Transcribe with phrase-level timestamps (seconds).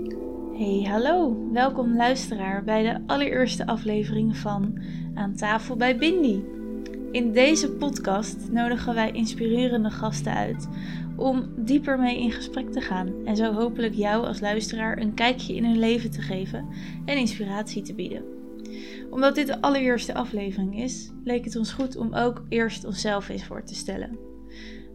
[0.00, 1.36] Hey, hallo.
[1.52, 4.78] Welkom luisteraar bij de allereerste aflevering van
[5.14, 6.44] Aan tafel bij Bindi.
[7.12, 10.68] In deze podcast nodigen wij inspirerende gasten uit
[11.16, 15.54] om dieper mee in gesprek te gaan en zo hopelijk jou als luisteraar een kijkje
[15.54, 16.68] in hun leven te geven
[17.04, 18.24] en inspiratie te bieden.
[19.10, 23.44] Omdat dit de allereerste aflevering is, leek het ons goed om ook eerst onszelf eens
[23.44, 24.18] voor te stellen.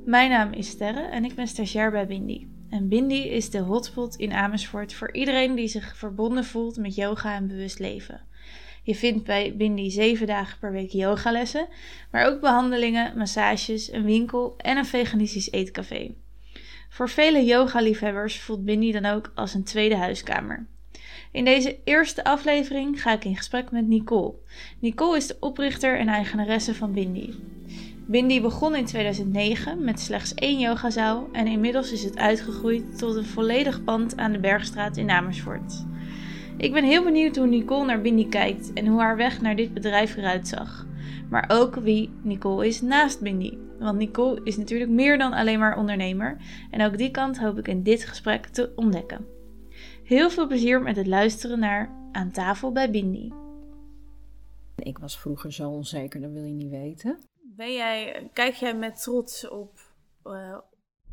[0.06, 2.55] Mijn naam is Sterre en ik ben stagiair bij Bindi.
[2.70, 7.35] En Bindi is de hotspot in Amersfoort voor iedereen die zich verbonden voelt met yoga
[7.35, 8.21] en bewust leven.
[8.84, 11.67] Je vindt bij Bindi zeven dagen per week yogalessen,
[12.12, 16.13] maar ook behandelingen, massages, een winkel en een veganistisch eetcafé.
[16.90, 20.68] Voor vele yoga-liefhebbers voelt Bindi dan ook als een tweede huiskamer.
[21.32, 24.34] In deze eerste aflevering ga ik in gesprek met Nicole.
[24.79, 27.34] Nicole is de oprichter en eigenaresse van Bindi.
[28.08, 33.26] Bindi begon in 2009 met slechts één yogazaal en inmiddels is het uitgegroeid tot een
[33.26, 35.86] volledig pand aan de Bergstraat in Amersfoort.
[36.58, 39.74] Ik ben heel benieuwd hoe Nicole naar Bindi kijkt en hoe haar weg naar dit
[39.74, 40.88] bedrijf eruit zag.
[41.29, 43.57] Maar ook wie Nicole is naast Bindi.
[43.79, 46.38] Want Nicole is natuurlijk meer dan alleen maar ondernemer
[46.72, 49.26] en ook die kant hoop ik in dit gesprek te ontdekken.
[50.04, 53.34] Heel veel plezier met het luisteren naar Aan tafel bij Bindi.
[54.76, 57.20] Ik was vroeger zo onzeker, dat wil je niet weten.
[57.55, 59.79] Ben jij, kijk jij met trots op
[60.25, 60.57] uh,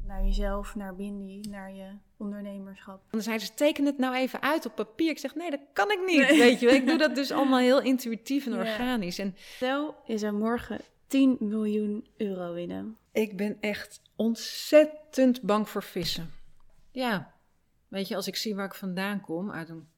[0.04, 3.02] naar jezelf, naar Bindi, naar je ondernemerschap?
[3.10, 5.10] Dan zeiden ze, teken het nou even uit op papier.
[5.10, 6.70] Ik zeg, nee, dat kan ik niet, weet je.
[6.70, 9.18] Ik doe dat dus allemaal heel intuïtief en organisch.
[9.18, 12.96] En Stel, je zou morgen 10 miljoen euro winnen.
[13.12, 16.30] Ik ben echt ontzettend bang voor vissen.
[16.90, 17.34] Ja,
[17.88, 19.88] weet je, als ik zie waar ik vandaan kom, uit een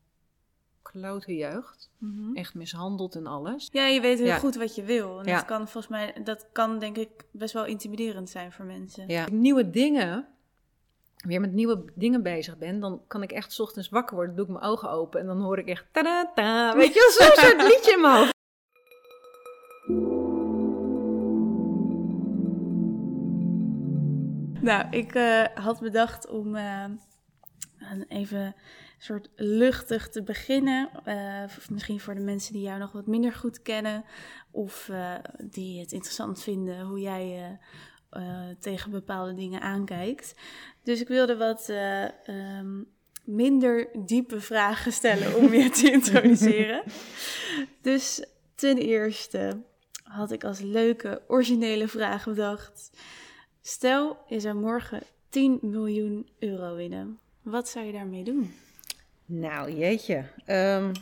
[1.27, 1.91] jeugd.
[1.99, 2.37] Mm -hmm.
[2.37, 3.69] Echt mishandeld en alles.
[3.73, 4.39] Ja, je weet heel ja.
[4.39, 5.19] goed wat je wil.
[5.19, 5.37] En ja.
[5.37, 9.09] dat kan volgens mij, dat kan denk ik best wel intimiderend zijn voor mensen.
[9.09, 9.27] Ja.
[9.33, 10.29] Nieuwe dingen,
[11.17, 14.45] weer met nieuwe dingen bezig ben, dan kan ik echt 's ochtends wakker worden, doe
[14.45, 16.75] ik mijn ogen open en dan hoor ik echt ta-da-ta.
[16.77, 18.33] Weet je, zo'n soort liedje in mijn hoofd.
[24.65, 26.85] Nou, ik uh, had bedacht om uh,
[28.09, 28.55] even
[29.05, 30.91] soort luchtig te beginnen.
[31.07, 34.05] Uh, misschien voor de mensen die jou nog wat minder goed kennen.
[34.51, 37.59] Of uh, die het interessant vinden hoe jij
[38.13, 38.23] uh,
[38.61, 40.35] tegen bepaalde dingen aankijkt.
[40.83, 41.73] Dus ik wilde wat
[42.29, 42.87] um,
[43.25, 46.83] minder diepe vragen stellen om je te introduceren.
[47.81, 49.63] dus ten eerste
[50.03, 52.91] had ik als leuke, originele vraag bedacht.
[53.63, 57.19] Stel, je zou morgen 10 miljoen euro winnen.
[57.43, 58.55] Wat zou je daarmee doen?
[59.27, 60.25] Nou, jeetje.
[60.47, 60.93] Um,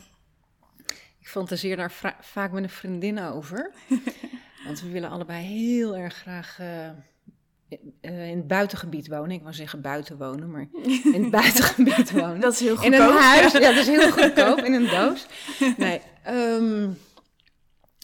[1.19, 3.71] ik fantaseer daar vaak met een vriendin over.
[4.65, 6.89] Want we willen allebei heel erg graag uh,
[8.01, 9.31] in het buitengebied wonen.
[9.31, 10.67] Ik wou zeggen buiten wonen, maar
[11.13, 12.39] in het buitengebied wonen.
[12.39, 12.93] dat is heel goedkoop.
[12.93, 15.25] In een huis, ja, dat is heel goedkoop, in een doos.
[15.77, 16.97] Nee, um,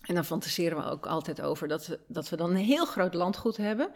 [0.06, 3.13] en dan fantaseren we ook altijd over dat we, dat we dan een heel groot
[3.13, 3.91] landgoed hebben.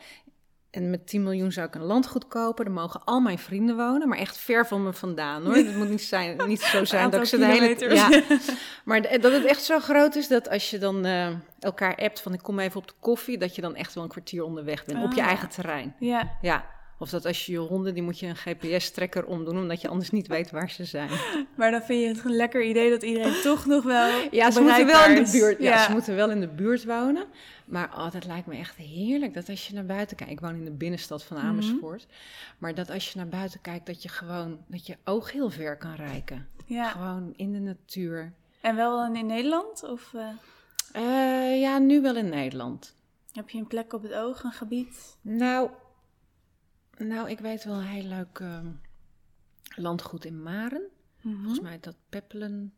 [0.74, 2.66] En met 10 miljoen zou ik een landgoed kopen.
[2.66, 5.56] Dan mogen al mijn vrienden wonen, maar echt ver van me vandaan hoor.
[5.66, 8.22] Het moet niet, zijn, niet zo zijn dat ik ze de hele ja,
[8.86, 11.28] Maar dat het echt zo groot is dat als je dan uh,
[11.60, 14.10] elkaar appt van ik kom even op de koffie, dat je dan echt wel een
[14.10, 15.04] kwartier onderweg bent.
[15.04, 15.96] Op je eigen terrein.
[16.00, 16.38] Ja.
[16.42, 16.66] ja.
[17.04, 20.10] Of dat als je je honden, die moet je een GPS-trekker omdoen, omdat je anders
[20.10, 21.10] niet weet waar ze zijn.
[21.58, 24.10] Maar dan vind je het een lekker idee dat iedereen toch nog wel.
[24.32, 25.60] Ja, ze moeten wel in de buurt.
[25.60, 27.26] Ja, ja, ze moeten wel in de buurt wonen.
[27.66, 29.34] Maar oh, dat lijkt me echt heerlijk.
[29.34, 30.32] Dat als je naar buiten kijkt.
[30.32, 32.06] Ik woon in de binnenstad van Amersfoort.
[32.06, 32.56] Mm -hmm.
[32.58, 35.78] Maar dat als je naar buiten kijkt, dat je gewoon dat je oog heel ver
[35.78, 36.48] kan reiken.
[36.66, 36.90] Ja.
[36.90, 38.34] Gewoon in de natuur.
[38.62, 39.84] En wel in Nederland?
[39.84, 40.28] Of, uh...
[40.96, 42.96] Uh, ja, nu wel in Nederland.
[43.32, 45.18] Heb je een plek op het oog, een gebied?
[45.22, 45.70] Nou,
[46.98, 48.60] nou ik weet wel een heel leuk uh,
[49.76, 50.90] landgoed in Maren.
[51.22, 51.36] -hmm.
[51.36, 52.74] Volgens mij dat Peppelen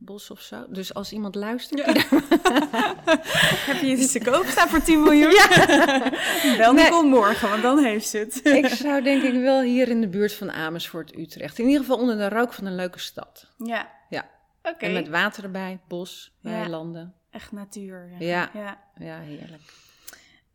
[0.00, 0.66] bos of zo.
[0.68, 1.86] Dus als iemand luistert...
[1.86, 1.92] Ja.
[3.72, 5.30] Heb je iets te koop staan voor 10 miljoen?
[5.40, 6.56] Ja.
[6.56, 6.84] Wel nee.
[6.84, 8.40] Nicole morgen, want dan heeft ze het.
[8.44, 11.58] ik zou denk ik wel hier in de buurt van Amersfoort, Utrecht.
[11.58, 13.46] In ieder geval onder de rook van een leuke stad.
[13.64, 13.90] Ja.
[14.08, 14.28] Ja.
[14.62, 14.74] Oké.
[14.74, 14.88] Okay.
[14.88, 16.50] En met water erbij, bos, ja.
[16.50, 17.14] weilanden.
[17.30, 18.10] Echt natuur.
[18.18, 18.50] Ja.
[18.54, 19.62] Ja, ja heerlijk.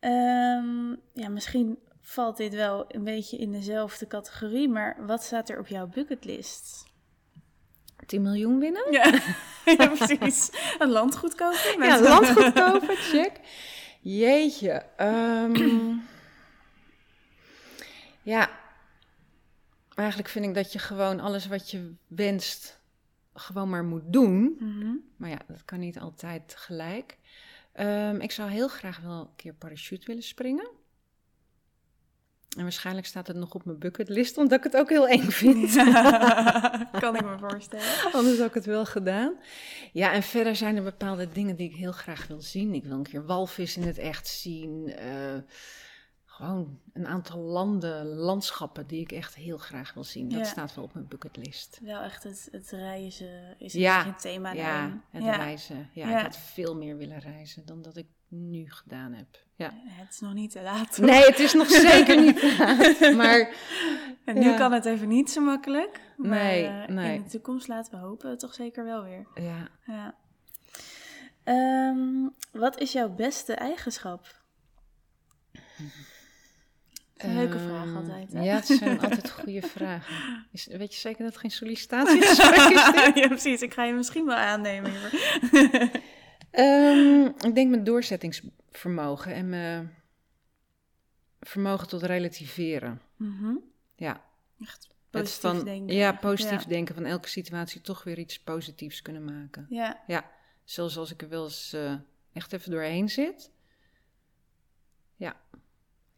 [0.00, 1.78] Um, ja, misschien
[2.08, 6.84] valt dit wel een beetje in dezelfde categorie, maar wat staat er op jouw bucketlist?
[8.06, 8.92] 10 miljoen winnen.
[8.92, 9.04] Ja,
[9.78, 10.50] ja precies.
[10.78, 11.82] Een landgoed kopen.
[11.82, 13.40] Ja, een landgoed kopen, check.
[14.00, 14.86] Jeetje.
[15.00, 16.02] Um,
[18.32, 18.50] ja,
[19.94, 22.80] eigenlijk vind ik dat je gewoon alles wat je wenst
[23.34, 24.56] gewoon maar moet doen.
[24.58, 25.04] Mm -hmm.
[25.16, 27.18] Maar ja, dat kan niet altijd gelijk.
[27.80, 30.84] Um, ik zou heel graag wel een keer parachute willen springen.
[32.56, 35.74] En waarschijnlijk staat het nog op mijn bucketlist, omdat ik het ook heel eng vind.
[37.04, 38.12] kan ik me voorstellen.
[38.12, 39.34] Anders had ik het wel gedaan.
[39.92, 42.74] Ja, en verder zijn er bepaalde dingen die ik heel graag wil zien.
[42.74, 44.88] Ik wil een keer walvis in het echt zien.
[44.96, 45.34] eh,
[46.24, 50.28] gewoon een aantal landen, landschappen die ik echt heel graag wil zien.
[50.28, 50.44] Dat Ja.
[50.44, 51.78] staat wel op mijn bucketlist.
[51.82, 55.02] Wel echt het, het reizen is Ja, geen thema Ja, daarin.
[55.10, 55.36] het ja.
[55.36, 55.90] reizen.
[55.92, 56.16] Ja, Ja.
[56.18, 59.26] ik had veel meer willen reizen dan dat ik nu gedaan heb.
[59.54, 59.70] Ja.
[59.86, 60.98] Het is nog niet te laat.
[60.98, 63.14] Nee, het is nog zeker niet te laat.
[63.14, 63.54] Maar
[64.24, 64.56] En nu Ja.
[64.56, 66.00] kan het even niet zo makkelijk.
[66.16, 67.14] Maar Nee, eh, nee.
[67.16, 69.26] in de toekomst laten we hopen toch zeker wel weer.
[69.34, 70.14] ja, Ja.
[71.44, 74.34] Ehm, wat is jouw beste eigenschap?
[77.16, 78.32] Een leuke Ehm, vraag altijd.
[78.32, 78.42] Hè?
[78.42, 80.14] Ja, het zijn altijd goede vragen.
[80.52, 82.90] Is, weet je zeker dat het geen sollicitatiegesprek is?
[83.22, 83.60] ja, precies.
[83.62, 84.92] Ik ga je misschien wel aannemen.
[86.56, 89.94] Ehm, ik denk mijn doorzettingsvermogen en mijn
[91.40, 93.00] vermogen tot relativeren.
[93.16, 93.54] Mhm.
[93.94, 94.24] Ja,
[94.60, 95.94] Echt positief van, denken.
[95.96, 96.68] Ja, positief Ja.
[96.68, 99.66] denken van elke situatie toch weer iets positiefs kunnen maken.
[99.68, 100.30] Ja, Ja,
[100.64, 101.94] zelfs als ik er wel eens eh,
[102.32, 103.50] echt even doorheen zit.
[105.16, 105.36] Ja,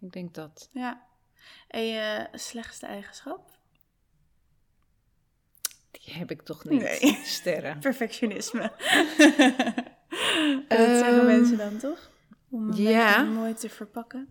[0.00, 0.68] ik denk dat.
[0.72, 1.06] ja.
[1.68, 3.58] En je slechtste eigenschap?
[5.90, 6.80] Die heb ik toch niet.
[6.82, 7.20] Nee.
[7.24, 7.78] Sterren.
[7.88, 8.72] Perfectionisme.
[10.68, 12.10] dat zeggen Ehm, mensen dan toch?
[12.50, 13.22] Om een ja.
[13.22, 14.28] mooi te verpakken.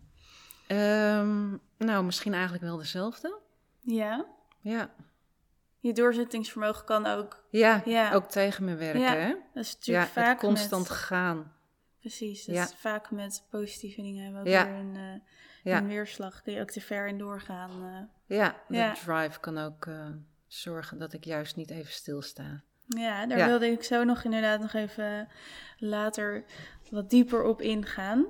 [0.68, 3.38] Ehm, nou, misschien eigenlijk wel dezelfde.
[3.80, 4.26] Ja.
[4.62, 4.90] Ja.
[5.80, 7.44] Je doorzettingsvermogen kan ook.
[7.50, 8.14] Ja, Ja.
[8.14, 9.28] ook tegen me werken, Ja, hè?
[9.54, 10.98] Dat is Ja, natuurlijk vaak het constant met...
[10.98, 11.52] gaan.
[12.00, 12.64] Precies, dat Ja.
[12.64, 14.66] is vaak met positieve dingen hebben we ook Ja.
[14.66, 15.22] weer een, eh,
[15.64, 16.42] Ja, een weerslag.
[16.42, 17.70] Kun je ook te ver in doorgaan.
[18.28, 18.38] eh.
[18.38, 18.94] ja de Ja.
[18.94, 20.08] drive kan ook eh,
[20.48, 22.62] zorgen dat ik juist niet even stilsta.
[22.88, 23.46] Ja, daar Ja.
[23.48, 25.28] wilde ik zo nog inderdaad nog even
[25.78, 26.44] later
[26.92, 28.26] wat dieper op ingaan.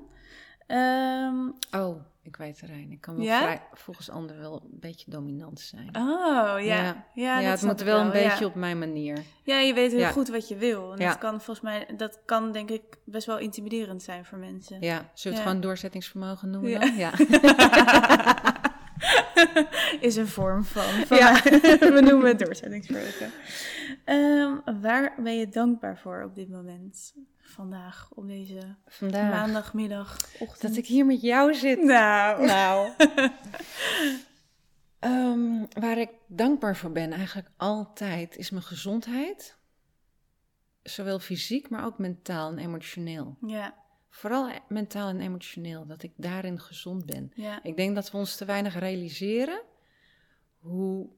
[0.68, 1.36] Ehm,
[1.71, 2.92] Oh, ik weet terrein.
[2.92, 3.42] Ik kan wel Ja?
[3.42, 5.89] vrij, volgens anderen wel een beetje dominant zijn.
[5.98, 7.06] oh, ja.
[7.13, 9.18] Ja, het moet wel een beetje op mijn manier.
[9.44, 10.92] Ja, je weet heel goed wat je wil.
[10.92, 14.81] En dat kan volgens mij, dat kan denk ik best wel intimiderend zijn voor mensen.
[14.81, 16.80] Ja, zullen we het gewoon doorzettingsvermogen noemen Ja.
[16.80, 16.95] dan?
[16.95, 17.12] Ja.
[20.00, 20.83] Is een vorm van.
[20.83, 21.42] van Ja.
[21.95, 23.31] We noemen het doorzettingsvermogen.
[24.06, 27.13] Ehm, waar ben je dankbaar voor op dit moment?
[27.39, 29.31] Vandaag, op deze Vandaag.
[29.31, 30.62] maandagmiddag, ochtend.
[30.62, 31.83] Dat ik hier met jou zit.
[31.83, 32.45] Nou.
[32.45, 32.89] Nou.
[35.00, 39.57] Ehm, waar ik dankbaar voor ben, eigenlijk altijd, is mijn gezondheid.
[40.83, 43.38] Zowel fysiek, maar ook mentaal en emotioneel.
[43.42, 43.74] Ja,
[44.18, 47.31] Vooral mentaal en emotioneel, dat ik daarin gezond ben.
[47.36, 49.62] ja, Ik denk dat we ons te weinig realiseren
[50.60, 51.10] hoe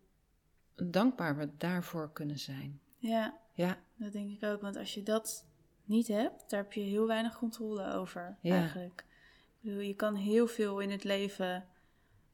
[0.76, 2.80] dankbaar we daarvoor kunnen zijn.
[2.98, 4.62] ja, Ja, dat denk ik ook.
[4.62, 5.46] Want als je dat
[5.86, 8.56] niet hebt, daar heb je heel weinig controle over Ja.
[8.56, 9.06] eigenlijk.
[9.62, 11.68] Ik bedoel, je kan heel veel in het leven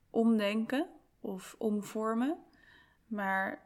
[0.09, 0.87] omdenken
[1.19, 2.37] of omvormen.
[3.07, 3.65] Maar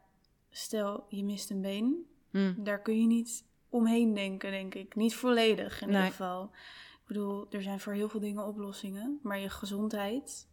[0.50, 2.64] stel, je mist een been, Hm.
[2.64, 4.96] daar kun je niet omheen denken, denk ik.
[4.96, 5.96] Niet volledig in Nee.
[5.96, 6.52] ieder geval.
[7.10, 9.20] Ik bedoel, er zijn voor heel veel dingen oplossingen.
[9.24, 10.48] Maar je gezondheid,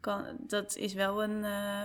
[0.00, 1.44] kan, dat is wel een...
[1.44, 1.84] eh,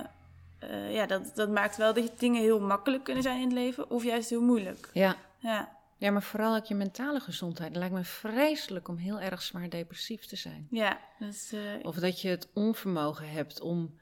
[0.60, 3.90] eh, ja, dat, dat maakt wel dat dingen heel makkelijk kunnen zijn in het leven.
[3.90, 4.90] Of juist heel moeilijk.
[4.94, 5.16] ja.
[5.40, 7.70] Ja, ja, maar vooral ook je mentale gezondheid.
[7.70, 10.68] Het lijkt me vreselijk om heel erg zwaar depressief te zijn.
[10.72, 11.00] ja.
[11.20, 14.00] Eh, Of dat je het onvermogen hebt om,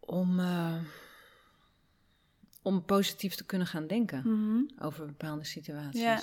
[0.00, 0.40] om,
[2.62, 4.84] om positief te kunnen gaan denken mhm.
[4.84, 6.00] over bepaalde situaties.
[6.00, 6.22] Ja.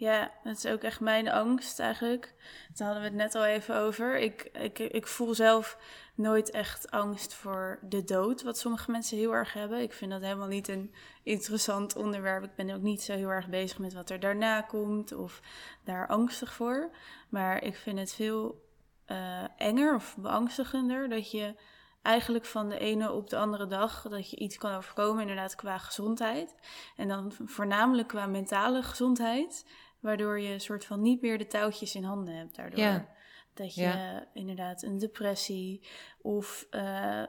[0.00, 2.34] Ja, dat is ook echt mijn angst eigenlijk.
[2.74, 4.18] Daar hadden we het net al even over.
[4.18, 5.78] Ik, ik, ik voel zelf
[6.14, 9.80] nooit echt angst voor de dood, wat sommige mensen heel erg hebben.
[9.80, 12.44] Ik vind dat helemaal niet een interessant onderwerp.
[12.44, 15.40] Ik ben ook niet zo heel erg bezig met wat er daarna komt of
[15.84, 16.90] daar angstig voor.
[17.28, 18.68] Maar ik vind het veel
[19.04, 21.54] eh, enger of beangstigender dat je
[22.02, 25.78] eigenlijk van de ene op de andere dag dat je iets kan overkomen, inderdaad qua
[25.78, 26.54] gezondheid.
[26.96, 29.64] En dan voornamelijk qua mentale gezondheid,
[30.00, 32.78] waardoor je soort van niet meer de touwtjes in handen hebt daardoor.
[32.80, 33.08] Ja.
[33.54, 34.26] Dat je Ja.
[34.34, 35.86] inderdaad een depressie
[36.22, 37.26] of eh, eh,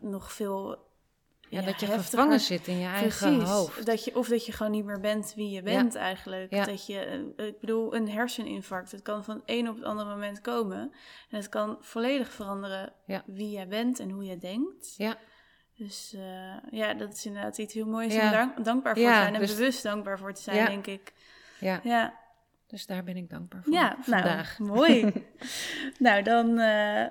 [0.00, 0.90] nog veel.
[1.48, 3.48] Ja, dat je heftiger- gevangen zit in je eigen Precies.
[3.50, 3.86] hoofd.
[3.86, 6.50] Dat je, of dat je gewoon niet meer bent wie je bent eigenlijk.
[6.66, 6.98] Dat je,
[7.36, 8.92] eh, ik bedoel, een herseninfarct.
[8.92, 10.78] Het kan van het een op het andere moment komen.
[11.30, 12.92] En het kan volledig veranderen
[13.26, 14.94] wie jij bent en hoe je denkt.
[14.96, 15.16] Ja,
[15.76, 16.14] Dus
[16.70, 19.34] ja, dat is inderdaad iets heel moois om dank- dankbaar voor te zijn.
[19.34, 21.12] En dus- bewust dankbaar voor te zijn, denk ik.
[21.62, 21.80] Ja.
[21.82, 22.20] Ja,
[22.72, 24.58] dus daar ben ik dankbaar voor ja vandaag.
[24.58, 25.12] nou, mooi.
[25.98, 27.10] nou, dan eh, eh,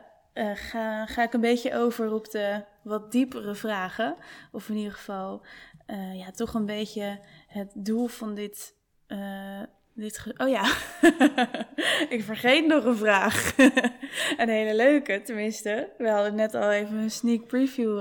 [0.53, 4.15] ga, ga ik een beetje over op de wat diepere vragen.
[4.51, 5.45] Of in ieder geval,
[5.85, 8.75] eh, ja, toch een beetje het doel van dit,
[9.93, 10.63] dit oh ja,
[12.15, 13.57] ik vergeet nog een vraag.
[14.37, 15.89] een hele leuke, tenminste.
[15.97, 17.99] We hadden net al even een sneak preview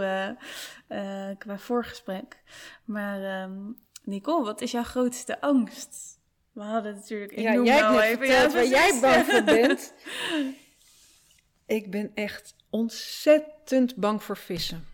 [1.38, 2.42] qua voorgesprek.
[2.84, 3.72] Maar ehm,
[4.04, 6.19] Nicole, wat is jouw grootste angst?
[6.60, 7.32] We hadden natuurlijk...
[7.32, 9.94] Ik ja, noem jij nou even, ja, waar jij bang voor bent.
[11.78, 14.86] ik ben echt ontzettend bang voor vissen.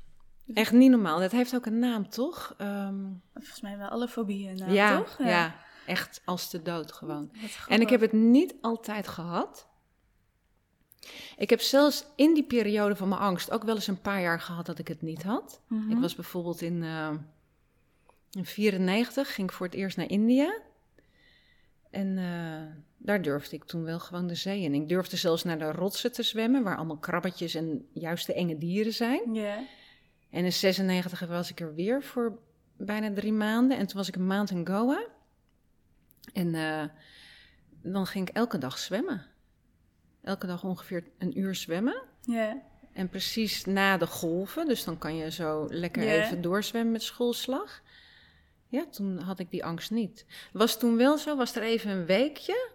[0.54, 1.18] Echt niet normaal.
[1.18, 2.54] Dat heeft ook een naam, toch?
[2.58, 3.04] Ehm,
[3.34, 5.18] Volgens mij wel alle fobieën, nou, ja, toch?
[5.18, 5.54] ja,
[5.86, 7.30] echt als de dood gewoon.
[7.68, 9.68] En ik heb het niet altijd gehad.
[11.36, 14.40] Ik heb zelfs in die periode van mijn angst ook wel eens een paar jaar
[14.40, 15.60] gehad dat ik het niet had.
[15.68, 15.90] Mhm.
[15.90, 17.10] Ik was bijvoorbeeld in, eh
[18.30, 20.64] in 94, ging ik voor het eerst naar India.
[21.96, 24.74] En eh, daar durfde ik toen wel gewoon de zee in.
[24.74, 28.58] Ik durfde zelfs naar de rotsen te zwemmen, waar allemaal krabbetjes en juist de enge
[28.58, 29.34] dieren zijn.
[30.30, 32.38] En in 96 was ik er weer voor
[32.76, 33.78] bijna drie maanden.
[33.78, 35.06] En toen was ik een maand in Goa.
[36.32, 36.84] En eh,
[37.82, 39.26] dan ging ik elke dag zwemmen.
[40.22, 42.02] Elke dag ongeveer een uur zwemmen.
[42.20, 42.62] Ja.
[42.92, 47.82] En precies na de golven, dus dan kan je zo lekker even doorzwemmen met schoolslag.
[48.68, 50.24] Ja, toen had ik die angst niet.
[50.52, 52.70] Was toen wel zo, was er even een weekje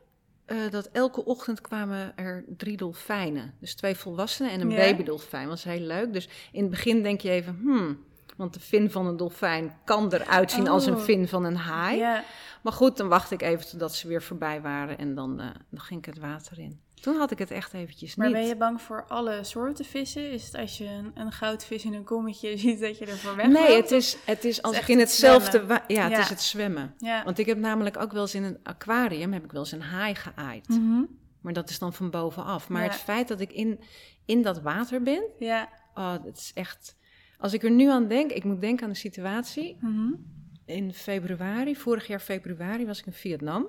[0.46, 3.54] eh, dat elke ochtend kwamen er drie dolfijnen.
[3.60, 4.78] Dus twee volwassenen en een Ja.
[4.92, 5.48] babydolfijn.
[5.48, 6.14] was heel leuk.
[6.14, 8.04] Dus in het begin denk je even, hmm,
[8.38, 11.02] want de fin van een dolfijn kan eruit zien als een Oh.
[11.02, 11.98] fin van een haai.
[11.98, 12.24] Ja.
[12.64, 15.80] Maar goed, dan wacht ik even totdat ze weer voorbij waren en dan, eh, dan
[15.82, 16.80] ging ik het water in.
[17.02, 18.36] Toen had ik het echt eventjes Maar niet.
[18.36, 20.32] ben je bang voor alle soorten vissen?
[20.32, 23.48] Is het als je een, een goudvis in een kommetje ziet dat je ervoor weg
[23.48, 25.82] Nee, het is, het is als ik in het hetzelfde...
[25.88, 26.94] Ja, het is het zwemmen.
[26.98, 27.24] Ja.
[27.24, 29.34] Want ik heb namelijk ook wel eens in een aquarium...
[29.34, 30.68] heb ik wel eens een haai geaaid.
[30.68, 31.04] Mhm.
[31.42, 32.70] Maar dat is dan van bovenaf.
[32.70, 32.88] Maar Ja.
[32.90, 33.80] het feit dat ik in,
[34.26, 35.24] in dat water ben...
[35.40, 35.70] Ja.
[35.94, 36.96] Oh, het is echt...
[37.38, 38.32] Als ik er nu aan denk...
[38.32, 39.78] Ik moet denken aan de situatie.
[39.80, 40.14] Mhm.
[40.66, 43.68] In februari, vorig jaar februari, was ik in Vietnam.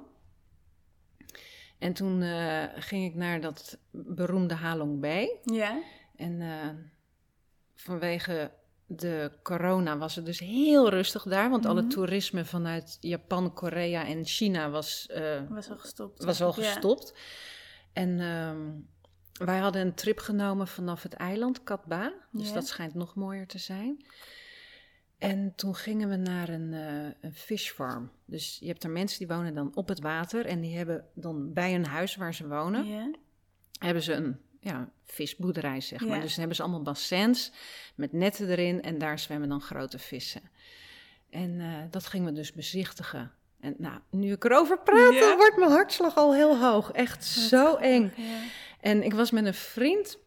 [1.83, 5.39] En toen eh, ging ik naar dat beroemde Halong Bay.
[5.45, 5.83] Ja.
[6.17, 6.69] En eh,
[7.75, 8.51] vanwege
[8.87, 11.51] de corona was het dus heel rustig daar.
[11.51, 11.91] Want alle Mhm.
[11.91, 16.25] toerisme vanuit Japan, Korea en China was, eh, Was al gestopt.
[16.25, 16.67] was al Ja.
[16.73, 17.15] gestopt.
[17.93, 18.71] En ehm,
[19.47, 22.13] wij hadden een trip genomen vanaf het eiland Katba.
[22.33, 22.55] Dus Ja.
[22.55, 24.05] dat schijnt nog mooier te zijn.
[25.23, 28.11] En toen gingen we naar een, eh een fishfarm.
[28.25, 30.47] Dus je hebt er mensen die wonen dan op het water.
[30.47, 33.15] En die hebben dan bij hun huis waar ze wonen
[33.79, 36.21] hebben ze een ja, visboerderij, zeg maar.
[36.21, 37.53] Dus dan hebben ze allemaal bassins
[37.95, 40.43] met netten erin en daar zwemmen dan grote vissen.
[41.31, 43.33] En eh, dat gingen we dus bezichtigen.
[43.61, 46.91] En nou, nu ik erover praat, wordt mijn hartslag al heel hoog.
[46.91, 48.13] Echt zo eng.
[48.17, 48.39] Ja.
[48.81, 50.19] En ik was met een vriend.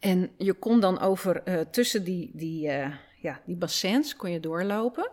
[0.00, 2.70] En je kon dan over eh, tussen die, die,
[3.20, 5.10] ja, die bassins kon je doorlopen.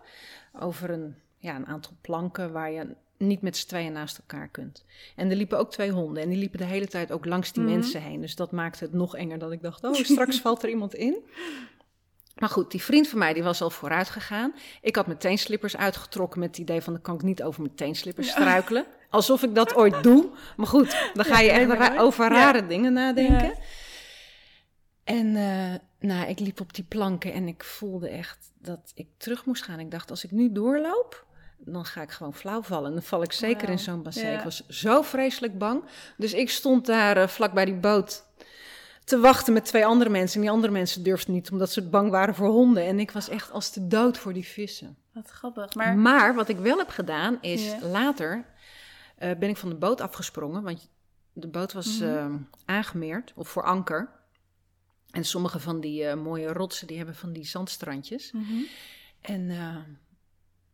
[0.59, 4.85] Over een, ja, een aantal planken waar je niet met z'n tweeën naast elkaar kunt.
[5.15, 6.23] En er liepen ook twee honden.
[6.23, 7.71] En die liepen de hele tijd ook langs die Mhm.
[7.71, 8.21] mensen heen.
[8.21, 11.17] Dus dat maakte het nog enger dat ik dacht, oh, straks valt er iemand in.
[12.35, 14.53] Maar goed, die vriend van mij die was al vooruit gegaan.
[14.81, 16.93] Ik had mijn teenslippers uitgetrokken met het idee van...
[16.93, 18.85] dan kan ik niet over mijn teenslippers struikelen.
[19.09, 20.29] Alsof ik dat ooit doe.
[20.57, 22.37] Maar goed, dan ga je Ja, echt ra- over Ja.
[22.37, 23.53] rare dingen nadenken.
[25.03, 25.73] En eh,
[26.05, 29.79] nou, ik liep op die planken en ik voelde echt dat ik terug moest gaan.
[29.79, 31.25] Ik dacht, als ik nu doorloop,
[31.57, 32.93] dan ga ik gewoon flauw vallen.
[32.93, 34.27] Dan val ik zeker in zo'n bassin.
[34.29, 34.37] Ja.
[34.37, 35.83] Ik was zo vreselijk bang.
[36.17, 38.23] Dus ik stond daar eh, vlak bij die boot
[39.03, 40.35] te wachten met twee andere mensen.
[40.35, 42.85] En die andere mensen durfden niet, omdat ze bang waren voor honden.
[42.85, 44.97] En ik was echt als de dood voor die vissen.
[45.13, 45.75] Wat grappig.
[45.75, 47.77] Maar Maar wat ik wel heb gedaan, is Ja.
[47.87, 48.45] later
[49.17, 50.63] eh, ben ik van de boot afgesprongen.
[50.63, 50.89] Want
[51.33, 52.09] de boot was Mhm.
[52.15, 52.25] eh,
[52.65, 54.09] aangemeerd, of voor anker.
[55.15, 58.31] En sommige van die eh, mooie rotsen, die hebben van die zandstrandjes.
[58.31, 58.61] Mhm.
[59.21, 59.75] En eh,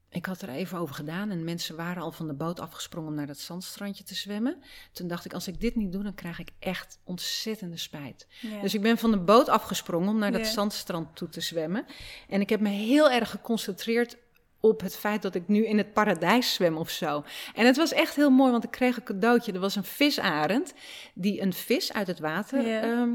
[0.10, 3.16] ik had er even over gedaan en mensen waren al van de boot afgesprongen om
[3.16, 4.58] naar dat zandstrandje te zwemmen.
[4.92, 8.28] Toen dacht ik, als ik dit niet doe, dan krijg ik echt ontzettende spijt.
[8.62, 11.86] Dus ik ben van de boot afgesprongen om naar dat zandstrand toe te zwemmen.
[12.28, 14.18] En ik heb me heel erg geconcentreerd
[14.60, 17.24] op het feit dat ik nu in het paradijs zwem of zo.
[17.56, 19.52] En het was echt heel mooi, want ik kreeg een cadeautje.
[19.52, 20.74] Er was een visarend
[21.14, 23.10] die een vis uit het water ehm,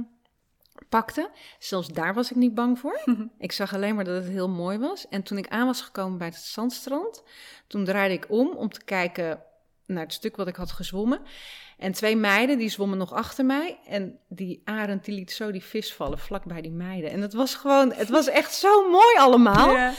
[0.88, 1.30] pakte.
[1.58, 3.00] Zelfs daar was ik niet bang voor.
[3.38, 5.08] ik zag alleen maar dat het heel mooi was.
[5.08, 7.22] En toen ik aan was gekomen bij het zandstrand,
[7.66, 9.42] toen draaide ik om om te kijken
[9.86, 11.20] naar het stuk wat ik had gezwommen.
[11.78, 13.78] En twee meiden, die zwommen nog achter mij.
[13.88, 17.10] En die arend, die liet zo die vis vallen vlak bij die meiden.
[17.10, 19.70] En het was gewoon, het was echt zo mooi allemaal.
[19.70, 19.92] Ja.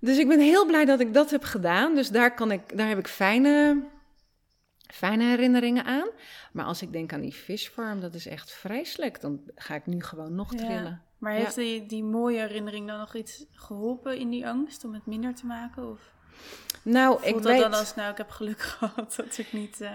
[0.00, 1.94] Dus ik ben heel blij dat ik dat heb gedaan.
[1.94, 3.82] Dus daar, kan ik, daar heb ik fijne,
[4.96, 6.08] fijne herinneringen aan.
[6.52, 9.20] Maar als ik denk aan die fishfarm, dat is echt vreselijk.
[9.20, 10.58] Dan ga ik nu gewoon nog Ja.
[10.58, 11.02] trillen.
[11.18, 15.06] Maar heeft die, die mooie herinnering dan nog iets geholpen in die angst om het
[15.06, 15.90] minder te maken?
[15.90, 16.00] Of?
[16.82, 17.60] Nou, Voelt ik dat weet...
[17.60, 19.80] dan als, nou, ik heb geluk gehad dat ik niet...
[19.80, 19.90] eh,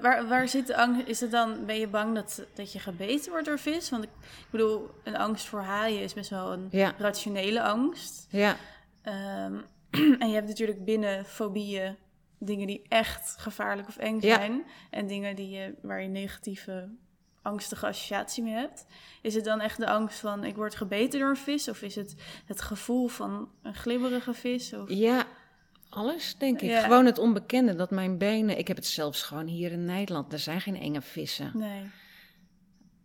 [0.00, 1.06] waar, waar, zit de angst?
[1.06, 3.90] Is het dan, ben je bang dat, dat je gebeten wordt door vis?
[3.90, 8.26] Want ik, ik bedoel, een angst voor haaien is best wel een Ja, rationele angst.
[8.30, 8.56] ja,
[9.02, 9.54] Ehm,
[10.20, 11.96] en je hebt natuurlijk binnen fobieën
[12.42, 14.34] dingen die echt gevaarlijk of eng Ja.
[14.34, 14.62] zijn.
[14.90, 16.88] En dingen die je, waar je negatieve,
[17.42, 18.86] angstige associatie mee hebt.
[19.22, 21.68] Is het dan echt de angst van ik word gebeten door een vis?
[21.68, 22.14] Of is het
[22.46, 24.72] het gevoel van een glibberige vis?
[24.72, 24.90] Of...
[24.90, 25.26] ja.
[25.88, 26.68] Alles, denk ik.
[26.70, 26.82] Ja.
[26.82, 28.58] Gewoon het onbekende, dat mijn benen...
[28.58, 30.32] Ik heb het zelfs gewoon hier in Nederland.
[30.32, 31.50] Er zijn geen enge vissen.
[31.54, 31.90] Nee.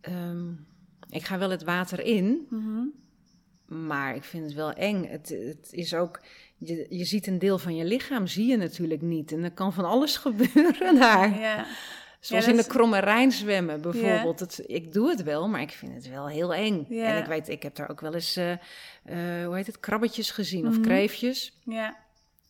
[0.00, 0.50] Ehm,
[1.08, 2.84] ik ga wel het water in, Mhm.
[3.88, 5.04] maar ik vind het wel eng.
[5.08, 6.20] Het, het is ook...
[6.58, 9.32] Je, je ziet een deel van je lichaam, zie je natuurlijk niet.
[9.32, 11.40] En er kan van alles gebeuren daar.
[11.40, 11.66] Ja.
[12.20, 14.40] Zoals Ja, in de Kromme Rijn zwemmen bijvoorbeeld.
[14.40, 16.86] Het, ik doe het wel, maar ik vind het wel heel eng.
[16.88, 17.04] Ja.
[17.06, 18.58] En ik weet, ik heb daar ook wel eens, eh, eh,
[19.46, 20.82] hoe heet het, krabbetjes gezien of Mhm.
[20.82, 21.58] kreefjes.
[21.64, 21.96] Ja.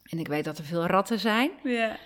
[0.03, 1.51] En ik weet dat er veel ratten zijn.
[1.65, 1.97] Ja.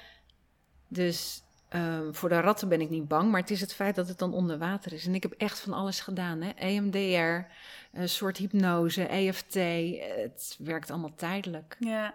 [0.88, 4.08] Dus ehm, voor de ratten ben ik niet bang, maar het is het feit dat
[4.08, 5.06] het dan onder water is.
[5.06, 6.50] En ik heb echt van alles gedaan, hè.
[6.56, 7.46] EMDR,
[7.92, 9.54] een soort hypnose, EFT.
[10.24, 11.76] Het werkt allemaal tijdelijk.
[11.78, 12.14] Ja.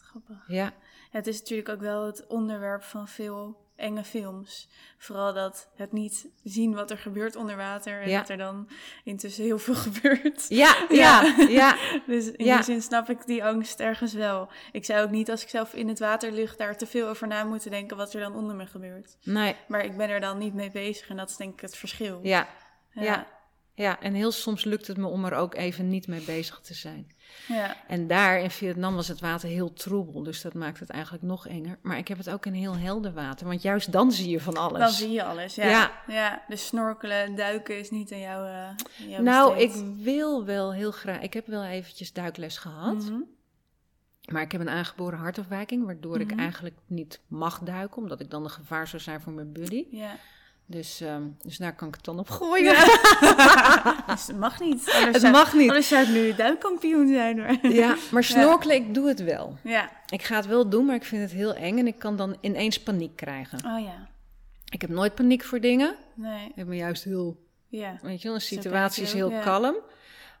[0.00, 0.44] Grappig.
[0.46, 0.72] Ja,
[1.10, 4.68] Het is natuurlijk ook wel het onderwerp van veel enge films.
[4.98, 8.00] Vooral dat het niet zien wat er gebeurt onder water.
[8.02, 8.18] En Ja.
[8.18, 8.68] dat er dan
[9.04, 10.46] intussen heel veel gebeurt.
[10.64, 11.76] ja, ja, ja.
[12.06, 12.54] Dus in Ja.
[12.56, 14.48] die zin snap ik die angst ergens wel.
[14.72, 17.26] Ik zou ook niet als ik zelf in het water lig daar te veel over
[17.26, 19.16] na moeten denken wat er dan onder me gebeurt.
[19.22, 21.76] Nee, Maar ik ben er dan niet mee bezig en dat is denk ik het
[21.76, 22.20] verschil.
[22.22, 22.48] ja,
[22.92, 23.26] Ja.
[23.76, 24.00] Ja.
[24.00, 27.06] En heel soms lukt het me om er ook even niet mee bezig te zijn.
[27.48, 27.76] ja.
[27.88, 31.46] En daar in Vietnam was het water heel troebel, dus dat maakt het eigenlijk nog
[31.48, 31.78] enger.
[31.82, 34.56] Maar ik heb het ook in heel helder water, want juist dan zie je van
[34.56, 34.78] alles.
[34.80, 35.54] Dan zie je alles.
[35.54, 35.66] Ja.
[35.68, 35.90] Ja.
[36.08, 36.42] ja.
[36.48, 38.46] Dus snorkelen en duiken is niet aan jou.
[38.46, 38.76] eh, aan
[39.08, 41.20] jou nou, ik wil wel heel graag.
[41.20, 43.20] Ik heb wel eventjes duikles gehad, Mhm.
[44.32, 46.38] maar ik heb een aangeboren hartafwijking, waardoor ik Mhm.
[46.38, 49.86] eigenlijk niet mag duiken, omdat ik dan een gevaar zou zijn voor mijn buddy.
[49.90, 50.16] Ja.
[50.68, 52.74] Dus, ehm, dus daar kan ik het dan op gooien.
[54.06, 54.90] Dus het mag niet.
[54.92, 55.68] Anders Het zou, mag niet.
[55.68, 57.36] Anders zou ik nu duikkampioen zijn.
[57.36, 57.68] Maar...
[57.72, 59.58] Ja, maar snorkelen, ik doe het wel.
[59.62, 59.90] Ja.
[60.08, 62.36] Ik ga het wel doen, maar ik vind het heel eng en ik kan dan
[62.40, 63.58] ineens paniek krijgen.
[63.58, 64.08] Oh ja.
[64.68, 65.96] Ik heb nooit paniek voor dingen.
[66.14, 66.52] Nee.
[66.54, 67.98] Ik ben juist heel Ja.
[68.02, 69.40] Weet je wel, een Zo situatie is heel ja.
[69.40, 69.76] kalm.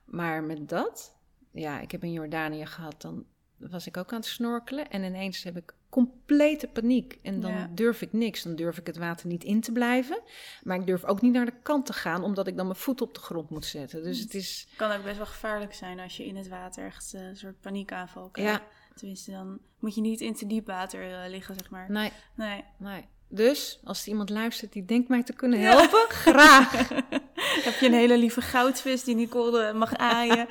[0.04, 1.14] Maar met dat,
[1.50, 3.24] ja, ik heb in Jordanië gehad, dan
[3.56, 4.90] was ik ook aan het snorkelen.
[4.90, 7.18] En ineens heb ik complete paniek.
[7.22, 7.70] En dan Ja.
[7.74, 8.42] durf ik niks.
[8.42, 10.20] Dan durf ik het water niet in te blijven.
[10.62, 13.00] Maar ik durf ook niet naar de kant te gaan, omdat ik dan mijn voet
[13.00, 14.02] op de grond moet zetten.
[14.02, 17.14] Dus het is, kan ook best wel gevaarlijk zijn als je in het water echt
[17.14, 18.52] eh, een soort paniekaanval krijgt.
[18.60, 21.90] ja, Tenminste, dan moet je niet in te diep water eh, liggen, zeg maar.
[21.90, 22.64] nee, Nee.
[22.78, 23.04] nee.
[23.28, 25.70] Dus, als er iemand luistert die denkt mij te kunnen Ja.
[25.70, 26.88] helpen, graag.
[27.64, 30.46] Heb je een hele lieve goudvis die Nicole eh, mag aaien.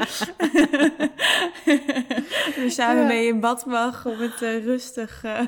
[2.55, 3.07] dus samen Ja.
[3.07, 5.41] mee in bad mag om het eh, rustig eh,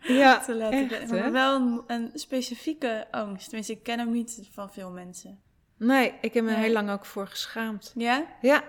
[0.00, 3.44] Ja, te laten echt, Maar wel een, een specifieke angst.
[3.46, 5.40] Tenminste, ik ken hem niet van veel mensen.
[5.76, 6.60] Nee, ik heb me Nee.
[6.60, 7.92] heel lang ook voor geschaamd.
[7.96, 8.26] Ja?
[8.40, 8.62] Ja,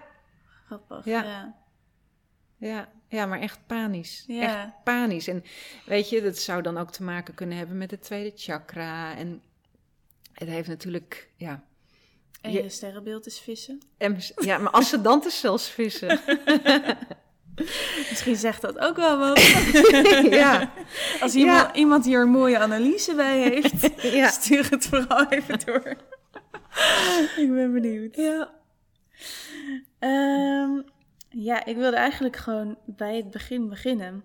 [0.66, 1.06] Grappig.
[1.06, 1.24] Ja.
[1.24, 1.56] ja.
[2.58, 4.24] Ja, ja, maar echt panisch.
[4.28, 4.42] Ja.
[4.64, 5.28] Echt panisch.
[5.28, 5.44] En
[5.86, 9.16] weet je, dat zou dan ook te maken kunnen hebben met het tweede chakra.
[9.16, 9.42] En
[10.34, 11.64] het heeft natuurlijk, ja.
[12.42, 13.80] En Je- je sterrenbeeld is vissen.
[13.98, 16.20] En, ja, maar ascendanten zelfs vissen.
[18.10, 19.42] Misschien zegt dat ook wel wat.
[20.42, 20.72] ja,
[21.22, 24.28] Als iemand, iemand hier een mooie analyse bij heeft, ja.
[24.30, 25.96] stuur het vooral even door.
[27.38, 28.16] ik ben benieuwd.
[28.16, 28.52] Ja.
[30.00, 30.82] Ehm,
[31.30, 34.24] ja, ik wilde eigenlijk gewoon bij het begin beginnen.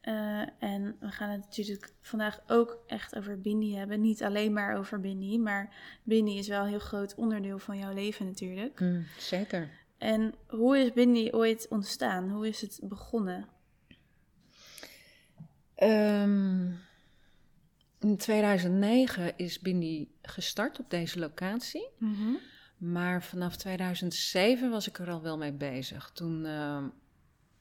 [0.00, 4.00] Eh, en we gaan het natuurlijk vandaag ook echt over Bindi hebben.
[4.00, 7.92] Niet alleen maar over Bindi, maar Bindi is wel een heel groot onderdeel van jouw
[7.92, 8.80] leven natuurlijk.
[8.80, 9.70] Mm, zeker.
[9.98, 12.30] En hoe is Bindi ooit ontstaan?
[12.30, 13.48] Hoe is het begonnen?
[15.74, 16.66] Ehm,
[17.98, 21.88] in 2009 is Bindi gestart op deze locatie.
[22.78, 26.10] Maar vanaf 2007 was ik er al wel mee bezig.
[26.14, 26.88] Toen ehm,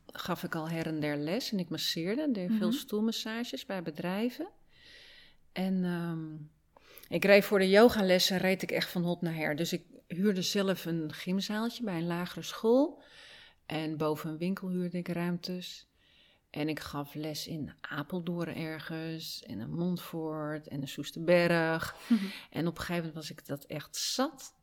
[0.06, 2.32] gaf ik al her en der les en ik masseerde.
[2.32, 2.78] Deed veel Mhm.
[2.78, 4.48] stoelmassages bij bedrijven.
[5.52, 6.36] En ehm,
[7.16, 9.56] ik reed voor de yogalessen reed ik echt van hot naar her.
[9.56, 13.02] Dus ik huurde zelf een gymzaaltje bij een lagere school.
[13.66, 15.88] En boven een winkel huurde ik ruimtes.
[16.50, 21.96] En ik gaf les in Apeldoorn ergens, en in Montfort en in Soesterberg.
[22.50, 24.56] En op een gegeven moment was ik dat echt zat.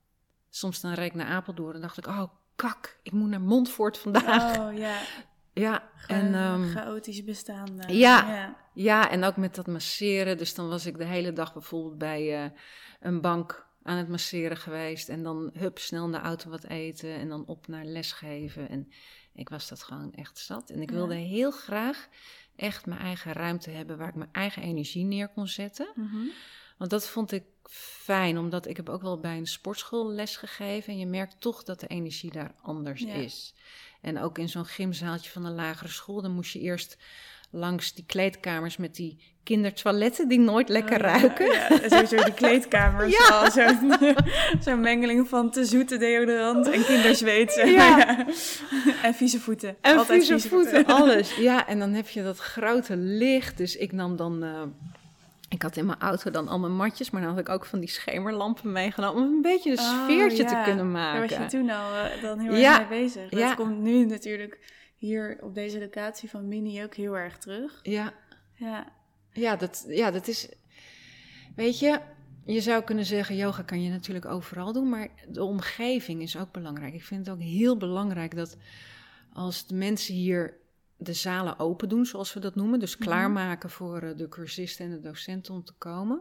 [0.54, 2.24] Soms dan reed ik naar Apeldoorn en dacht ik, oh
[2.56, 4.58] kak, ik moet naar Montfort vandaag.
[4.58, 5.00] Oh ja,
[5.52, 7.76] Ja, en, en, ehm, chaotisch bestaan.
[7.76, 7.92] daar.
[7.92, 8.28] Ja.
[8.34, 8.56] ja.
[8.74, 10.38] ja, en ook met dat masseren.
[10.38, 12.50] Dus dan was ik de hele dag bijvoorbeeld bij eh,
[13.00, 15.08] een bank aan het masseren geweest.
[15.08, 18.68] En dan hup, snel naar de auto wat eten en dan op naar lesgeven.
[18.68, 18.88] En
[19.34, 20.70] Ik was dat gewoon echt zat.
[20.70, 20.96] En ik Ja.
[20.96, 22.08] wilde heel graag
[22.56, 25.88] echt mijn eigen ruimte hebben waar ik mijn eigen energie neer kon zetten.
[25.94, 26.16] Mhm.
[26.76, 27.42] Want dat vond ik
[28.02, 30.92] fijn, omdat ik heb ook wel bij een sportschool les gegeven.
[30.92, 33.12] En je merkt toch dat de energie daar anders Ja.
[33.14, 33.54] is.
[34.00, 36.96] En ook in zo'n gymzaaltje van een lagere school, dan moest je eerst
[37.50, 41.46] langs die kleedkamers met die kindertoiletten die nooit lekker Oh, ja, ruiken.
[41.52, 43.12] Ja, sowieso die kleedkamers.
[43.28, 43.28] Ja.
[43.28, 43.50] al
[44.60, 47.54] Zo'n mengeling van te zoete deodorant en kinderzweet.
[47.66, 48.26] ja.
[49.02, 49.76] En vieze voeten.
[49.80, 51.36] En Altijd vieze voeten, alles.
[51.36, 53.56] Ja, en dan heb je dat grote licht.
[53.56, 54.42] Dus ik nam dan...
[54.42, 54.62] eh,
[55.48, 57.80] ik had in mijn auto dan al mijn matjes, maar dan had ik ook van
[57.80, 59.22] die schemerlampen meegenomen...
[59.22, 60.48] om een beetje een Oh, sfeertje ja.
[60.48, 61.42] te kunnen Daar was maken.
[61.44, 62.80] je toen al eh, dan heel Ja.
[62.80, 63.28] erg mee bezig.
[63.28, 63.54] Dat Ja.
[63.54, 67.80] komt nu natuurlijk hier op deze locatie van Mini ook heel erg terug.
[67.82, 68.12] Ja,
[68.54, 68.86] Ja,
[69.32, 70.48] ja, dat, ja, dat is...
[71.56, 72.00] Weet je,
[72.44, 74.88] je zou kunnen zeggen, yoga kan je natuurlijk overal doen...
[74.88, 76.94] maar de omgeving is ook belangrijk.
[76.94, 78.56] Ik vind het ook heel belangrijk dat
[79.32, 80.56] als de mensen hier
[80.96, 82.78] de zalen open doen, zoals we dat noemen...
[82.78, 83.04] dus Mhm.
[83.04, 86.20] klaarmaken voor eh, de cursisten en de docenten om te komen...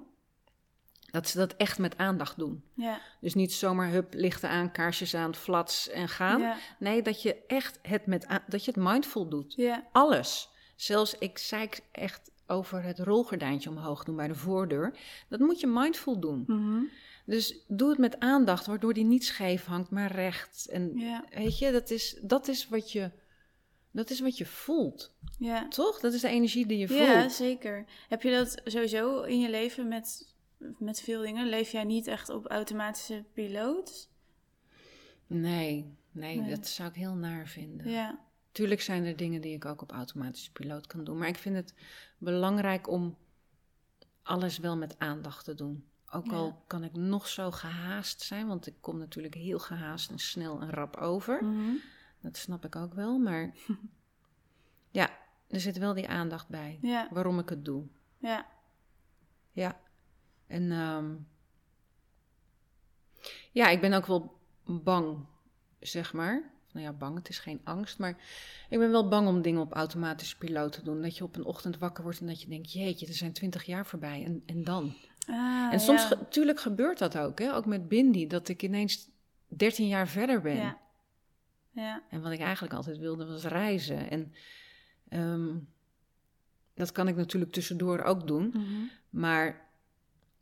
[1.12, 2.64] dat ze dat echt met aandacht doen.
[2.76, 6.40] ja, Dus niet zomaar hup, lichten aan, kaarsjes aan, flats en gaan.
[6.42, 9.54] ja, Nee, dat je echt het, met dat je het mindful doet.
[9.56, 10.50] ja, Alles.
[10.76, 14.98] Zelfs, ik zei echt over het rolgordijntje omhoog doen bij de voordeur.
[15.30, 16.44] Dat moet je mindful doen.
[16.48, 16.84] mhm,
[17.26, 20.68] Dus doe het met aandacht, waardoor die niet scheef hangt, maar recht.
[20.70, 20.94] En
[21.30, 23.12] weet je, dat is, dat is wat je...
[23.96, 25.68] Dat is wat je voelt, ja.
[25.68, 26.00] toch?
[26.00, 27.00] Dat is de energie die je voelt.
[27.00, 27.86] Ja, zeker.
[28.10, 30.34] Heb je dat sowieso in je leven met,
[30.78, 31.48] met veel dingen?
[31.50, 34.10] Leef jij niet echt op automatische piloot?
[35.28, 36.50] Nee, nee, Nee.
[36.56, 37.90] dat zou ik heel naar vinden.
[37.90, 38.20] Ja,
[38.52, 41.18] Tuurlijk zijn er dingen die ik ook op automatische piloot kan doen.
[41.18, 41.74] Maar ik vind het
[42.18, 43.18] belangrijk om
[44.24, 45.86] alles wel met aandacht te doen.
[46.12, 46.32] Ook Ja.
[46.32, 50.62] al kan ik nog zo gehaast zijn, want ik kom natuurlijk heel gehaast en snel
[50.62, 51.44] en rap over.
[51.44, 51.72] mhm,
[52.24, 53.54] Dat snap ik ook wel, maar
[54.92, 55.10] ja,
[55.48, 57.86] er zit wel die aandacht bij ja, waarom ik het doe.
[58.18, 58.46] ja,
[59.52, 59.80] Ja,
[60.48, 61.16] en ehm,
[63.52, 65.26] ja, ik ben ook wel bang,
[65.80, 66.52] zeg maar.
[66.72, 68.10] Nou ja, bang, het is geen angst, maar
[68.70, 71.02] ik ben wel bang om dingen op automatische piloot te doen.
[71.02, 73.64] Dat je op een ochtend wakker wordt en dat je denkt, jeetje, er zijn twintig
[73.64, 74.94] jaar voorbij en, en dan?
[75.28, 76.08] Ah, en soms, ja.
[76.08, 77.56] ge- tuurlijk gebeurt dat ook, hè?
[77.56, 79.10] ook met Bindi, dat ik ineens
[79.48, 80.56] 13 jaar verder ben.
[80.56, 80.78] Ja.
[81.76, 84.10] Ja, En wat ik eigenlijk altijd wilde was reizen.
[84.10, 84.34] En
[85.10, 85.56] ehm,
[86.74, 88.48] dat kan ik natuurlijk tussendoor ook doen.
[88.54, 89.70] mhm, Maar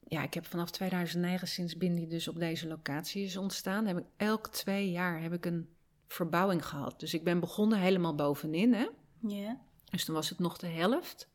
[0.08, 4.06] ja, ik heb vanaf 2009, sinds Bindi dus op deze locatie is ontstaan, heb ik
[4.17, 5.70] elk twee jaar heb ik een
[6.08, 7.00] verbouwing gehad.
[7.00, 8.88] Dus ik ben begonnen helemaal bovenin, hè.
[9.28, 11.30] ja, Dus toen was het nog de helft.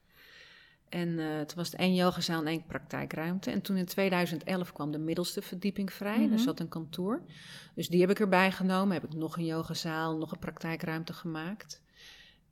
[0.89, 3.51] En eh, toen was het één yogazaal en één praktijkruimte.
[3.51, 6.19] En toen in 2011 kwam de middelste verdieping vrij.
[6.21, 6.29] Mhm.
[6.29, 7.23] Daar zat een kantoor.
[7.75, 8.93] Dus die heb ik erbij genomen.
[8.95, 11.83] Heb ik nog een yogazaal, nog een praktijkruimte gemaakt.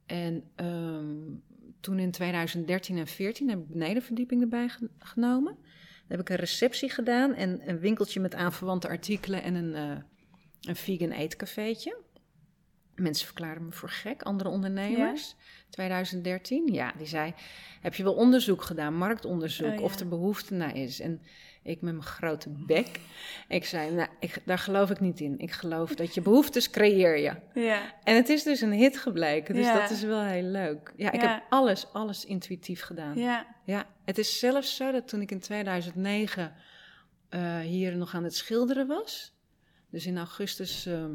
[0.07, 1.17] En ehm,
[1.81, 5.55] toen in 2013 en 14 heb ik benedenverdieping erbij ge- genomen.
[5.55, 9.97] Dan heb ik een receptie gedaan en een winkeltje met aanverwante artikelen en een, eh,
[10.61, 11.97] een vegan eetcafeetje.
[12.97, 15.35] Mensen verklaarden me voor gek, andere ondernemers.
[15.71, 17.35] 2013, ja, die zei:
[17.81, 19.81] Heb je wel onderzoek gedaan, marktonderzoek, Oh, ja.
[19.81, 21.01] of er behoefte naar is?
[21.01, 21.23] En
[21.63, 23.01] ik met mijn grote bek,
[23.49, 25.39] ik zei: Nou, ik, daar geloof ik niet in.
[25.39, 27.61] Ik geloof dat je behoeftes creëer je.
[27.61, 29.81] ja, En het is dus een hit gebleken, dus Ja.
[29.81, 30.93] dat is wel heel leuk.
[30.97, 33.17] Ja, ik heb alles, alles intuïtief gedaan.
[33.19, 36.55] ja, Ja, het is zelfs zo dat toen ik in 2009
[37.29, 39.33] eh, hier nog aan het schilderen was.
[39.91, 41.15] Dus in augustus ehm,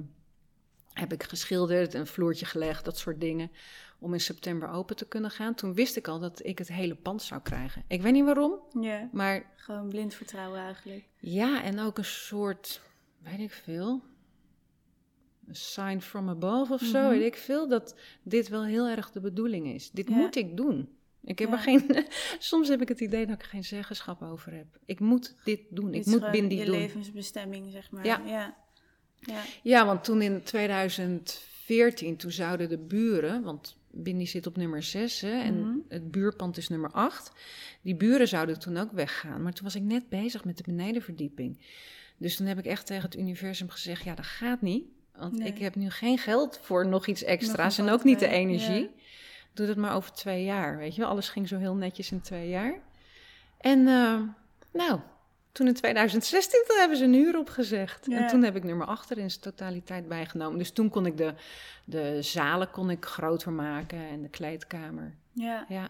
[1.00, 3.52] heb ik geschilderd, een vloertje gelegd, dat soort dingen.
[4.00, 5.56] Om in september open te kunnen gaan.
[5.56, 7.84] Toen wist ik al dat ik het hele pand zou krijgen.
[7.88, 9.10] Ik weet niet waarom, ja.
[9.12, 11.04] maar Gewoon blind vertrouwen eigenlijk.
[11.18, 12.82] ja, en ook een soort,
[13.24, 14.02] weet ik veel,
[15.48, 17.10] een sign from above of zo, Mhm.
[17.10, 19.92] weet ik veel, dat dit wel heel erg de bedoeling is.
[19.92, 20.16] Dit Ja.
[20.16, 20.90] moet ik doen.
[21.24, 21.56] Ik heb Ja.
[21.56, 22.06] er geen,
[22.40, 24.68] soms heb ik het idee dat ik er geen zeggenschap over heb.
[24.86, 26.76] Ik moet dit doen, ik Dit moet Bindi je doen.
[26.76, 28.06] levensbestemming, zeg maar.
[28.06, 28.22] Ja.
[28.26, 28.58] ja.
[29.20, 34.84] Ja, Ja, want toen in 2014, toen zouden de buren, want Bindi zit op nummer
[34.84, 35.78] 6 hè, en Mhm.
[35.88, 37.32] het buurpand is nummer 8.
[37.82, 39.44] Die buren zouden toen ook weggaan.
[39.44, 41.58] Maar toen was ik net bezig met de benedenverdieping.
[42.18, 44.84] Dus toen heb ik echt tegen het universum gezegd, ja, dat gaat niet.
[45.16, 45.48] Want Nee.
[45.48, 48.82] ik heb nu geen geld voor nog iets extra's en ook niet de energie.
[48.82, 48.88] ja.
[49.54, 51.10] Doe dat maar over twee jaar, weet je wel.
[51.10, 52.80] Alles ging zo heel netjes in twee jaar.
[53.60, 54.20] En eh,
[54.74, 55.00] nou,
[55.52, 58.06] toen in 2016 toen hebben ze een huur opgezegd.
[58.06, 58.18] Ja.
[58.18, 60.58] En toen heb ik nummer 8 er in zijn totaliteit bijgenomen.
[60.58, 61.34] Dus toen kon ik de,
[61.86, 65.16] de zalen kon ik groter maken en de kleedkamer.
[65.34, 65.66] ja.
[65.68, 65.88] Ja.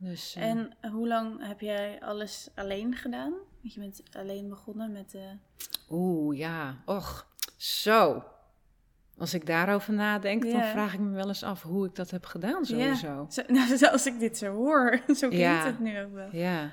[0.00, 3.32] Dus, eh, En hoe lang heb jij alles alleen gedaan?
[3.62, 5.28] Want je bent alleen begonnen met de...
[5.90, 6.76] Oeh, ja.
[6.84, 7.26] Och,
[7.56, 8.24] zo.
[9.18, 10.70] Als ik daarover nadenk, dan Ja.
[10.70, 13.26] vraag ik me wel eens af hoe ik dat heb gedaan sowieso.
[13.30, 15.64] Zo, nou, als ik dit zo hoor, zo klinkt Ja.
[15.66, 16.28] het nu ook wel.
[16.32, 16.70] Ja.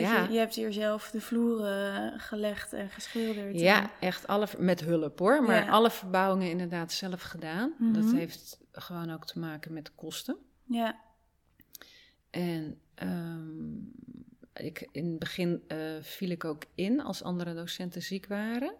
[0.00, 0.22] Ja.
[0.22, 3.60] Je, je hebt hier zelf de vloeren gelegd en geschilderd.
[3.60, 5.42] Ja, echt alle, met hulp hoor.
[5.42, 5.70] Maar Ja.
[5.70, 7.74] alle verbouwingen inderdaad zelf gedaan.
[7.92, 8.16] Dat Mhm.
[8.16, 10.36] heeft gewoon ook te maken met kosten.
[10.64, 11.00] Ja,
[12.30, 13.76] En ehm,
[14.54, 18.74] ik, in het begin eh, viel ik ook in als andere docenten ziek waren.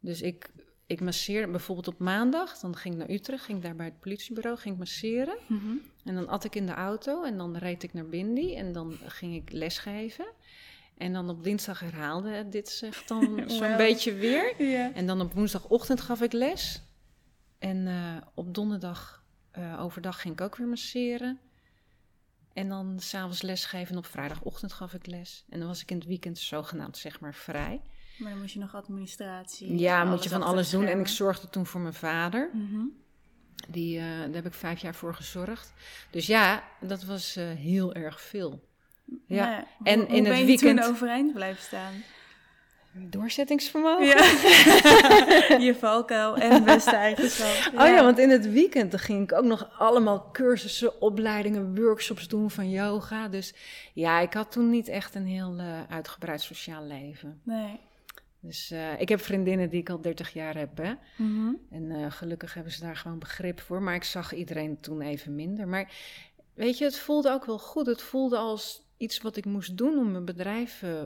[0.00, 0.50] Dus ik,
[0.86, 2.58] ik masseerde bijvoorbeeld op maandag.
[2.58, 5.36] Dan ging ik naar Utrecht, ging ik daar bij het politiebureau, ging ik masseren.
[5.46, 5.74] Mhm.
[6.04, 8.98] En dan at ik in de auto en dan reed ik naar Bindi en dan
[9.06, 10.26] ging ik lesgeven.
[10.96, 14.54] En dan op dinsdag herhaalde het dit zich dan zo'n beetje weer.
[14.94, 16.82] En dan op woensdagochtend gaf ik les.
[17.58, 21.38] En eh, op donderdag eh, overdag ging ik ook weer masseren.
[22.52, 25.44] En dan s'avonds lesgeven en op vrijdagochtend gaf ik les.
[25.48, 27.80] En dan was ik in het weekend zogenaamd zeg maar vrij.
[28.18, 29.78] Maar dan moet je nog administratie.
[29.78, 30.86] Ja, moet je van alles doen.
[30.86, 32.50] En ik zorgde toen voor mijn vader.
[32.52, 32.84] Mhm.
[33.68, 35.72] Die, eh, daar heb ik vijf jaar voor gezorgd.
[36.10, 38.60] Dus ja, dat was eh, heel erg veel.
[39.26, 39.36] Ja.
[39.50, 39.64] Ja.
[39.82, 41.92] En Hoe- in hoe het ben je weekend- toen overeind blijven staan?
[42.94, 44.06] Doorzettingsvermogen.
[44.06, 44.16] Ja.
[45.66, 47.72] je valkuil en beste eigenschap.
[47.80, 52.28] Oh ja, want in het weekend dan ging ik ook nog allemaal cursussen, opleidingen, workshops
[52.28, 53.28] doen van yoga.
[53.28, 53.54] Dus
[53.92, 57.40] ja, ik had toen niet echt een heel eh, uitgebreid sociaal leven.
[57.44, 57.80] Nee.
[58.44, 60.76] Dus eh, ik heb vriendinnen die ik al 30 jaar heb.
[60.76, 60.92] Hè?
[61.16, 61.52] Mhm.
[61.70, 63.82] En eh, gelukkig hebben ze daar gewoon begrip voor.
[63.82, 65.68] Maar ik zag iedereen toen even minder.
[65.68, 65.92] Maar
[66.54, 67.86] weet je, het voelde ook wel goed.
[67.86, 71.02] Het voelde als iets wat ik moest doen om mijn bedrijf eh,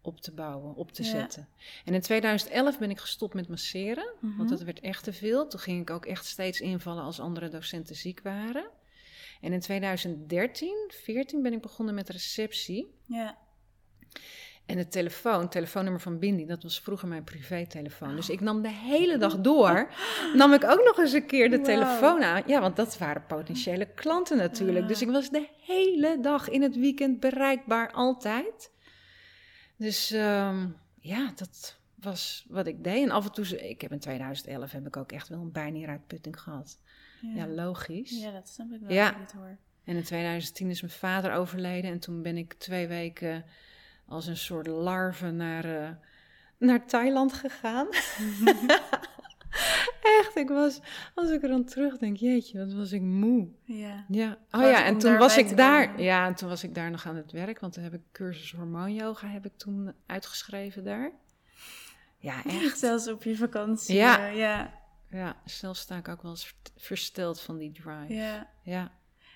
[0.00, 1.08] op te bouwen, op te Ja.
[1.08, 1.48] zetten.
[1.84, 4.12] En in 2011 ben ik gestopt met masseren.
[4.20, 4.36] Mhm.
[4.36, 5.48] Want dat werd echt te veel.
[5.48, 8.66] Toen ging ik ook echt steeds invallen als andere docenten ziek waren.
[9.40, 12.94] En in 2013, 14 ben ik begonnen met receptie.
[13.06, 13.38] Ja.
[14.66, 18.16] En het telefoon, telefoonnummer van Bindi, dat was vroeger mijn privételefoon.
[18.16, 19.88] Dus ik nam de hele dag door,
[20.34, 22.42] nam ik ook nog eens een keer de telefoon aan.
[22.46, 24.80] Ja, want dat waren potentiële klanten natuurlijk.
[24.80, 24.86] Ja.
[24.86, 28.70] Dus ik was de hele dag in het weekend bereikbaar, altijd.
[29.76, 30.66] Dus ehm,
[31.00, 33.02] ja, dat was wat ik deed.
[33.02, 36.40] En af en toe, ik heb in 2011 heb ik ook echt wel een bijnieruitputting
[36.40, 36.78] gehad.
[37.34, 38.20] Ja, logisch.
[38.20, 39.16] Ja, dat snap ik wel Ja.
[39.16, 39.56] ik hoor.
[39.84, 41.90] En in 2010 is mijn vader overleden.
[41.90, 43.44] En toen ben ik twee weken
[44.08, 45.90] als een soort larve naar, eh,
[46.58, 47.86] naar Thailand gegaan.
[50.20, 50.80] Echt, ik was,
[51.14, 53.48] als ik er aan terugdenk, jeetje, wat was ik moe.
[53.64, 54.04] Ja.
[54.08, 56.02] Ja, oh ja, en toen was ik daar, komen.
[56.02, 58.52] ja, en toen was ik daar nog aan het werk, want toen heb ik cursus
[58.52, 61.12] hormoonyoga heb ik toen uitgeschreven daar.
[62.18, 62.78] Ja, echt.
[62.78, 63.94] Zelfs op je vakantie.
[63.94, 64.28] Ja.
[64.28, 64.82] eh, ja.
[65.10, 68.14] Ja, zelf sta ik ook wel eens versteld van die drive.
[68.14, 68.50] ja.
[68.62, 68.92] ja.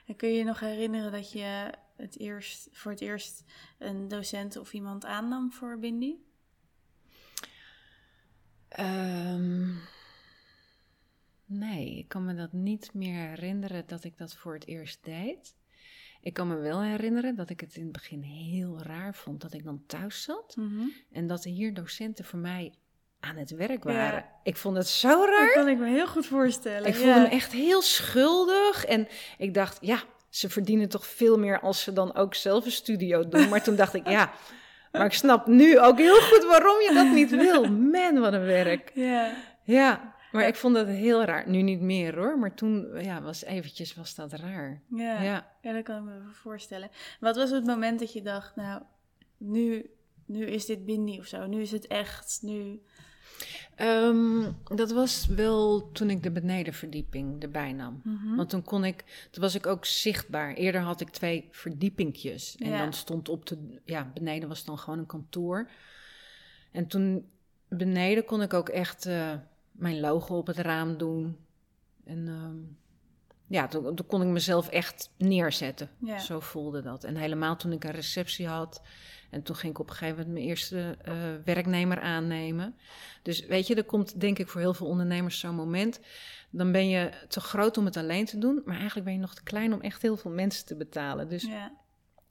[0.06, 3.44] En kun je je nog herinneren dat je het eerst, voor het eerst
[3.78, 6.26] een docent of iemand aannam voor Bindi?
[8.68, 9.68] Ehm,
[11.44, 15.56] nee, ik kan me dat niet meer herinneren dat ik dat voor het eerst deed.
[16.20, 19.52] Ik kan me wel herinneren dat ik het in het begin heel raar vond dat
[19.52, 20.56] ik dan thuis zat
[21.12, 22.74] en dat er hier docenten voor mij
[23.20, 23.92] aan het werk Ja.
[23.92, 24.24] waren.
[24.42, 25.52] Ik vond het zo Dat raar.
[25.52, 26.88] kan ik me heel goed voorstellen.
[26.88, 27.00] Ik ja.
[27.00, 29.08] voelde me echt heel schuldig en
[29.38, 33.28] ik dacht, ja, ze verdienen toch veel meer als ze dan ook zelf een studio
[33.28, 33.48] doen.
[33.48, 34.32] Maar toen dacht ik, ja,
[34.92, 37.64] maar ik snap nu ook heel goed waarom je dat niet wil.
[37.70, 38.90] Man, wat een werk.
[38.94, 39.32] Ja.
[39.62, 41.48] Ja, maar ik vond het heel raar.
[41.48, 44.82] Nu niet meer hoor, maar toen ja, was eventjes was dat raar.
[44.88, 45.22] Ja.
[45.22, 45.52] Ja.
[45.62, 46.90] ja, dat kan ik me voorstellen.
[47.20, 48.82] Wat was het moment dat je dacht, nou,
[49.36, 49.90] nu,
[50.26, 52.82] nu is dit Bindi of zo, nu is het echt, nu...
[53.78, 58.00] Ehm, dat was wel toen ik de benedenverdieping erbij nam.
[58.04, 58.36] Mhm.
[58.36, 60.54] Want toen kon ik, toen was ik ook zichtbaar.
[60.54, 62.56] Eerder had ik twee verdiepingjes.
[62.56, 62.78] En Ja.
[62.78, 65.70] dan stond op de, ja, beneden was dan gewoon een kantoor.
[66.72, 67.26] En toen
[67.68, 69.32] beneden kon ik ook echt eh,
[69.72, 71.36] mijn logo op het raam doen.
[72.04, 72.56] En ehm,
[73.46, 75.90] ja, toen, toen kon ik mezelf echt neerzetten.
[75.98, 76.18] Ja.
[76.18, 77.04] Zo voelde dat.
[77.04, 78.82] En helemaal toen ik een receptie had.
[79.30, 81.14] En toen ging ik op een gegeven moment mijn eerste eh,
[81.44, 82.76] werknemer aannemen.
[83.22, 86.00] Dus weet je, er komt denk ik voor heel veel ondernemers zo'n moment.
[86.50, 88.62] Dan ben je te groot om het alleen te doen.
[88.64, 91.28] Maar eigenlijk ben je nog te klein om echt heel veel mensen te betalen.
[91.28, 91.72] Dus Ja.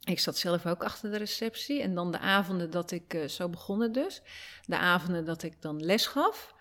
[0.03, 1.81] ik zat zelf ook achter de receptie.
[1.81, 4.21] En dan de avonden dat ik, eh, zo begonnen dus.
[4.65, 6.55] De avonden dat ik dan les gaf.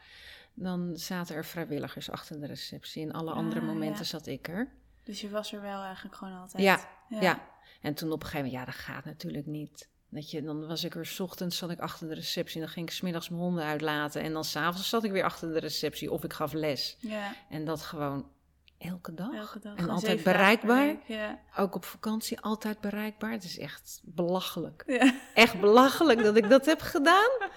[0.54, 3.02] Dan zaten er vrijwilligers achter de receptie.
[3.02, 4.04] En alle andere Ah, momenten ja.
[4.04, 4.72] zat ik er.
[5.04, 6.62] Dus je was er wel eigenlijk gewoon altijd.
[6.62, 7.54] Ja, Ja.
[7.80, 9.88] En toen op een gegeven moment, ja, dat gaat natuurlijk niet.
[10.16, 12.54] Dat je, dan was ik er, 's ochtends zat ik achter de receptie.
[12.54, 14.22] En dan ging ik smiddags mijn honden uitlaten.
[14.22, 16.12] En dan s'avonds zat ik weer achter de receptie.
[16.12, 16.96] Of ik gaf les.
[17.00, 18.30] Ja, En dat gewoon
[18.78, 19.34] elke dag.
[19.34, 19.74] elke dag.
[19.76, 20.96] En altijd bereikbaar.
[21.06, 21.38] Ja.
[21.56, 23.30] Ook op vakantie altijd bereikbaar.
[23.30, 24.82] Het is echt belachelijk.
[24.86, 25.14] Ja.
[25.34, 27.30] Echt belachelijk dat ik dat heb gedaan.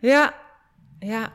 [0.00, 0.34] Ja,
[0.98, 1.32] ja.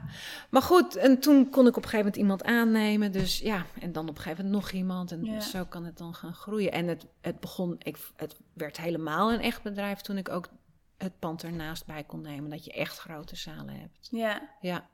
[0.49, 3.11] Maar goed, en toen kon ik op een gegeven moment iemand aannemen.
[3.11, 5.11] Dus ja, en dan op een gegeven moment nog iemand.
[5.11, 5.39] En Ja.
[5.39, 6.71] zo kan het dan gaan groeien.
[6.71, 10.47] En het, het begon, ik, het werd helemaal een echt bedrijf toen ik ook
[10.97, 12.49] het pand ernaast bij kon nemen.
[12.49, 14.07] Dat je echt grote zalen hebt.
[14.11, 14.49] Ja.
[14.61, 14.87] Ja.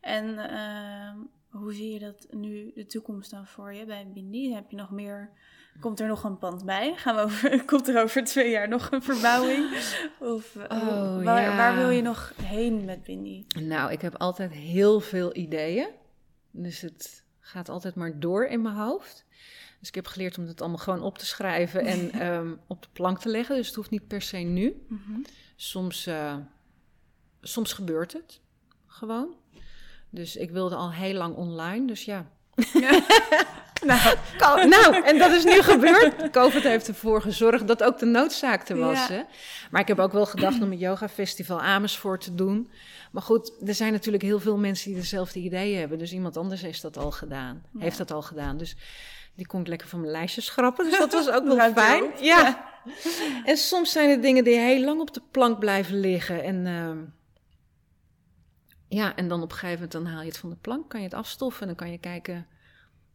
[0.00, 1.16] En ehm,
[1.48, 4.54] hoe zie je dat nu de toekomst dan voor je bij Bindi?
[4.54, 5.30] Heb je nog meer?
[5.80, 6.94] Komt er nog een pand bij?
[6.96, 9.74] Gaan we over, komt er over twee jaar nog een verbouwing?
[10.18, 11.56] Of eh, Oh, waar, ja.
[11.56, 13.46] waar wil je nog heen met Bindi?
[13.60, 15.88] Nou, ik heb altijd heel veel ideeën.
[16.50, 19.24] Dus het gaat altijd maar door in mijn hoofd.
[19.78, 22.88] Dus ik heb geleerd om het allemaal gewoon op te schrijven en ehm, op de
[22.92, 23.56] plank te leggen.
[23.56, 24.86] Dus het hoeft niet per se nu.
[24.88, 25.20] Mhm.
[25.56, 26.36] Soms, eh,
[27.40, 28.40] soms gebeurt het
[28.86, 29.34] gewoon.
[30.10, 32.30] Dus ik wilde al heel lang online, dus ja.
[33.84, 36.30] nou, ko- nou, en dat is nu gebeurd.
[36.30, 39.08] COVID heeft ervoor gezorgd dat ook de noodzaak te was.
[39.08, 39.14] Ja.
[39.14, 39.22] hè.
[39.70, 42.70] Maar ik heb ook wel gedacht om het Yoga Festival Amersfoort te doen.
[43.12, 45.98] Maar goed, er zijn natuurlijk heel veel mensen die dezelfde ideeën hebben.
[45.98, 47.62] Dus iemand anders heeft dat al gedaan.
[47.72, 47.80] Ja.
[47.80, 48.56] Heeft dat al gedaan.
[48.56, 48.76] Dus
[49.34, 50.84] die kon ik lekker van mijn lijstje schrappen.
[50.84, 52.04] Dus dat was ook wel fijn.
[52.20, 52.64] Ja.
[53.44, 56.42] En soms zijn er dingen die heel lang op de plank blijven liggen.
[56.42, 56.98] En ehm,
[58.88, 61.00] ja, en dan op een gegeven moment dan haal je het van de plank, kan
[61.00, 62.46] je het afstoffen en dan kan je kijken,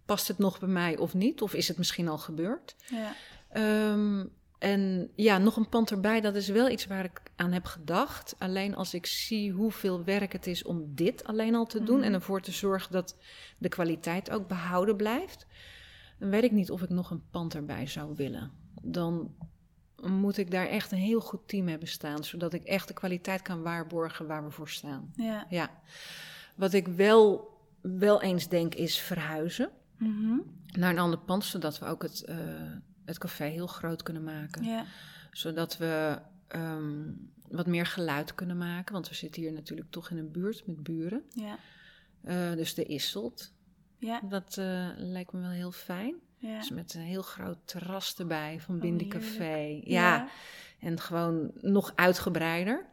[0.06, 1.42] past het nog bij mij of niet?
[1.42, 2.76] Of is het misschien al gebeurd?
[2.90, 3.14] Ja.
[3.50, 4.26] Ehm,
[4.60, 8.36] en ja, nog een pand erbij, dat is wel iets waar ik aan heb gedacht.
[8.38, 12.06] Alleen als ik zie hoeveel werk het is om dit alleen al te doen Mhm.
[12.06, 13.18] en ervoor te zorgen dat
[13.58, 15.46] de kwaliteit ook behouden blijft,
[16.20, 18.52] dan weet ik niet of ik nog een pand erbij zou willen.
[18.82, 19.36] Dan
[20.02, 23.42] moet ik daar echt een heel goed team hebben staan, zodat ik echt de kwaliteit
[23.42, 25.12] kan waarborgen waar we voor staan.
[25.16, 25.46] Ja.
[25.50, 25.70] Ja.
[26.56, 27.50] Wat ik wel,
[27.82, 30.38] wel eens denk is verhuizen Mhm.
[30.72, 32.36] naar een ander pand, zodat we ook het, eh,
[33.06, 34.64] het café heel groot kunnen maken.
[34.64, 34.86] ja.
[35.32, 37.12] Zodat we ehm,
[37.50, 40.84] wat meer geluid kunnen maken, want we zitten hier natuurlijk toch in een buurt met
[40.84, 41.24] buren.
[41.30, 41.58] Ja.
[42.24, 43.54] Eh, dus de Isselt,
[43.98, 44.22] Ja.
[44.30, 46.16] dat eh, lijkt me wel heel fijn.
[46.38, 46.58] Ja.
[46.58, 49.26] Dus met een heel groot terras erbij van Oh, Bindi heerlijk.
[49.26, 49.82] Café.
[49.84, 50.28] Ja,
[50.80, 52.86] en gewoon nog uitgebreider.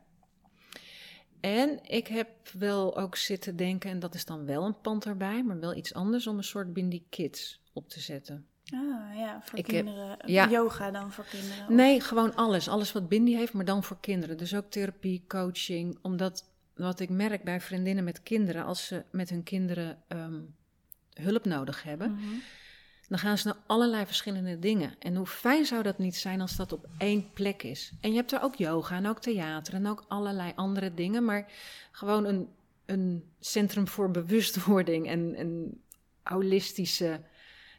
[1.40, 5.42] En ik heb wel ook zitten denken, en dat is dan wel een pand erbij,
[5.44, 8.46] maar wel iets anders, om een soort Bindi Kids op te zetten.
[8.74, 10.18] Ah, ja, voor Ik heb- kinderen.
[10.26, 10.48] ja.
[10.48, 11.62] Yoga dan voor kinderen.
[11.62, 12.68] of- Nee, gewoon alles.
[12.68, 14.36] Alles wat Bindi heeft, maar dan voor kinderen.
[14.36, 15.98] Dus ook therapie, coaching.
[16.02, 20.40] Omdat wat ik merk bij vriendinnen met kinderen, als ze met hun kinderen ehm,
[21.12, 22.24] hulp nodig hebben, Mhm.
[23.08, 24.94] Dan gaan ze naar allerlei verschillende dingen.
[24.98, 27.92] En hoe fijn zou dat niet zijn als dat op één plek is?
[28.00, 31.52] En je hebt er ook yoga en ook theater en ook allerlei andere dingen, maar
[31.90, 32.48] gewoon een,
[32.86, 35.80] een centrum voor bewustwording en een
[36.22, 37.20] holistische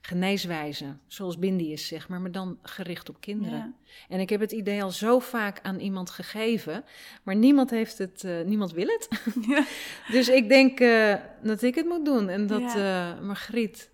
[0.02, 3.58] geneeswijze, zoals Bindi is, zeg maar, maar dan gericht op kinderen.
[3.58, 3.74] Ja.
[4.10, 6.84] En ik heb het idee al zo vaak aan iemand gegeven,
[7.24, 9.08] maar niemand heeft het, eh, niemand wil het.
[9.48, 9.66] Ja.
[10.16, 13.90] Dus ik denk eh, dat ik het moet doen en dat eh, Margriet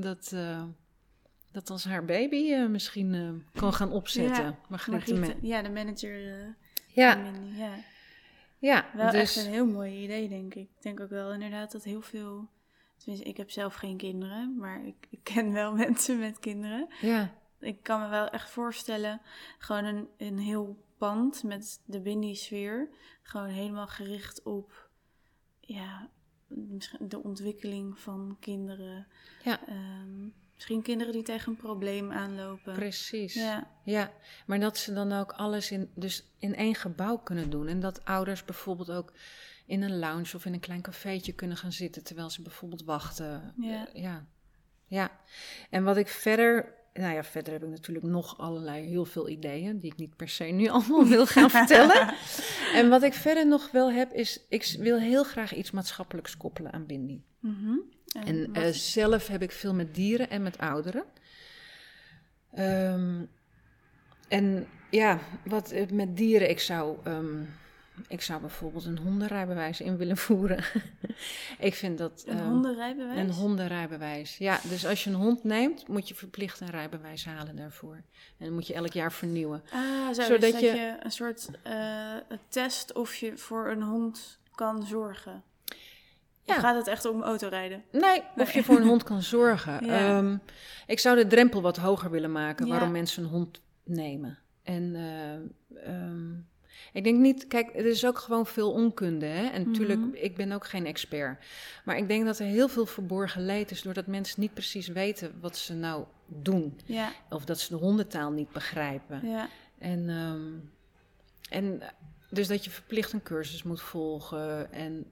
[0.00, 0.64] dat, eh,
[1.52, 4.44] dat als haar baby eh, misschien eh, kan gaan opzetten.
[4.44, 6.18] Ja, Margriet ja, de manager
[6.86, 7.74] Ja, van Mindy, ja.
[8.58, 10.68] ja Wel dus echt een heel mooi idee, denk ik.
[10.76, 12.48] Ik denk ook wel inderdaad dat heel veel...
[12.96, 16.88] Tenminste, ik heb zelf geen kinderen, maar ik, ik ken wel mensen met kinderen.
[17.00, 19.20] ja, Ik kan me wel echt voorstellen,
[19.58, 22.88] gewoon een, een heel pand met de Bindi-sfeer.
[23.22, 24.88] Gewoon helemaal gericht op
[25.60, 26.10] ja,
[27.00, 29.06] de ontwikkeling van kinderen.
[29.44, 32.74] ja, Ehm, misschien kinderen die tegen een probleem aanlopen.
[32.74, 33.34] precies.
[33.34, 34.12] Ja, Ja,
[34.46, 37.66] maar dat ze dan ook alles in, dus in één gebouw kunnen doen.
[37.68, 39.12] En dat ouders bijvoorbeeld ook
[39.66, 43.54] in een lounge of in een klein cafeetje kunnen gaan zitten terwijl ze bijvoorbeeld wachten.
[43.60, 43.88] Ja.
[43.92, 44.26] Ja.
[44.86, 45.10] ja.
[45.70, 46.76] En wat ik verder.
[46.98, 50.28] Nou ja, verder heb ik natuurlijk nog allerlei heel veel ideeën die ik niet per
[50.28, 52.14] se nu allemaal wil gaan vertellen.
[52.74, 56.72] En wat ik verder nog wel heb is, ik wil heel graag iets maatschappelijks koppelen
[56.72, 57.22] aan Bindi.
[57.40, 57.74] Mhm.
[58.24, 61.04] En eh, zelf heb ik veel met dieren en met ouderen.
[62.52, 63.24] Ehm,
[64.28, 67.42] en ja, wat eh, met dieren, ik zou, ehm,
[68.08, 70.64] ik zou bijvoorbeeld een hondenrijbewijs in willen voeren.
[71.58, 72.24] ik vind dat.
[72.26, 73.18] een ehm, hondenrijbewijs?
[73.18, 74.36] Een hondenrijbewijs.
[74.36, 77.94] Ja, dus als je een hond neemt, moet je verplicht een rijbewijs halen daarvoor.
[78.38, 79.62] En dan moet je elk jaar vernieuwen.
[79.72, 80.96] Ah, zo, Zodat dus dat je- je...
[81.00, 82.14] een soort eh,
[82.48, 85.42] test of je voor een hond kan zorgen.
[86.42, 86.54] Ja.
[86.54, 87.82] Of gaat het echt om autorijden?
[87.92, 89.86] Nee, of je voor een hond kan zorgen.
[89.86, 90.16] Ja.
[90.18, 90.36] Ehm,
[90.86, 92.72] ik zou de drempel wat hoger willen maken Ja.
[92.72, 94.38] waarom mensen een hond nemen.
[94.62, 96.32] En eh, ehm,
[96.92, 99.26] ik denk niet, kijk, er is ook gewoon veel onkunde.
[99.26, 99.46] Hè?
[99.46, 100.14] En natuurlijk, Mhm.
[100.14, 101.44] ik ben ook geen expert.
[101.84, 105.32] Maar ik denk dat er heel veel verborgen leed is doordat mensen niet precies weten
[105.40, 106.78] wat ze nou doen.
[106.84, 109.20] Ja, Of dat ze de hondentaal niet begrijpen.
[109.28, 109.48] ja.
[109.78, 110.52] En, ehm,
[111.50, 111.82] en
[112.30, 115.04] dus dat je verplicht een cursus moet volgen en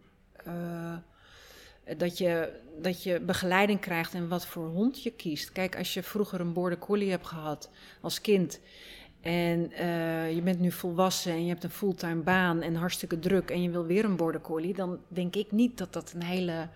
[0.44, 0.96] eh,
[1.96, 2.52] dat, je,
[2.82, 5.52] dat je begeleiding krijgt en wat voor hond je kiest.
[5.52, 7.70] Kijk, als je vroeger een border collie hebt gehad
[8.00, 8.60] als kind
[9.26, 13.50] en eh, je bent nu volwassen en je hebt een fulltime baan en hartstikke druk
[13.50, 16.68] en je wil weer een border collie, dan denk ik niet dat dat een hele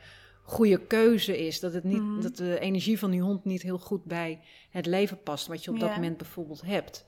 [0.42, 1.60] goede keuze is.
[1.60, 2.20] Dat, het niet, Mhm.
[2.20, 4.40] dat de energie van die hond niet heel goed bij
[4.70, 7.04] het leven past, wat je op dat moment bijvoorbeeld hebt.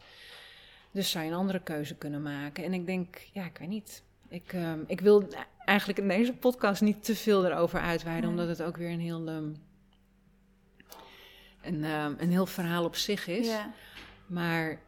[0.90, 2.64] Dus zou je een andere keuze kunnen maken.
[2.64, 4.02] En ik denk, ja, ik weet niet.
[4.28, 5.28] Ik, ehm, ik wil
[5.64, 9.26] eigenlijk in deze podcast niet te veel erover uitweiden, omdat het ook weer een heel,
[9.28, 9.48] ehm,
[11.62, 13.46] een, ehm, een heel verhaal op zich is.
[13.46, 13.72] Ja.
[14.26, 14.80] Maar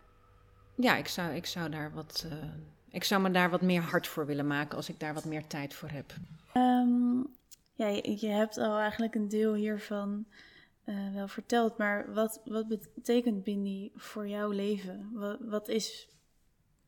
[0.74, 2.26] ja, ik zou, ik zou daar wat.
[2.30, 2.38] eh,
[2.88, 5.46] ik zou me daar wat meer hard voor willen maken als ik daar wat meer
[5.46, 6.14] tijd voor heb.
[6.52, 7.16] Ehm,
[7.72, 10.26] ja, je, je hebt al eigenlijk een deel hiervan
[10.84, 15.10] eh, wel verteld, maar wat, wat betekent Bindi voor jouw leven?
[15.12, 16.08] Wat, wat is,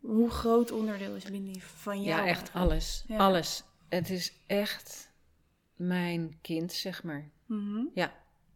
[0.01, 2.21] hoe groot onderdeel is Bindi van jou?
[2.21, 3.05] ja, echt alles.
[3.07, 3.17] Ja.
[3.17, 3.63] Alles.
[3.89, 5.11] Het is echt
[5.77, 7.31] mijn kind, zeg maar.
[7.47, 7.85] Mhm.
[7.95, 8.13] Ja,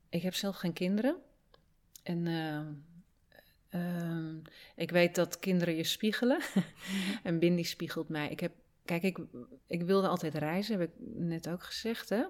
[0.09, 1.17] ik heb zelf geen kinderen.
[2.03, 2.67] En ehm,
[3.71, 4.37] ehm,
[4.77, 6.41] ik weet dat kinderen je spiegelen.
[7.23, 8.29] en Bindi spiegelt mij.
[8.29, 8.53] Ik heb,
[8.85, 9.19] kijk, ik,
[9.67, 12.25] ik wilde altijd reizen, heb ik net ook gezegd, hè.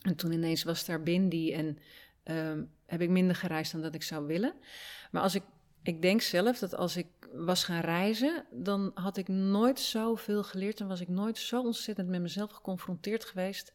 [0.00, 1.78] En toen ineens was daar Bindi en
[2.22, 4.54] ehm, heb ik minder gereisd dan dat ik zou willen.
[5.10, 5.42] Maar als ik,
[5.82, 10.80] ik denk zelf dat als ik was gaan reizen, dan had ik nooit zoveel geleerd
[10.80, 13.72] en was ik nooit zo ontzettend met mezelf geconfronteerd geweest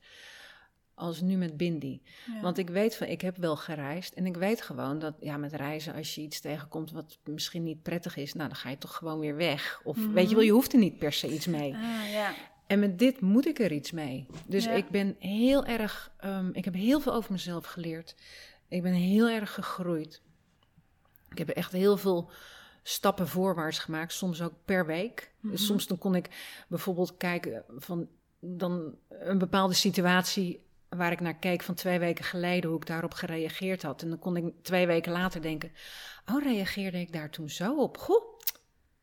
[0.96, 2.02] als nu met Bindi.
[2.34, 2.42] Ja.
[2.42, 5.54] Want ik weet van, ik heb wel gereisd en ik weet gewoon dat, ja, met
[5.54, 8.96] reizen, als je iets tegenkomt wat misschien niet prettig is, nou, dan ga je toch
[8.96, 9.82] gewoon weer weg.
[9.84, 10.12] Of Mhm.
[10.12, 11.74] weet je wel, je hoeft er niet per se iets mee.
[11.76, 12.34] Ah, ja.
[12.68, 14.26] En met dit moet ik er iets mee.
[14.48, 14.72] Dus Ja.
[14.72, 18.16] ik ben heel erg, ehm, ik heb heel veel over mezelf geleerd.
[18.68, 20.22] Ik ben heel erg gegroeid.
[21.30, 22.30] Ik heb echt heel veel
[22.84, 25.32] stappen voorwaarts gemaakt, soms ook per week.
[25.40, 25.52] Mhm.
[25.52, 26.30] Dus soms dan kon ik
[26.68, 28.08] bijvoorbeeld kijken van
[28.40, 33.14] dan een bepaalde situatie waar ik naar keek van twee weken geleden, hoe ik daarop
[33.14, 34.02] gereageerd had.
[34.02, 35.72] En dan kon ik twee weken later denken,
[36.34, 37.98] oh, reageerde ik daar toen zo op?
[37.98, 38.24] Goh,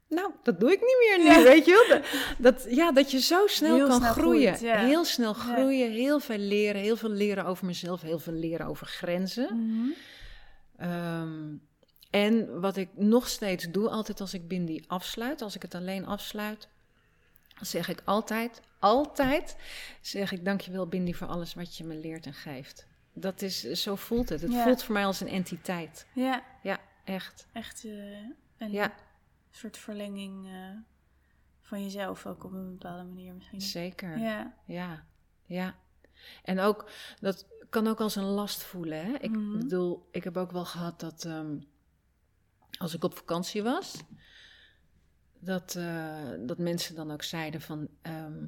[0.09, 1.43] nou, dat doe ik niet meer nu, Ja.
[1.43, 2.01] weet je wel?
[2.39, 4.57] Dat, ja, dat je zo snel Heel kan snel groeien.
[4.61, 4.85] ja.
[4.85, 8.87] Heel snel groeien, heel veel leren, heel veel leren over mezelf, heel veel leren over
[8.87, 9.57] grenzen.
[9.57, 9.89] Mhm.
[10.77, 11.55] Ehm,
[12.11, 16.07] en wat ik nog steeds doe, altijd als ik Bindi afsluit, als ik het alleen
[16.07, 16.69] afsluit,
[17.67, 19.57] zeg ik altijd, altijd,
[20.01, 22.87] zeg ik dankjewel Bindi voor alles wat je me leert en geeft.
[23.13, 24.41] Dat is, zo voelt het.
[24.41, 24.63] Het Ja.
[24.63, 26.07] voelt voor mij als een entiteit.
[26.15, 27.47] Ja, Ja, echt.
[27.53, 27.91] echt eh,
[28.59, 28.95] een Ja,
[29.51, 30.77] soort verlenging eh,
[31.61, 33.61] van jezelf ook op een bepaalde manier misschien.
[33.61, 34.19] zeker.
[34.19, 35.05] Ja, Ja,
[35.47, 35.75] ja.
[36.45, 36.91] En ook,
[37.21, 39.05] dat kan ook als een last voelen.
[39.07, 39.13] Hè?
[39.19, 39.59] Ik Mhm.
[39.59, 41.57] bedoel, ik heb ook wel gehad dat ehm,
[42.79, 43.95] als ik op vakantie was,
[45.45, 48.45] dat, eh, dat mensen dan ook zeiden van ehm,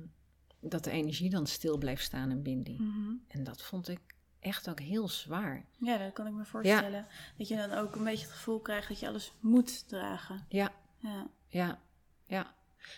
[0.61, 2.76] dat de energie dan stil bleef staan in Bindi.
[2.80, 3.14] Mhm.
[3.28, 4.01] En dat vond ik
[4.40, 5.64] echt ook heel zwaar.
[5.78, 7.07] ja, dat kan ik me voorstellen.
[7.38, 10.45] Dat je dan ook een beetje het gevoel krijgt dat je alles moet dragen.
[10.49, 11.78] Ja, Ja, ja,
[12.24, 12.55] ja.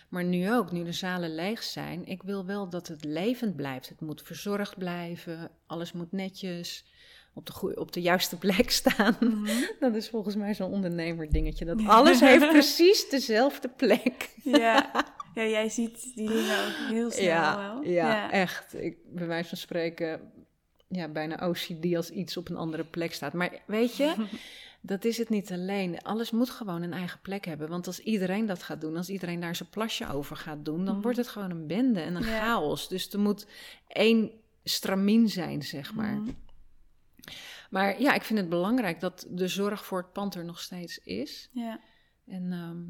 [0.09, 3.89] Maar nu ook, nu de zalen leeg zijn, ik wil wel dat het levend blijft.
[3.89, 6.85] Het moet verzorgd blijven, alles moet netjes
[7.37, 9.17] op de, goeie, op de juiste plek staan.
[9.19, 9.51] Mhm.
[9.79, 14.29] Dat is volgens mij zo'n ondernemerdingetje, dat alles heeft precies dezelfde plek.
[14.43, 14.91] ja.
[15.35, 17.83] ja, jij ziet die dingen ook heel snel Ja, wel.
[17.91, 18.73] ja, echt.
[18.81, 20.19] Ik, bij wijze van spreken,
[20.87, 23.33] ja, bijna OCD als iets op een andere plek staat.
[23.33, 24.13] Maar weet je,
[24.81, 26.01] dat is het niet alleen.
[26.01, 27.69] Alles moet gewoon een eigen plek hebben.
[27.69, 30.93] Want als iedereen dat gaat doen, als iedereen daar zijn plasje over gaat doen, dan
[30.93, 31.03] Mhm.
[31.03, 32.39] wordt het gewoon een bende en een Ja.
[32.39, 32.87] chaos.
[32.87, 33.45] Dus er moet
[33.87, 34.31] één
[34.63, 36.13] stramien zijn, zeg maar.
[36.13, 36.29] Mhm.
[37.69, 40.97] Maar ja, ik vind het belangrijk dat de zorg voor het pand er nog steeds
[40.97, 41.49] is.
[41.51, 41.79] Ja.
[42.27, 42.83] En ehm,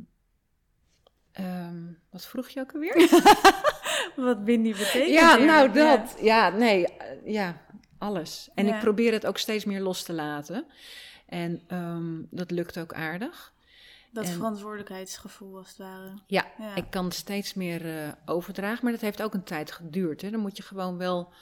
[1.45, 2.95] ehm, wat vroeg je ook alweer?
[4.15, 5.09] Wat Bindi betekent.
[5.13, 5.45] ja, weer.
[5.45, 6.17] nou dat.
[6.21, 7.61] Ja, nee, eh, ja,
[7.97, 8.49] alles.
[8.55, 8.75] En Ja.
[8.75, 10.65] ik probeer het ook steeds meer los te laten.
[11.25, 13.53] En ehm, dat lukt ook aardig.
[14.11, 16.13] Dat En- verantwoordelijkheidsgevoel als het ware.
[16.27, 16.75] Ja, Ja.
[16.75, 20.21] ik kan steeds meer eh, overdragen, maar dat heeft ook een tijd geduurd.
[20.21, 20.29] Hè.
[20.29, 21.33] Daar moet je gewoon wel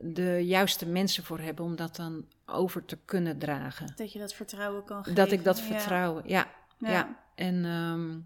[0.00, 3.92] de juiste mensen voor hebben om dat dan over te kunnen dragen.
[3.96, 5.14] Dat je dat vertrouwen kan geven.
[5.14, 6.50] Dat ik dat vertrouwen, ja.
[6.78, 6.90] Ja.
[6.90, 7.24] ja.
[7.34, 8.20] En, ehm,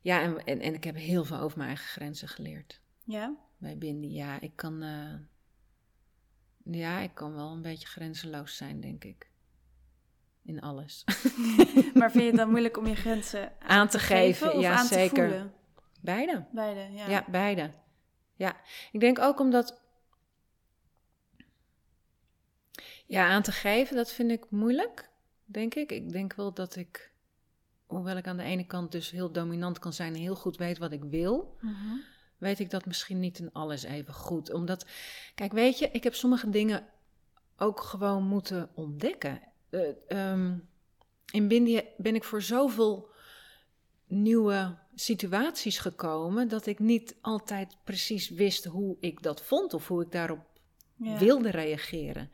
[0.00, 2.80] ja, en, en, en ik heb heel veel over mijn eigen grenzen geleerd.
[3.04, 3.36] Ja?
[3.62, 4.14] bij Bindi.
[4.14, 5.14] Ja, ik kan, eh,
[6.74, 9.30] ja, ik kan wel een beetje grenzeloos zijn, denk ik.
[10.42, 11.04] In alles.
[11.94, 14.86] Maar vind je het dan moeilijk om je grenzen aan te geven, of ja, aan
[14.86, 15.28] zeker.
[15.28, 15.52] te voelen?
[16.00, 16.44] Beide.
[16.52, 17.08] Beide, ja.
[17.08, 17.24] Ja.
[17.28, 17.70] beide.
[18.34, 18.56] Ja,
[18.92, 19.81] ik denk ook omdat.
[23.12, 25.10] Ja, aan te geven, dat vind ik moeilijk,
[25.44, 25.92] denk ik.
[25.92, 27.12] Ik denk wel dat ik
[27.86, 30.78] hoewel ik aan de ene kant dus heel dominant kan zijn en heel goed weet
[30.78, 31.96] wat ik wil, Mhm.
[32.38, 34.52] weet ik dat misschien niet in alles even goed.
[34.52, 34.86] Omdat,
[35.34, 36.86] kijk, weet je, ik heb sommige dingen
[37.56, 39.40] ook gewoon moeten ontdekken.
[40.08, 40.58] Ehm,
[41.32, 43.10] in Bindi ben ik voor zoveel
[44.06, 50.02] nieuwe situaties gekomen dat ik niet altijd precies wist hoe ik dat vond of hoe
[50.02, 50.50] ik daarop
[51.02, 51.18] Ja.
[51.18, 52.30] wilde reageren.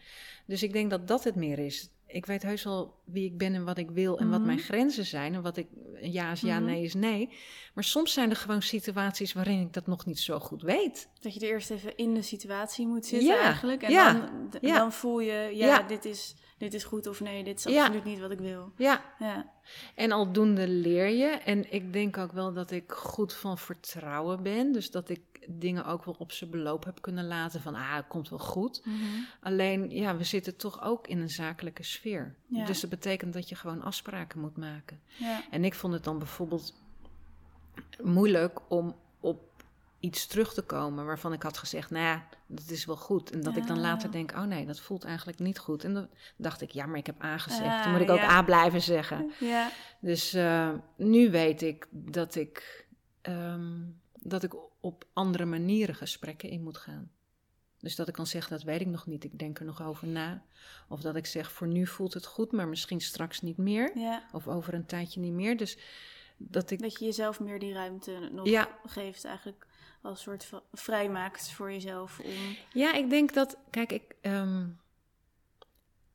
[0.47, 1.91] Dus ik denk dat dat het meer is.
[2.07, 4.47] Ik weet heus wel wie ik ben en wat ik wil en wat Mhm.
[4.47, 5.67] mijn grenzen zijn en wat ik
[6.01, 6.65] ja is ja, Mhm.
[6.65, 7.29] nee is nee.
[7.75, 11.09] Maar soms zijn er gewoon situaties waarin ik dat nog niet zo goed weet.
[11.21, 13.83] Dat je er eerst even in de situatie moet zitten Ja, eigenlijk.
[13.83, 14.13] En ja,
[14.61, 15.83] dan, dan voel je, Ja.
[15.83, 17.81] Dit, is, dit is goed of nee, dit is Ja.
[17.81, 18.73] absoluut niet wat ik wil.
[18.77, 19.53] Ja, Ja,
[19.95, 21.27] en aldoende leer je.
[21.27, 24.73] En ik denk ook wel dat ik goed van vertrouwen ben.
[24.73, 28.07] Dus dat ik dingen ook wel op zijn beloop heb kunnen laten van, ah, het
[28.09, 28.81] komt wel goed.
[28.85, 28.97] Mhm.
[29.41, 32.35] Alleen, ja, we zitten toch ook in een zakelijke sfeer.
[32.47, 32.65] Ja.
[32.65, 35.01] Dus dat betekent dat je gewoon afspraken moet maken.
[35.17, 35.43] ja.
[35.51, 36.75] En ik vond het dan bijvoorbeeld
[38.03, 38.97] moeilijk om
[40.01, 43.31] iets terug te komen waarvan ik had gezegd, nou ja, dat is wel goed.
[43.31, 45.85] En dat ik dan later denk, oh nee, dat voelt eigenlijk niet goed.
[45.85, 47.65] En dan dacht ik, ja, maar ik heb A gezegd.
[47.65, 48.31] Ah, dan moet ik ook ja.
[48.31, 49.33] A blijven zeggen.
[49.41, 49.71] ja.
[50.01, 52.87] Dus eh, nu weet ik dat ik,
[53.21, 53.81] ehm,
[54.13, 57.11] dat ik op andere manieren gesprekken in moet gaan.
[57.81, 59.25] Dus dat ik kan zeggen, dat weet ik nog niet.
[59.25, 60.43] Ik denk er nog over na.
[60.89, 63.93] Of dat ik zeg, voor nu voelt het goed, maar misschien straks niet meer.
[64.33, 65.57] Of over een tijdje niet meer.
[65.57, 65.79] Dus
[66.37, 66.83] dat ik.
[66.83, 69.67] Dat je jezelf meer die ruimte nog geeft eigenlijk.
[70.01, 72.57] Als soort van vrijmaakt voor jezelf om...
[72.73, 73.57] Ja, ik denk dat.
[73.71, 74.03] Kijk, ik.
[74.21, 74.67] ehm,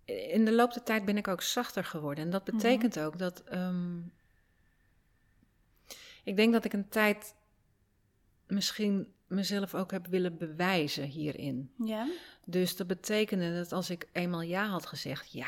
[0.06, 2.24] in de loop der tijd ben ik ook zachter geworden.
[2.24, 3.44] En dat betekent ook dat.
[3.44, 3.98] ehm,
[6.24, 7.36] ik denk dat ik een tijd
[8.48, 11.72] misschien mezelf ook heb willen bewijzen hierin.
[11.78, 12.08] Ja?
[12.46, 15.48] Dus dat betekende dat als ik eenmaal ja had gezegd, ja,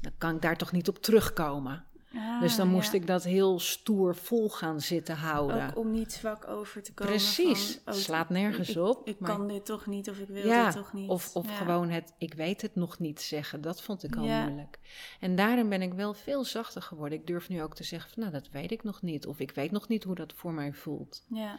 [0.00, 1.84] dan kan ik daar toch niet op terugkomen.
[2.18, 2.98] Ah, dus dan moest ja.
[2.98, 5.68] ik dat heel stoer vol gaan zitten houden.
[5.68, 7.12] Ook om niet zwak over te komen.
[7.12, 9.08] Precies, van, oh, slaat nergens ik, op.
[9.08, 11.08] Ik maar- kan dit toch niet of ik wil ja, dit toch niet.
[11.10, 11.54] Of, of Ja.
[11.56, 14.78] gewoon het ik weet het nog niet zeggen, dat vond ik al moeilijk.
[15.20, 17.18] En daarin ben ik wel veel zachter geworden.
[17.18, 19.26] Ik durf nu ook te zeggen, van, nou dat weet ik nog niet.
[19.26, 21.22] Of ik weet nog niet hoe dat voor mij voelt.
[21.28, 21.56] Ja,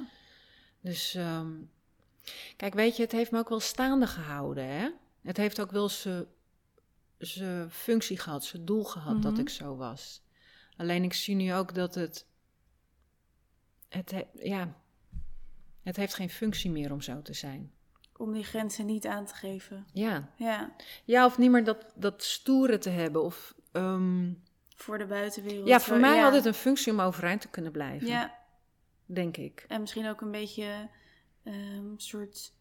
[0.81, 1.51] Dus ehm,
[2.57, 4.65] kijk, weet je, het heeft me ook wel staande gehouden.
[4.67, 4.89] Hè?
[5.21, 6.25] Het heeft ook wel zijn
[7.17, 9.41] zijn functie gehad, zijn doel gehad dat Mhm.
[9.41, 10.21] ik zo was.
[10.79, 12.25] Alleen ik zie nu ook dat het,
[13.89, 14.75] het, he- ja,
[15.83, 17.71] het heeft geen functie meer om zo te zijn.
[18.17, 19.85] om die grenzen niet aan te geven.
[19.93, 20.75] Ja, Ja,
[21.05, 23.23] ja of niet meer dat, dat stoere te hebben.
[23.23, 24.33] Of, ehm,
[24.75, 25.67] voor de buitenwereld.
[25.67, 26.23] ja, voor mij ja.
[26.23, 28.37] had het een functie om overeind te kunnen blijven, Ja,
[29.05, 29.65] denk ik.
[29.67, 30.89] en misschien ook een beetje
[31.43, 32.53] een soort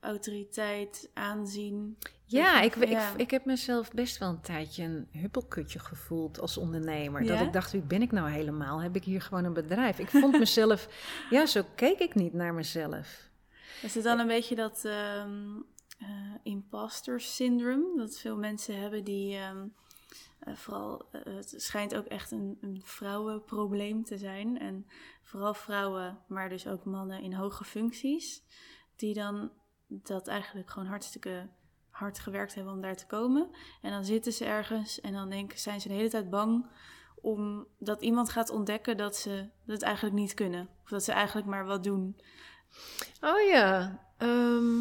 [0.00, 1.98] autoriteit, aanzien.
[2.24, 3.12] Ja, ik, ik, Ja.
[3.16, 7.26] ik heb mezelf best wel een tijdje een huppelkutje gevoeld als ondernemer.
[7.26, 8.82] Dat ik dacht, wie ben ik nou helemaal?
[8.82, 9.98] Heb ik hier gewoon een bedrijf?
[9.98, 10.88] Ik vond mezelf,
[11.30, 13.28] ja, zo keek ik niet naar mezelf.
[13.82, 15.56] Is het dan een beetje dat ehm
[15.98, 17.96] eh, imposter syndrome?
[17.96, 19.36] Dat veel mensen hebben die...
[19.36, 19.66] ehm,
[20.38, 24.58] eh, vooral, eh, het schijnt ook echt een, een vrouwenprobleem te zijn.
[24.58, 24.86] En
[25.22, 28.42] vooral vrouwen, maar dus ook mannen in hoge functies...
[28.96, 29.50] die dan
[29.88, 31.48] dat eigenlijk gewoon hartstikke
[31.90, 33.50] hard gewerkt hebben om daar te komen.
[33.82, 36.66] En dan zitten ze ergens en dan denken, zijn ze de hele tijd bang...
[37.20, 40.68] om dat iemand gaat ontdekken dat ze het eigenlijk niet kunnen.
[40.82, 42.20] Of dat ze eigenlijk maar wat doen.
[43.20, 43.98] Oh ja.
[44.16, 44.80] ehm,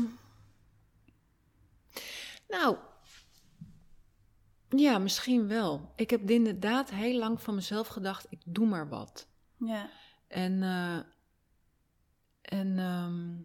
[2.47, 2.77] nou,
[4.69, 5.91] ja, misschien wel.
[5.95, 9.27] Ik heb inderdaad heel lang van mezelf gedacht, ik doe maar wat.
[9.57, 9.89] Ja,
[10.27, 10.99] En, eh,
[12.41, 13.35] en ehm,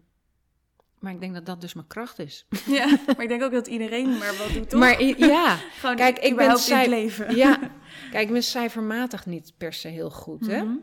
[1.03, 2.45] maar ik denk dat dat dus mijn kracht is.
[2.65, 4.79] Ja, maar ik denk ook dat iedereen maar wat doet, toch?
[4.79, 7.35] Maar ja, Gewoon kijk, ik ben het leven.
[7.35, 7.59] ja,
[8.11, 10.63] kijk, ik ben cijfermatig niet per se heel goed, hè?
[10.63, 10.75] Mhm.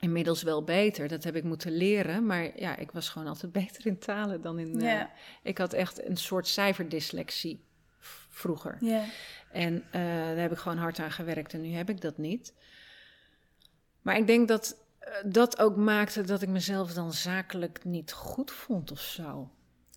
[0.00, 2.26] Inmiddels wel beter, dat heb ik moeten leren.
[2.26, 4.80] Maar ja, ik was gewoon altijd beter in talen dan in...
[4.80, 5.10] Ja.
[5.42, 7.64] Ik had echt een soort cijferdyslexie
[8.28, 8.76] vroeger.
[8.80, 9.04] Ja.
[9.52, 12.54] En eh, daar heb ik gewoon hard aan gewerkt en nu heb ik dat niet.
[14.02, 14.76] Maar ik denk dat
[15.26, 19.50] dat ook maakte dat ik mezelf dan zakelijk niet goed vond of zo.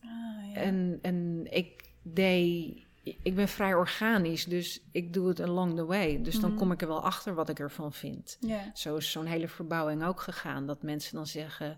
[0.04, 0.10] Ah,
[0.54, 0.54] ja.
[0.54, 2.88] En, en ik deed...
[3.24, 6.22] Ik ben vrij organisch, dus ik doe het along the way.
[6.22, 6.60] Dus dan Mhm.
[6.60, 8.38] kom ik er wel achter wat ik ervan vind.
[8.74, 10.66] Zo is zo'n hele verbouwing ook gegaan.
[10.68, 11.78] Dat mensen dan zeggen: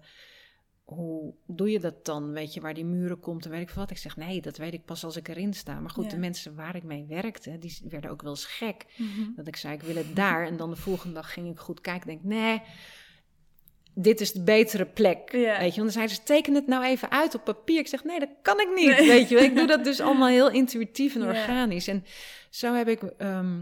[0.83, 2.31] Hoe doe je dat dan?
[2.31, 3.91] Weet je waar die muren komt en weet ik wat?
[3.91, 5.79] Ik zeg: Nee, dat weet ik pas als ik erin sta.
[5.79, 8.85] Maar goed, de mensen waar ik mee werkte, die werden ook wel eens gek.
[8.97, 9.35] Mhm.
[9.35, 10.45] Dat ik zei: Ik wil het daar.
[10.45, 12.07] En dan de volgende dag ging ik goed kijken.
[12.07, 12.61] Denk: Nee.
[13.93, 15.31] Dit is de betere plek.
[15.31, 15.59] Ja.
[15.59, 17.79] Weet je, want dan zeiden ze: teken het nou even uit op papier.
[17.79, 18.95] Ik zeg: Nee, dat kan ik niet.
[18.95, 21.27] Weet je, ik doe dat dus allemaal heel intuïtief en Ja.
[21.27, 21.87] organisch.
[21.87, 22.05] En
[22.49, 23.61] zo heb ik ehm,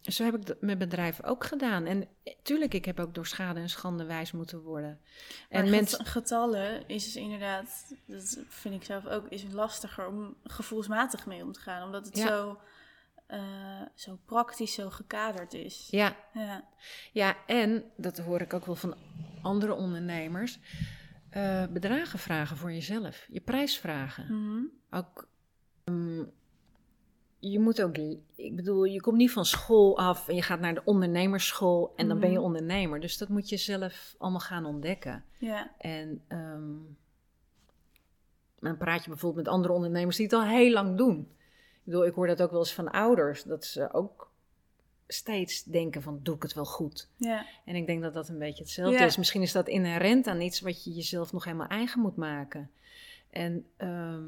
[0.00, 1.86] zo heb ik dat met bedrijven ook gedaan.
[1.86, 2.08] En
[2.42, 5.00] tuurlijk, ik heb ook door schade en schande wijs moeten worden.
[5.48, 5.72] En En mensen...
[5.98, 6.06] mensen.
[6.06, 11.52] getallen is dus inderdaad, dat vind ik zelf ook, is lastiger om gevoelsmatig mee om
[11.52, 11.82] te gaan.
[11.82, 12.26] Omdat het Ja.
[12.26, 12.58] zo,
[13.30, 15.88] eh, zo praktisch, zo gekaderd is.
[15.90, 16.64] Ja, Ja.
[17.12, 18.94] ja, en dat hoor ik ook wel van
[19.42, 20.58] andere ondernemers.
[21.30, 23.26] eh, bedragen vragen voor jezelf.
[23.30, 24.24] Je prijs vragen.
[24.44, 24.62] Mhm.
[24.90, 25.28] Ook.
[25.84, 26.22] ehm,
[27.38, 27.96] je moet ook.
[28.36, 32.08] Ik bedoel, je komt niet van school af en je gaat naar de ondernemersschool en
[32.08, 32.44] dan ben je Mhm.
[32.44, 33.00] ondernemer.
[33.00, 35.24] Dus dat moet je zelf allemaal gaan ontdekken.
[35.38, 35.70] ja.
[35.78, 36.74] En ehm,
[38.58, 41.28] dan praat je bijvoorbeeld met andere ondernemers die het al heel lang doen.
[41.84, 44.30] Ik bedoel, ik hoor dat ook wel eens van ouders, dat ze ook
[45.06, 47.08] steeds denken van, doe ik het wel goed?
[47.16, 47.46] Ja.
[47.64, 49.04] En ik denk dat dat een beetje hetzelfde Ja.
[49.04, 49.16] is.
[49.16, 52.70] Misschien is dat inherent aan iets wat je jezelf nog helemaal eigen moet maken.
[53.30, 54.22] En ehm,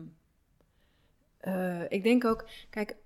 [1.39, 2.97] eh, ik denk ook, kijk,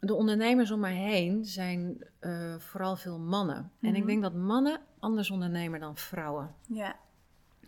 [0.00, 3.72] de ondernemers om mij heen zijn eh, vooral veel mannen.
[3.80, 4.06] En ik Mhm.
[4.06, 6.54] denk dat mannen anders ondernemen dan vrouwen.
[6.66, 6.96] Ja.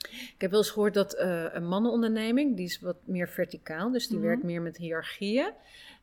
[0.08, 4.08] Ik heb wel eens gehoord dat eh, een mannenonderneming, die is wat meer verticaal, dus
[4.08, 4.26] die Mhm.
[4.26, 5.52] werkt meer met hiërarchieën.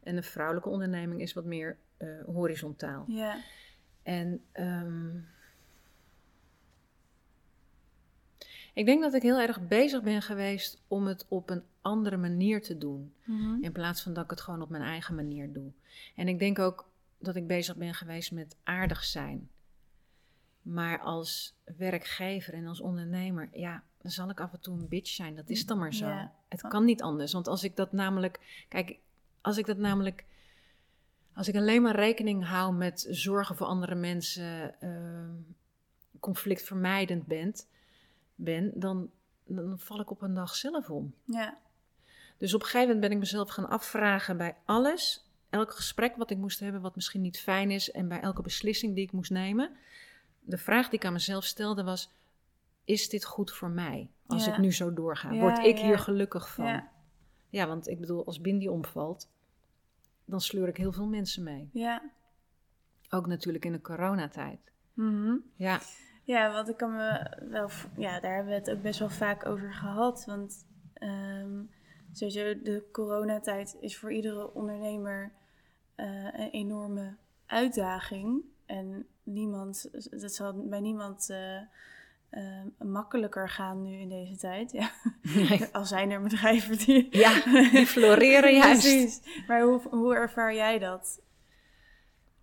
[0.03, 3.03] En een vrouwelijke onderneming is wat meer eh, horizontaal.
[3.07, 3.37] Ja.
[4.03, 5.17] En ehm,
[8.73, 12.61] ik denk dat ik heel erg bezig ben geweest om het op een andere manier
[12.61, 13.13] te doen.
[13.23, 13.63] Mhm.
[13.63, 15.71] In plaats van dat ik het gewoon op mijn eigen manier doe.
[16.15, 19.49] En ik denk ook dat ik bezig ben geweest met aardig zijn.
[20.61, 25.09] Maar als werkgever en als ondernemer, ja, dan zal ik af en toe een bitch
[25.09, 25.35] zijn.
[25.35, 26.07] Dat is dan maar zo.
[26.07, 26.33] Ja.
[26.49, 27.33] Het kan niet anders.
[27.33, 28.99] Want als ik dat namelijk, kijk,
[29.43, 30.25] als ik dat namelijk,
[31.33, 35.31] als ik alleen maar rekening hou met zorgen voor andere mensen, ehm,
[36.19, 37.67] conflictvermijdend bent,
[38.35, 39.09] ben, dan,
[39.45, 41.13] dan val ik op een dag zelf om.
[41.25, 41.57] Ja.
[42.37, 46.29] Dus op een gegeven moment ben ik mezelf gaan afvragen bij alles, elk gesprek wat
[46.29, 49.31] ik moest hebben, wat misschien niet fijn is, en bij elke beslissing die ik moest
[49.31, 49.71] nemen.
[50.39, 52.11] De vraag die ik aan mezelf stelde was:
[52.85, 54.09] is dit goed voor mij?
[54.27, 54.51] Als Ja.
[54.51, 55.85] ik nu zo doorga, word ik ja.
[55.85, 56.83] hier gelukkig van?
[57.53, 57.67] Ja.
[57.67, 59.29] Want ik bedoel, als Bindi omvalt,
[60.25, 61.69] dan sleur ik heel veel mensen mee.
[61.73, 62.11] Ja.
[63.09, 64.59] Ook natuurlijk in de coronatijd.
[64.93, 65.35] Mhm.
[65.55, 65.79] Ja,
[66.23, 67.69] Ja, want ik kan me wel.
[67.97, 70.25] Ja, daar hebben we het ook best wel vaak over gehad.
[70.25, 71.61] Want ehm,
[72.11, 75.31] sowieso, de coronatijd is voor iedere ondernemer
[75.95, 78.43] eh, een enorme uitdaging.
[78.65, 79.89] En niemand,
[80.21, 81.61] dat zal bij niemand eh,
[82.33, 84.71] eh, makkelijker gaan nu in deze tijd.
[84.71, 84.91] Ja.
[85.21, 85.65] Nee.
[85.71, 87.17] Al zijn er bedrijven die.
[87.17, 88.81] ja die floreren juist.
[88.81, 89.21] Precies.
[89.47, 91.21] Maar hoe, hoe ervaar jij dat?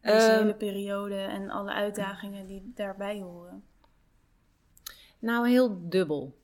[0.00, 3.64] Deze Ehm, hele periode en alle uitdagingen die daarbij horen.
[5.18, 6.38] Nou, heel dubbel.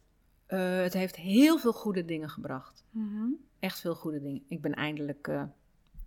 [0.46, 2.84] Eh, het heeft heel veel goede dingen gebracht.
[2.90, 3.26] Mhm.
[3.58, 4.42] echt veel goede dingen.
[4.48, 5.42] Ik ben eindelijk eh,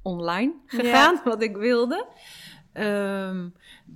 [0.02, 2.08] online gegaan, wat ik wilde.
[2.80, 3.50] Ehm,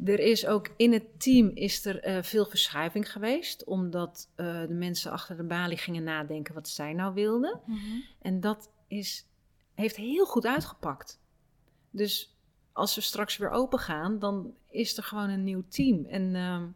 [0.05, 4.73] er is ook in het team is er eh, veel verschuiving geweest, omdat eh, de
[4.73, 7.61] mensen achter de balie gingen nadenken wat zij nou wilden.
[7.65, 7.79] Mhm.
[8.21, 9.27] En dat is,
[9.73, 11.19] heeft heel goed uitgepakt.
[11.89, 12.37] Dus
[12.71, 16.05] als we straks weer open gaan, dan is er gewoon een nieuw team.
[16.05, 16.67] En, ehm,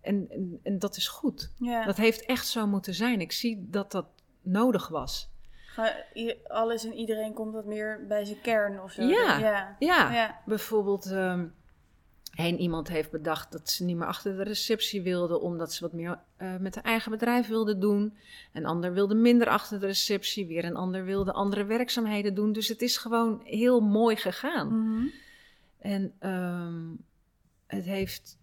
[0.00, 1.52] en, en, en dat is goed.
[1.84, 3.20] Dat heeft echt zo moeten zijn.
[3.20, 4.06] Ik zie dat dat
[4.42, 5.30] nodig was.
[6.46, 9.02] Alles en iedereen komt wat meer bij zijn kern of zo.
[9.02, 9.38] Ja.
[9.38, 9.76] ja.
[9.78, 10.40] Ja, Ja.
[10.46, 11.44] bijvoorbeeld ehm
[12.38, 15.92] heen iemand heeft bedacht dat ze niet meer achter de receptie wilde, omdat ze wat
[15.92, 18.16] meer eh, met haar eigen bedrijf wilde doen.
[18.52, 22.52] Een ander wilde minder achter de receptie, weer een ander wilde andere werkzaamheden doen.
[22.52, 24.68] Dus het is gewoon heel mooi gegaan.
[24.68, 25.06] Mhm.
[25.78, 26.84] En ehm,
[27.66, 28.38] het heeft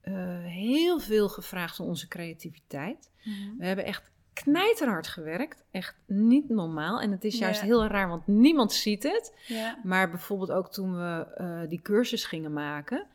[0.00, 3.10] eh, heel veel gevraagd van onze creativiteit.
[3.24, 3.56] Mhm.
[3.58, 5.64] We hebben echt knijterhard gewerkt.
[5.70, 7.00] Echt niet normaal.
[7.00, 7.66] En het is juist Ja.
[7.66, 9.34] heel raar, want niemand ziet het.
[9.46, 9.78] Ja.
[9.82, 13.06] Maar bijvoorbeeld ook toen we eh, die cursus gingen maken.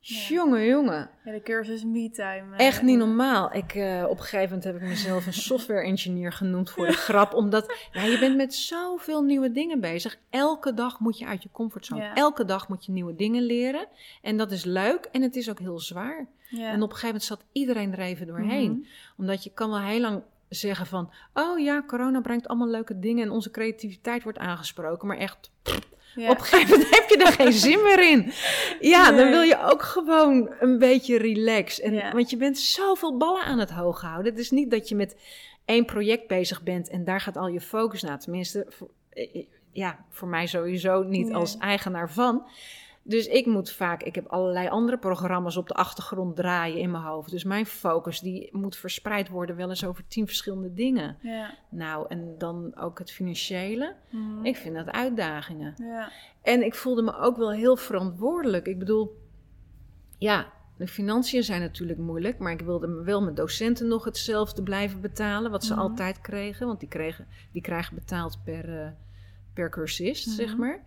[0.00, 0.16] Ja.
[0.28, 1.10] Jongen, jongen.
[1.24, 2.56] ja, de cursus MeTime.
[2.56, 3.54] Echt niet normaal.
[3.54, 6.92] Ik, eh, op een gegeven moment heb ik mezelf een software engineer genoemd voor de
[7.08, 7.34] grap.
[7.34, 10.18] Omdat ja, je bent met zoveel nieuwe dingen bezig.
[10.30, 12.02] Elke dag moet je uit je comfortzone.
[12.02, 12.14] Ja.
[12.14, 13.86] Elke dag moet je nieuwe dingen leren.
[14.22, 16.26] En dat is leuk en het is ook heel zwaar.
[16.48, 16.68] Ja.
[16.68, 18.70] En op een gegeven moment zat iedereen er even doorheen.
[18.70, 18.86] Mhm.
[19.18, 21.10] Omdat je kan wel heel lang zeggen van...
[21.34, 23.24] oh ja, corona brengt allemaal leuke dingen...
[23.24, 25.08] en onze creativiteit wordt aangesproken.
[25.08, 25.50] Maar echt,
[26.14, 26.30] Ja.
[26.30, 28.32] op een gegeven moment heb je er geen zin meer in.
[28.80, 31.80] Ja, dan wil je ook gewoon een beetje relax.
[31.80, 32.12] En, Ja.
[32.12, 34.32] Want je bent zoveel ballen aan het hoog houden.
[34.32, 35.16] Het is niet dat je met
[35.64, 36.88] één project bezig bent...
[36.88, 38.18] en daar gaat al je focus naar.
[38.20, 41.34] Tenminste, voor, eh, ja, voor mij sowieso niet Nee.
[41.34, 42.46] als eigenaar van...
[43.08, 47.02] Dus ik moet vaak, ik heb allerlei andere programma's op de achtergrond draaien in mijn
[47.04, 47.30] hoofd.
[47.30, 51.16] Dus mijn focus die moet verspreid worden wel eens over tien verschillende dingen.
[51.22, 51.54] Ja.
[51.70, 53.94] Nou, en dan ook het financiële.
[54.10, 54.44] Mhm.
[54.44, 55.74] Ik vind dat uitdagingen.
[55.78, 56.10] Ja.
[56.42, 58.66] En ik voelde me ook wel heel verantwoordelijk.
[58.66, 59.16] Ik bedoel,
[60.18, 60.46] ja,
[60.76, 65.50] de financiën zijn natuurlijk moeilijk, maar ik wilde wel mijn docenten nog hetzelfde blijven betalen,
[65.50, 65.82] wat ze Mhm.
[65.82, 68.88] altijd kregen, want die, kregen, die krijgen betaald per, eh,
[69.54, 70.34] per cursist, Mhm.
[70.36, 70.84] zeg maar.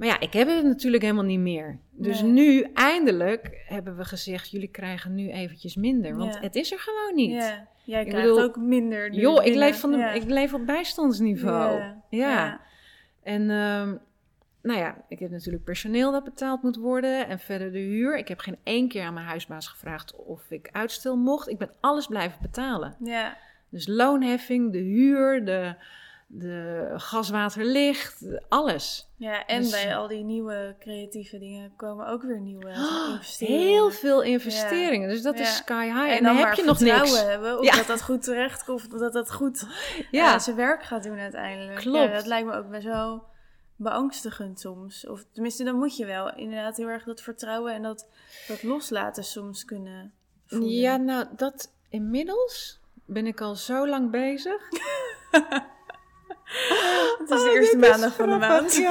[0.00, 1.78] Maar ja, ik heb het natuurlijk helemaal niet meer.
[1.90, 2.30] Dus Nee.
[2.30, 6.40] nu eindelijk hebben we gezegd: jullie krijgen nu eventjes minder, want Ja.
[6.40, 7.30] het is er gewoon niet.
[7.30, 7.68] Ja.
[7.84, 9.12] Jij Ik krijgt bedoel, ook minder.
[9.12, 10.12] Joh, ik leef, van de, Ja.
[10.12, 11.78] ik leef op bijstandsniveau.
[11.78, 12.02] Ja.
[12.10, 12.60] ja.
[13.22, 13.96] En ehm,
[14.62, 17.28] nou ja, ik heb natuurlijk personeel dat betaald moet worden.
[17.28, 18.18] En verder de huur.
[18.18, 21.48] Ik heb geen één keer aan mijn huisbaas gevraagd of ik uitstel mocht.
[21.48, 22.96] Ik ben alles blijven betalen.
[23.04, 23.36] Ja.
[23.68, 25.74] Dus loonheffing, de huur, de,
[26.32, 29.08] de gaswaterlicht, alles.
[29.16, 32.68] Ja, en Dus- bij al die nieuwe creatieve dingen komen ook weer nieuwe
[33.12, 33.60] investeringen.
[33.66, 35.08] Heel veel investeringen.
[35.08, 35.42] Dus dat Ja.
[35.44, 35.98] is sky high.
[35.98, 37.20] En, En dan, heb maar je nog niks.
[37.22, 37.76] hebben of Ja.
[37.76, 39.60] dat dat goed terecht komt, of dat dat goed
[40.10, 40.38] Ja, ja.
[40.38, 41.78] zijn werk gaat doen uiteindelijk.
[41.78, 42.12] Klopt.
[42.12, 43.22] Dat lijkt me ook best wel
[43.76, 45.06] beangstigend soms.
[45.06, 48.06] Of tenminste, dan moet je wel inderdaad heel erg dat vertrouwen en dat,
[48.48, 50.12] dat loslaten soms kunnen
[50.46, 50.70] voelen.
[50.70, 54.62] ja, nou, dat inmiddels ben ik al zo lang bezig.
[57.18, 58.76] het is de Oh, eerste maandag van de maand.
[58.76, 58.90] ja.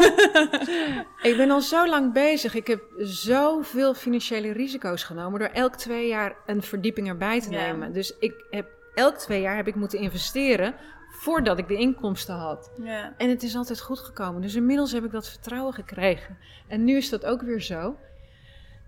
[1.30, 2.54] ik ben al zo lang bezig.
[2.56, 7.66] Ik heb zoveel financiële risico's genomen door elk twee jaar een verdieping erbij te Ja.
[7.66, 7.94] nemen.
[7.94, 10.76] Dus ik heb elk twee jaar heb ik moeten investeren
[11.12, 12.72] voordat ik de inkomsten had.
[12.84, 13.14] Ja.
[13.18, 14.42] En het is altijd goed gekomen.
[14.42, 16.38] Dus inmiddels heb ik dat vertrouwen gekregen.
[16.68, 17.96] En nu is dat ook weer zo.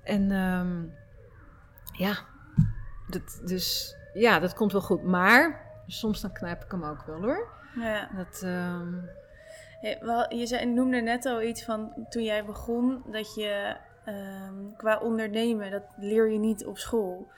[0.04, 0.84] En ehm,
[2.04, 2.18] ja,
[3.08, 5.04] dat, dus ja, dat komt wel goed.
[5.04, 7.60] Maar soms dan knijp ik hem ook wel hoor.
[7.76, 8.10] Ja.
[8.16, 8.94] Dat, ehm,
[10.30, 15.72] je zei, noemde net al iets van toen jij begon dat je ehm, qua ondernemen,
[15.72, 17.32] dat leer je niet op school.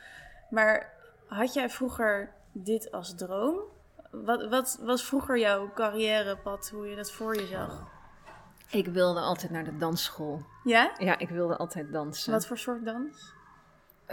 [0.50, 0.94] Maar
[1.28, 3.60] had jij vroeger dit als droom?
[4.12, 7.92] Wat, wat was vroeger jouw carrièrepad, hoe je dat voor je zag?
[8.74, 10.46] ik wilde altijd naar de dansschool.
[10.64, 10.92] Ja?
[10.98, 12.32] Ja, ik wilde altijd dansen.
[12.32, 13.33] Wat voor soort dans?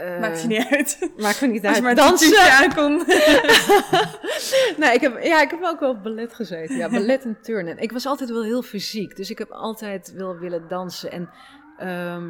[0.00, 1.10] Eh, Maakt je niet uit.
[1.16, 1.82] Maakt me niet Als uit.
[1.82, 2.30] maar dansen.
[2.30, 2.96] dansen aankom.
[4.80, 6.76] nee, ik heb, ja, ik heb ook wel ballet gezeten.
[6.76, 7.78] Ja, ballet en turnen.
[7.78, 9.16] Ik was altijd wel heel fysiek.
[9.16, 11.10] Dus ik heb altijd wel willen dansen.
[11.12, 11.30] En
[11.78, 12.28] ehm,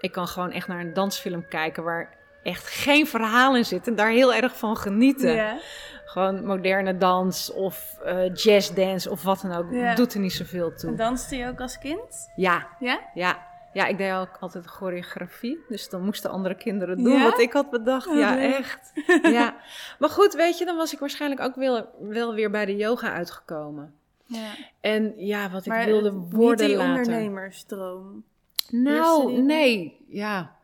[0.00, 3.86] ik kan gewoon echt naar een dansfilm kijken waar echt geen verhaal in zit.
[3.86, 5.32] En daar heel erg van genieten.
[5.34, 5.58] Ja.
[6.04, 9.96] Gewoon moderne dans of eh jazzdance of wat dan ook.
[9.96, 10.94] Doet er niet zoveel En toe.
[10.94, 12.30] danste je ook als kind?
[12.36, 13.00] Ja, Ja?
[13.14, 13.48] ja.
[13.72, 15.58] Ja, ik deed ook altijd choreografie.
[15.68, 17.22] Dus dan moesten andere kinderen doen Ja?
[17.22, 18.06] wat ik had bedacht.
[18.06, 18.92] Oh, ja, echt.
[19.22, 19.56] ja.
[19.98, 23.12] Maar goed, weet je, dan was ik waarschijnlijk ook wel, wel weer bij de yoga
[23.12, 23.94] uitgekomen.
[24.24, 24.50] Ja.
[24.80, 26.96] En ja, wat ik wilde niet worden die later.
[26.96, 28.24] ondernemersdroom.
[28.70, 30.58] Nou, nee, ja.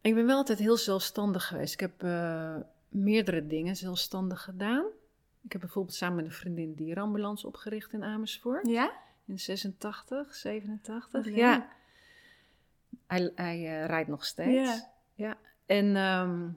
[0.00, 1.72] Ik ben wel altijd heel zelfstandig geweest.
[1.74, 2.54] Ik heb eh,
[2.88, 4.84] meerdere dingen zelfstandig gedaan.
[5.44, 8.68] Ik heb bijvoorbeeld samen met een vriendin dierenambulance opgericht in Amersfoort.
[8.68, 8.92] Ja?
[9.30, 11.12] In 86, 87.
[11.12, 11.34] Wat leuk.
[11.36, 11.68] Ja.
[13.06, 14.68] Hij, hij eh, rijdt nog steeds.
[14.70, 14.90] Ja.
[15.14, 15.36] Ja.
[15.66, 16.48] En ehm,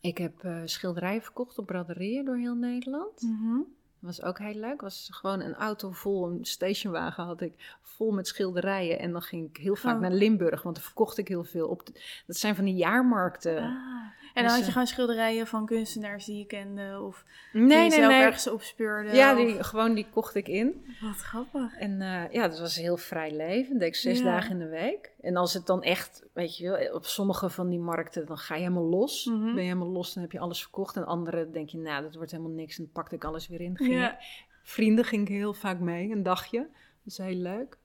[0.00, 3.22] ik heb eh, schilderijen verkocht op braderieën door heel Nederland.
[3.22, 3.56] Mhm.
[4.00, 4.80] Dat was ook heel leuk.
[4.80, 8.98] was gewoon een auto vol, een stationwagen had ik, vol met schilderijen.
[8.98, 10.00] En dan ging ik heel vaak Oh.
[10.00, 11.86] naar Limburg, want daar verkocht ik heel veel op.
[11.86, 13.62] de- dat zijn van die jaarmarkten.
[13.62, 14.06] Ah.
[14.34, 17.62] En Dus, dan had je eh, gewoon schilderijen van kunstenaars die je kende of nee,
[17.62, 18.22] die je nee, zelf nee.
[18.22, 19.16] ergens opspeurde.
[19.16, 20.86] Ja, of- die, gewoon die kocht ik in.
[21.00, 21.74] Wat grappig.
[21.78, 23.78] En eh, ja, dat was een heel vrij leven.
[23.78, 24.24] Deed ik zes Ja.
[24.24, 25.12] dagen in de week.
[25.20, 28.54] En als het dan echt, weet je wel, op sommige van die markten, dan ga
[28.54, 29.24] je helemaal los.
[29.24, 29.44] Mhm.
[29.44, 30.96] Ben je helemaal los, dan heb je alles verkocht.
[30.96, 32.78] En andere denk je, nou, dat wordt helemaal niks.
[32.78, 33.76] En dan pakte ik alles weer in.
[33.76, 34.12] Ging Ja.
[34.12, 36.58] ik- vrienden ging ik heel vaak mee, een dagje.
[36.58, 37.78] Dat is heel leuk.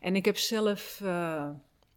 [0.00, 1.48] En ik heb zelf, eh,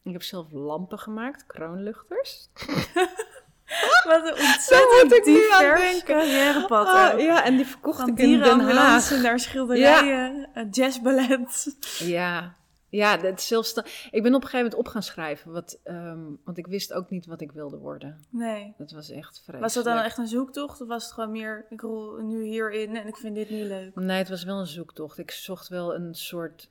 [0.03, 2.47] ik heb zelf lampen gemaakt, kroonluchters.
[4.07, 6.05] Wat een ontzettend ik divers denken.
[6.05, 7.19] carrièrepad ook.
[7.19, 9.21] ja, en die verkocht Van ik in Den Haag.
[9.21, 11.75] naar schilderijen, eh, jazzballet.
[11.99, 12.55] Ja,
[12.89, 13.73] ja dat zelfs
[14.11, 15.51] ik ben op een gegeven moment op gaan schrijven.
[15.51, 18.19] Wat, ehm, want ik wist ook niet wat ik wilde worden.
[18.29, 18.73] Nee.
[18.77, 19.61] Dat was echt vreselijk.
[19.63, 22.95] Was dat dan echt een zoektocht of was het gewoon meer, ik rol nu hierin
[22.97, 23.95] en ik vind dit nu leuk?
[23.95, 25.17] Nee, het was wel een zoektocht.
[25.17, 26.69] Ik zocht wel een soort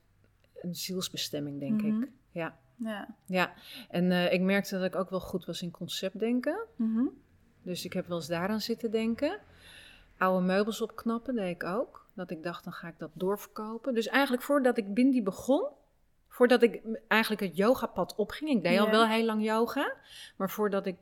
[0.62, 2.02] een zielsbestemming, denk Mhm.
[2.02, 2.08] ik.
[2.30, 3.08] Ja, Ja.
[3.26, 3.52] ja.
[3.88, 6.58] En eh, ik merkte dat ik ook wel goed was in conceptdenken.
[6.76, 7.04] Mhm.
[7.62, 9.38] Dus ik heb wel eens daaraan zitten denken.
[10.18, 12.06] Oude meubels opknappen deed ik ook.
[12.14, 13.94] Dat ik dacht, dan ga ik dat doorverkopen.
[13.94, 15.66] Dus eigenlijk voordat ik Bindi begon,
[16.28, 18.50] voordat ik eigenlijk het yogapad opging.
[18.50, 19.92] Ik deed al wel heel lang yoga.
[20.36, 20.96] Maar voordat ik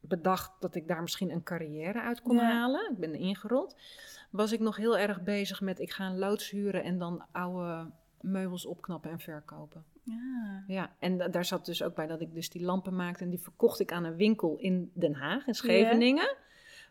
[0.00, 2.42] bedacht dat ik daar misschien een carrière uit kon Ja.
[2.52, 2.90] halen.
[2.90, 3.76] Ik ben ingerold.
[4.30, 7.90] Was ik nog heel erg bezig met, ik ga een loods huren en dan oude
[8.20, 9.84] meubels opknappen en verkopen.
[10.02, 10.64] Ja.
[10.66, 13.24] Ja, en da- daar zat dus ook bij dat ik dus die lampen maakte.
[13.24, 16.36] En die verkocht ik aan een winkel in Den Haag, in Scheveningen.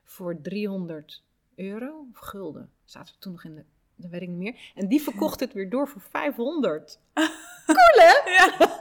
[0.04, 1.24] Voor 300
[1.56, 2.70] euro of gulden.
[2.86, 3.64] Zaten we toen nog in de...
[3.96, 4.72] Dat weet ik niet meer.
[4.76, 7.00] En die verkocht het weer door voor 500.
[8.26, 8.52] ja.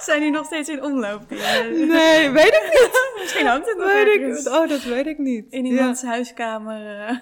[0.00, 1.30] Zijn die nog steeds in omloop?
[1.30, 1.60] Eh,
[1.96, 3.12] Nee, weet ik niet.
[3.20, 4.06] Misschien hangt het nog Weet
[4.46, 5.46] ik, oh, dat weet ik niet.
[5.52, 5.70] In Ja.
[5.72, 7.06] iemands huiskamer.
[7.06, 7.16] eh.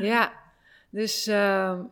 [0.00, 0.32] Ja,
[0.90, 1.26] dus.
[1.26, 1.82] ehm,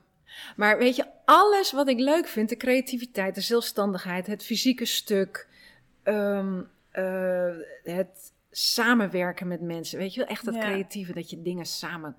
[0.57, 5.49] maar weet je, alles wat ik leuk vind, de creativiteit, de zelfstandigheid, het fysieke stuk,
[6.03, 10.61] ehm, eh, het samenwerken met mensen, weet je wel, echt dat Ja.
[10.61, 12.17] creatieve, dat je dingen samen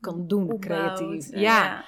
[0.00, 1.30] kan doen, Opbouwt, creatief.
[1.30, 1.84] eh, ja,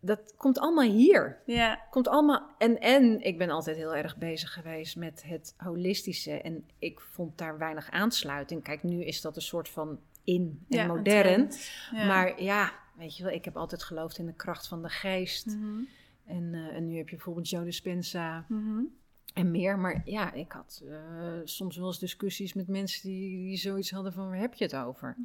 [0.00, 1.38] dat komt allemaal hier.
[1.46, 1.80] Ja.
[1.90, 6.40] Komt allemaal, en, en ik ben altijd heel erg bezig geweest met het holistische.
[6.40, 8.62] En ik vond daar weinig aansluiting.
[8.62, 11.50] Kijk, nu is dat een soort van in en Ja, modern.
[11.92, 15.46] Maar ja, weet je wel, ik heb altijd geloofd in de kracht van de geest.
[15.46, 15.80] Mhm.
[16.26, 18.82] En, eh, en nu heb je bijvoorbeeld Joe Dispenza Mhm.
[19.34, 19.78] en meer.
[19.78, 20.96] Maar ja, ik had eh,
[21.44, 24.76] soms wel eens discussies met mensen die, die zoiets hadden van, waar heb je het
[24.76, 25.16] over?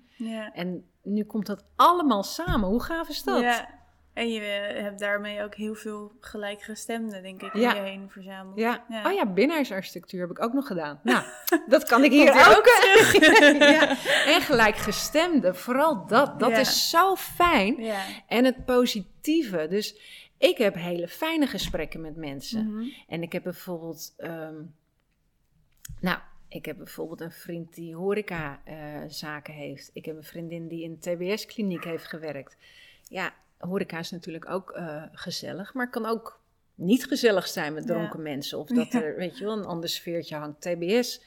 [0.54, 2.70] En nu komt dat allemaal samen.
[2.70, 3.42] Hoe gaaf is dat?
[3.42, 3.84] Ja.
[4.16, 7.74] En je eh, hebt daarmee ook heel veel gelijkgestemden, denk ik, om Ja.
[7.74, 8.58] je heen verzameld.
[8.58, 8.86] Ja.
[8.90, 9.06] Ja.
[9.06, 11.00] Oh ja, binnenhuisarchitectuur heb ik ook nog gedaan.
[11.04, 11.26] Nou,
[11.68, 12.66] dat kan ik hier Komt hier ook.
[13.80, 13.90] ja.
[14.26, 16.40] En gelijkgestemde, vooral dat.
[16.40, 17.84] Dat is zo fijn.
[17.84, 18.06] Ja.
[18.28, 19.68] En het positieve.
[19.70, 20.00] Dus
[20.38, 22.72] ik heb hele fijne gesprekken met mensen.
[22.72, 22.88] Mhm.
[23.08, 24.56] En ik heb bijvoorbeeld, ehm,
[26.00, 29.90] nou, ik heb bijvoorbeeld een vriend die horeca-zaken heeft.
[29.94, 32.58] Ik heb een vriendin die in een TBS-kliniek heeft gewerkt.
[33.08, 36.44] Ja, horeca is natuurlijk ook eh, gezellig, maar kan ook
[36.76, 37.94] niet gezellig zijn met Ja.
[37.94, 38.58] dronken mensen.
[38.60, 39.02] Of dat Ja.
[39.02, 40.62] er, weet je wel, een ander sfeertje hangt.
[40.62, 41.22] TBS,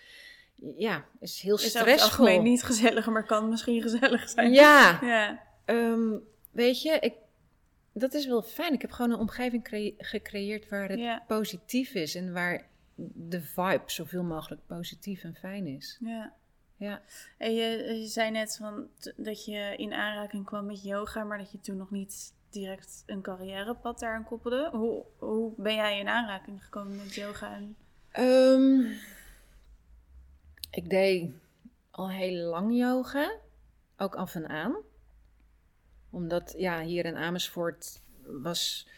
[0.77, 2.27] ja, is heel Is stressvol.
[2.27, 4.53] algemeen niet gezellig, maar kan misschien gezellig zijn.
[4.53, 5.43] Ja, Ja.
[5.65, 6.17] Ehm,
[6.51, 7.15] weet je, ik,
[7.93, 8.73] dat is wel fijn.
[8.73, 12.67] Ik heb gewoon een omgeving gecreëerd waar het positief is en waar
[13.15, 15.99] de vibe zoveel mogelijk positief en fijn is.
[16.01, 16.33] ja.
[16.79, 17.01] Ja.
[17.37, 21.53] En je, je zei net van, dat je in aanraking kwam met yoga, maar dat
[21.53, 24.69] je toen nog niet direct een carrièrepad daaraan koppelde.
[24.73, 27.55] Hoe, hoe ben jij in aanraking gekomen met yoga?
[27.55, 27.77] En,
[28.11, 28.81] Ehm,
[30.71, 31.31] ik deed
[31.91, 33.33] al heel lang yoga,
[33.97, 34.77] ook af en aan.
[36.11, 38.89] Omdat, ja, hier in Amersfoort was,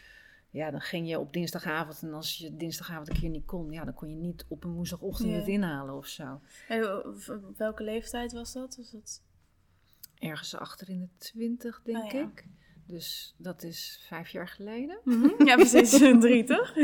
[0.51, 3.83] ja, dan ging je op dinsdagavond en als je dinsdagavond een keer niet kon, ja,
[3.83, 5.35] dan kon je niet op een woensdagochtend Ja.
[5.35, 6.41] het inhalen of zo.
[6.67, 8.75] en op op welke leeftijd was dat?
[8.77, 9.21] Was dat...
[10.19, 12.19] Ergens achter in de twintig, denk Oh, ja.
[12.21, 12.45] ik.
[12.85, 14.99] Dus dat is vijf jaar geleden.
[15.45, 16.01] Ja, precies.
[16.01, 16.75] Een drie, toch?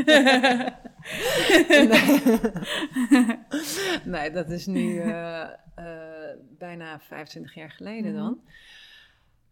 [4.04, 5.42] nee, dat is nu eh,
[5.74, 8.40] eh, bijna 25 jaar geleden dan.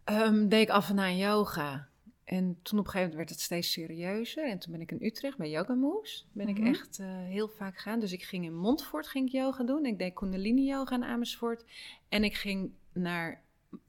[0.03, 1.87] Ehm, deed ik af en aan yoga.
[2.27, 4.49] En toen op een gegeven moment werd het steeds serieuzer.
[4.49, 6.27] En toen ben ik in Utrecht bij Yoga Moves.
[6.31, 6.57] Ben Mhm.
[6.65, 7.99] ik echt eh, heel vaak gegaan.
[7.99, 9.85] Dus ik ging in Montfort ging ik yoga doen.
[9.85, 11.65] Ik deed Kundalini yoga in Amersfoort.
[12.09, 13.41] En ik ging naar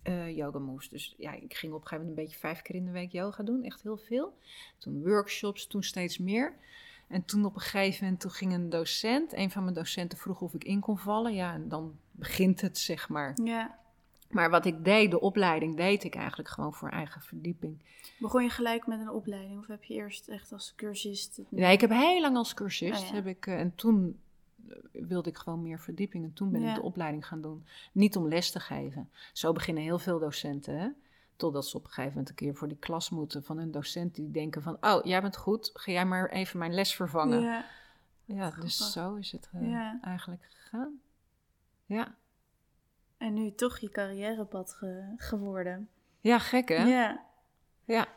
[0.03, 0.89] eh, Yoga Moves.
[0.89, 3.13] Dus ja, ik ging op een gegeven moment een beetje vijf keer in de week
[3.13, 3.63] yoga doen.
[3.63, 4.39] Echt heel veel.
[4.79, 6.55] Toen workshops, toen steeds meer.
[7.09, 9.33] En toen op een gegeven moment toen ging een docent.
[9.33, 11.35] Een van mijn docenten vroeg of ik in kon vallen.
[11.35, 13.39] Ja, en dan begint het, zeg maar.
[13.45, 13.79] Ja.
[14.31, 17.79] Maar wat ik deed, de opleiding, deed ik eigenlijk gewoon voor eigen verdieping.
[18.19, 19.59] Begon je gelijk met een opleiding?
[19.59, 21.41] Of heb je eerst echt als cursist...
[21.49, 23.03] Nee, ik heb heel lang als cursist.
[23.03, 23.15] Oh ja.
[23.15, 24.19] heb ik, eh, en toen
[24.69, 26.25] eh, wilde ik gewoon meer verdieping.
[26.25, 26.69] En toen ben Ja.
[26.69, 27.65] ik de opleiding gaan doen.
[27.93, 29.11] Niet om les te geven.
[29.33, 30.79] Zo beginnen heel veel docenten.
[30.79, 30.89] Hè?
[31.37, 34.15] Totdat ze op een gegeven moment een keer voor die klas moeten van een docent.
[34.15, 35.71] Die denken van, oh, jij bent goed.
[35.75, 37.43] Ga jij maar even mijn les vervangen.
[37.43, 37.65] Ja,
[38.25, 38.51] Ja.
[38.61, 41.01] dus zo is het eh, eigenlijk gegaan.
[41.87, 42.15] Ja.
[43.19, 45.89] En nu toch je carrièrepad ge- geworden.
[46.21, 46.83] ja, gek hè?
[46.85, 47.25] Ja.
[47.85, 48.09] Ja.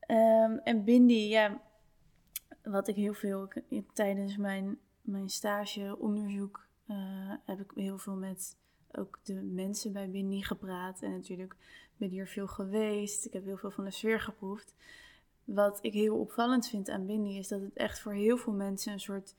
[0.00, 1.60] Ehm, en Bindi, ja,
[2.62, 8.14] wat ik heel veel ik- tijdens mijn, mijn stage onderzoek eh, heb ik heel veel
[8.16, 8.56] met
[8.92, 11.02] ook de mensen bij Bindi gepraat.
[11.02, 11.56] En natuurlijk
[11.96, 13.24] ben hier veel geweest.
[13.26, 14.74] Ik heb heel veel van de sfeer geproefd.
[15.44, 18.92] Wat ik heel opvallend vind aan Bindi is dat het echt voor heel veel mensen
[18.92, 19.34] een soort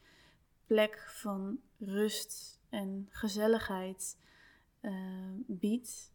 [0.66, 4.18] plek van rust en gezelligheid
[4.84, 4.92] eh,
[5.48, 6.12] biedt.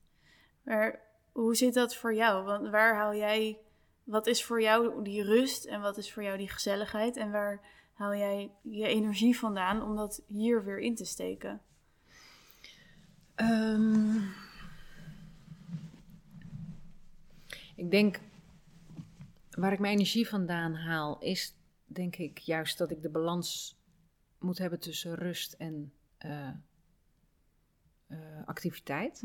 [0.62, 1.00] Maar
[1.32, 2.44] hoe zit dat voor jou?
[2.44, 3.58] Want waar haal jij,
[4.04, 7.16] wat is voor jou die rust en wat is voor jou die gezelligheid?
[7.16, 7.60] En waar
[7.92, 11.60] haal jij je energie vandaan om dat hier weer in te steken?
[13.34, 14.16] Ehm,
[17.74, 18.20] ik denk,
[19.50, 21.54] waar ik mijn energie vandaan haal, is
[21.86, 23.78] denk ik juist dat ik de balans
[24.38, 26.50] moet hebben tussen rust en eh,
[28.08, 29.22] eh, activiteit.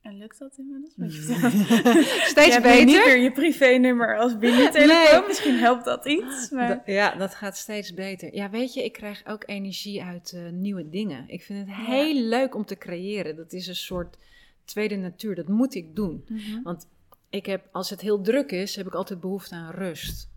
[0.00, 0.92] En lukt dat inmiddels?
[2.32, 2.84] Steeds je beter.
[2.84, 5.18] niet meer je privé-nummer als binnentelefoon.
[5.18, 5.26] Nee.
[5.26, 6.48] Misschien helpt dat iets.
[6.50, 6.68] Maar...
[6.68, 8.34] Da- ja, dat gaat steeds beter.
[8.34, 11.24] Ja, weet je, ik krijg ook energie uit eh, nieuwe dingen.
[11.28, 11.84] Ik vind het Ja.
[11.84, 13.36] heel leuk om te creëren.
[13.36, 14.18] Dat is een soort
[14.64, 15.34] tweede natuur.
[15.34, 16.24] Dat moet ik doen.
[16.28, 16.62] Mhm.
[16.62, 16.86] Want
[17.30, 20.28] ik heb, als het heel druk is, heb ik altijd behoefte aan rust.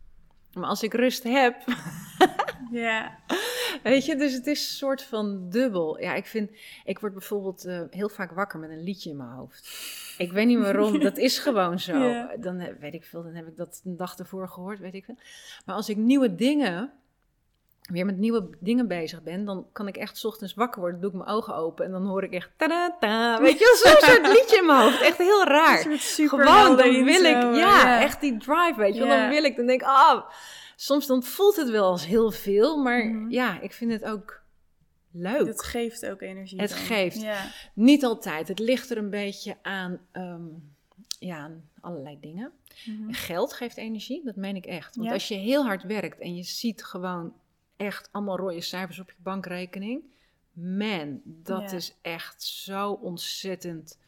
[0.53, 1.55] Maar als ik rust heb,
[2.77, 3.17] Ja.
[3.83, 6.01] weet je, dus het is een soort van dubbel.
[6.01, 6.51] Ja, ik vind,
[6.83, 9.69] ik word bijvoorbeeld eh, heel vaak wakker met een liedje in mijn hoofd.
[10.17, 11.97] Ik weet niet waarom, dat is gewoon zo.
[11.97, 12.35] Ja.
[12.39, 15.17] Dan weet ik veel, dan heb ik dat een dag ervoor gehoord, weet ik veel.
[15.65, 16.91] Maar als ik nieuwe dingen,
[17.81, 21.09] weer met nieuwe dingen bezig ben, dan kan ik echt 's ochtends wakker worden, doe
[21.09, 23.41] ik mijn ogen open en dan hoor ik echt ta-da-ta.
[23.41, 25.01] Weet je, zo'n soort liedje in mijn hoofd.
[25.01, 25.77] Echt heel raar.
[25.77, 29.03] Een soort super Gewoon, dan wil ik, ja, echt die drive, weet je.
[29.03, 29.19] Ja.
[29.19, 30.23] Dan wil ik, dan denk ik, ah,
[30.79, 33.29] soms dan voelt het wel als heel veel, maar Mhm.
[33.31, 34.41] ja, ik vind het ook
[35.11, 35.47] leuk.
[35.47, 36.59] Het geeft ook energie.
[36.61, 36.79] Het dan.
[36.79, 37.21] geeft.
[37.21, 37.51] Ja.
[37.73, 38.47] Niet altijd.
[38.47, 40.45] Het ligt er een beetje aan, ehm,
[41.19, 42.51] ja, aan allerlei dingen.
[42.85, 43.11] Mhm.
[43.13, 44.95] Geld geeft energie, dat meen ik echt.
[44.95, 45.13] Want Ja.
[45.13, 47.33] als je heel hard werkt en je ziet gewoon
[47.77, 50.01] echt allemaal rode cijfers op je bankrekening,
[50.51, 51.75] man, dat Ja.
[51.77, 53.99] is echt zo ontzettend.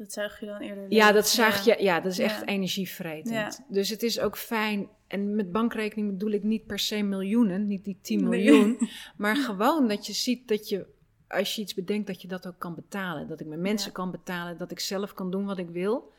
[0.00, 0.84] Dat zuig je dan eerder.
[0.88, 1.76] Ja, dat zag je.
[1.78, 3.60] Ja, dat is echt energievretend.
[3.68, 4.88] Dus het is ook fijn.
[5.06, 8.28] En met bankrekening bedoel ik niet per se miljoenen, niet die 10 Nee.
[8.28, 8.78] miljoen.
[9.16, 10.86] Maar gewoon dat je ziet dat je,
[11.28, 13.28] als je iets bedenkt, dat je dat ook kan betalen.
[13.28, 13.94] Dat ik met mensen Ja.
[13.94, 16.12] kan betalen, dat ik zelf kan doen wat ik wil.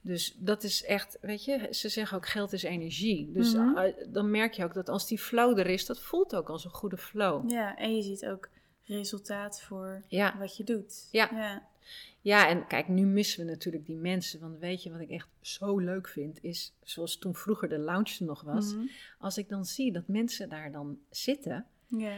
[0.00, 3.30] Dus dat is echt, weet je, ze zeggen ook geld is energie.
[3.32, 3.76] Dus Mhm.
[3.76, 6.64] eh, dan merk je ook dat als die flow er is, dat voelt ook als
[6.64, 7.50] een goede flow.
[7.50, 8.48] Ja, en je ziet ook
[8.84, 10.34] resultaat voor Ja.
[10.38, 11.08] wat je doet.
[11.10, 11.28] Ja.
[11.32, 11.66] ja.
[12.28, 14.40] Ja, en kijk, nu missen we natuurlijk die mensen.
[14.40, 16.38] Want weet je wat ik echt zo leuk vind?
[16.42, 18.74] Is zoals toen vroeger de lounge nog was.
[18.74, 18.86] Mhm.
[19.18, 21.66] Als ik dan zie dat mensen daar dan zitten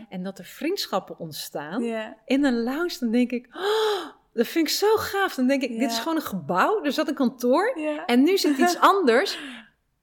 [0.09, 1.83] en dat er vriendschappen ontstaan
[2.25, 5.35] in een lounge, dan denk ik, oh, dat vind ik zo gaaf.
[5.35, 8.59] Dan denk ik, dit is gewoon een gebouw, er zat een kantoor en nu zit
[8.59, 9.39] iets anders.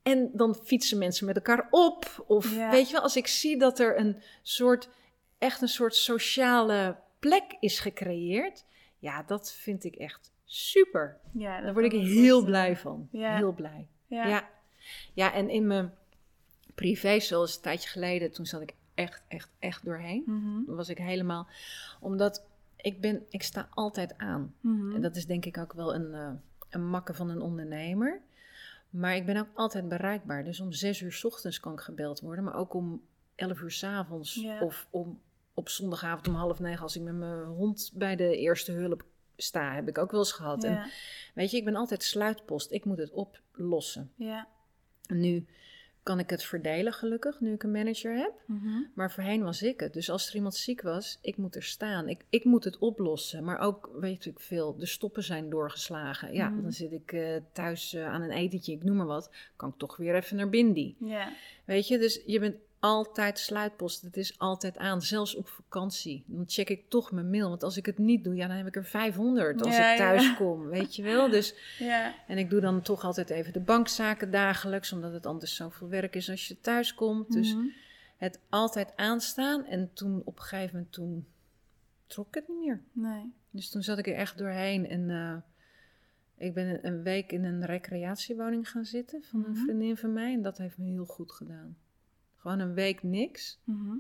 [0.02, 2.24] En dan fietsen mensen met elkaar op.
[2.28, 4.90] Of weet je wel, als ik zie dat er een soort,
[5.38, 8.66] echt een soort sociale plek is gecreëerd.
[9.00, 11.18] Ja, dat vind ik echt super.
[11.34, 13.08] Ja, Daar word ik heel blij van.
[13.12, 13.36] Ja.
[13.36, 13.88] Heel blij.
[14.08, 14.28] Ja.
[14.28, 14.50] Ja.
[15.14, 15.34] ja.
[15.34, 15.94] en in mijn
[16.76, 20.24] privé, zoals een tijdje geleden, toen zat ik echt, echt, echt doorheen.
[20.26, 20.66] Mhm.
[20.66, 21.48] Toen was ik helemaal,
[22.00, 22.46] omdat
[22.76, 24.54] ik ben, ik sta altijd aan.
[24.60, 24.96] Mhm.
[24.96, 26.32] En dat is denk ik ook wel een, eh,
[26.70, 28.22] een makke van een ondernemer.
[28.90, 30.44] Maar ik ben ook altijd bereikbaar.
[30.44, 33.02] Dus om zes uur 's ochtends kan ik gebeld worden, maar ook om
[33.36, 34.46] elf uur 's avonds.
[34.62, 35.20] Of om,
[35.58, 39.04] op zondagavond om half negen als ik met mijn hond bij de eerste hulp
[39.38, 39.74] sta.
[39.74, 40.64] Heb ik ook wel eens gehad.
[40.64, 40.90] En
[41.34, 42.72] weet je, ik ben altijd sluitpost.
[42.72, 44.12] Ik moet het oplossen.
[44.16, 44.48] Ja.
[45.08, 45.46] Nu
[46.04, 48.34] kan ik het verdelen gelukkig, nu ik een manager heb.
[48.46, 48.80] Mhm.
[48.94, 49.94] Maar voorheen was ik het.
[49.94, 52.10] Dus als er iemand ziek was, ik moet er staan.
[52.10, 53.44] Ik, ik moet het oplossen.
[53.44, 56.34] Maar ook, weet ik veel, de stoppen zijn doorgeslagen.
[56.34, 56.62] Ja, Mhm.
[56.62, 59.32] dan zit ik eh, thuis eh, aan een etentje, ik noem maar wat.
[59.56, 60.96] Kan ik toch weer even naar Bindi.
[61.00, 61.32] Ja.
[61.66, 64.02] Weet je, dus je bent altijd sluitpost.
[64.02, 66.24] Het is altijd aan, zelfs op vakantie.
[66.28, 67.50] Dan check ik toch mijn mail.
[67.50, 69.98] Want als ik het niet doe, ja, dan heb ik er 500 als Ja, ik
[69.98, 70.36] thuis ja.
[70.36, 70.68] kom.
[70.68, 71.30] Weet je wel?
[71.30, 72.14] Dus Ja.
[72.28, 76.16] en ik doe dan toch altijd even de bankzaken dagelijks, omdat het anders zoveel werk
[76.16, 77.32] is als je thuis komt.
[77.32, 77.66] Dus Mhm.
[78.18, 79.66] het altijd aanstaan.
[79.66, 81.28] En toen op een gegeven moment, toen
[82.08, 82.82] trok ik het niet meer.
[82.92, 83.34] Nee.
[83.50, 84.88] Dus toen zat ik er echt doorheen.
[84.90, 85.36] En eh,
[86.48, 89.62] ik ben een- een week in een recreatiewoning gaan zitten van een Mhm.
[89.64, 90.34] vriendin van mij.
[90.34, 91.78] En dat heeft me heel goed gedaan.
[92.48, 93.60] Gewoon een week niks.
[93.64, 93.96] Mhm.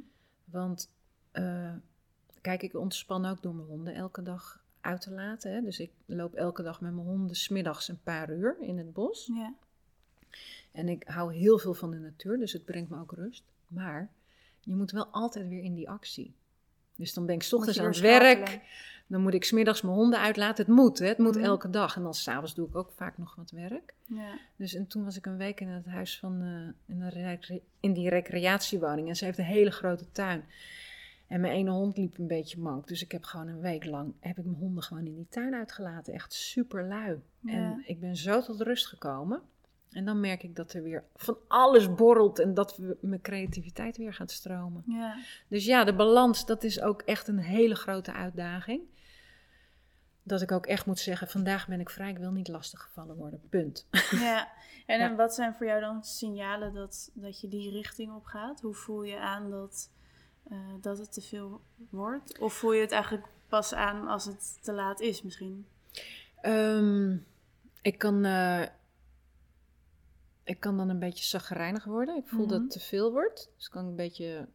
[0.45, 0.91] Want
[1.31, 1.73] eh,
[2.41, 5.53] kijk, ik ontspan ook door mijn honden elke dag uit te laten.
[5.53, 5.61] Hè?
[5.61, 9.29] Dus ik loop elke dag met mijn honden smiddags een paar uur in het bos.
[9.33, 9.53] Ja.
[10.71, 13.43] En ik hou heel veel van de natuur, dus het brengt me ook rust.
[13.67, 14.11] Maar
[14.59, 16.35] je moet wel altijd weer in die actie.
[16.97, 18.59] Dus dan ben ik 's ochtends aan het werk.
[19.07, 20.65] Dan moet ik smiddags mijn honden uitlaten.
[20.65, 21.07] Het moet, hè?
[21.07, 21.43] het moet Mhm.
[21.43, 21.95] elke dag.
[21.95, 23.93] En dan s'avonds doe ik ook vaak nog wat werk.
[24.05, 24.39] Ja.
[24.55, 26.41] Dus en toen was ik een week in het huis van,
[26.87, 29.07] eh, in, in die recreatiewoning.
[29.07, 30.43] En ze heeft een hele grote tuin.
[31.27, 32.87] En mijn ene hond liep een beetje mank.
[32.87, 35.53] Dus ik heb gewoon een week lang, heb ik mijn honden gewoon in die tuin
[35.55, 36.13] uitgelaten.
[36.13, 37.19] Echt super lui.
[37.39, 37.53] Ja.
[37.53, 39.41] En ik ben zo tot rust gekomen.
[39.91, 43.97] En dan merk ik dat er weer van alles borrelt en dat we- mijn creativiteit
[43.97, 44.83] weer gaat stromen.
[44.87, 45.15] Ja.
[45.47, 48.81] Dus ja, de balans, dat is ook echt een hele grote uitdaging.
[50.23, 53.15] Dat ik ook echt moet zeggen, vandaag ben ik vrij, ik wil niet lastig gevallen
[53.15, 53.87] worden, punt.
[54.11, 54.47] Ja,
[54.85, 55.09] en, Ja.
[55.09, 58.61] en wat zijn voor jou dan signalen dat, dat je die richting op gaat?
[58.61, 59.89] Hoe voel je aan dat,
[60.49, 62.39] eh, dat het te veel wordt?
[62.39, 65.65] Of voel je het eigenlijk pas aan als het te laat is misschien?
[66.41, 67.15] Ehm,
[67.81, 68.61] ik, kan, eh,
[70.47, 72.15] ik kan dan een beetje zagrijnig worden.
[72.15, 72.61] Ik voel dat Mhm.
[72.61, 73.51] het te veel wordt.
[73.55, 74.47] Dus kan ik een beetje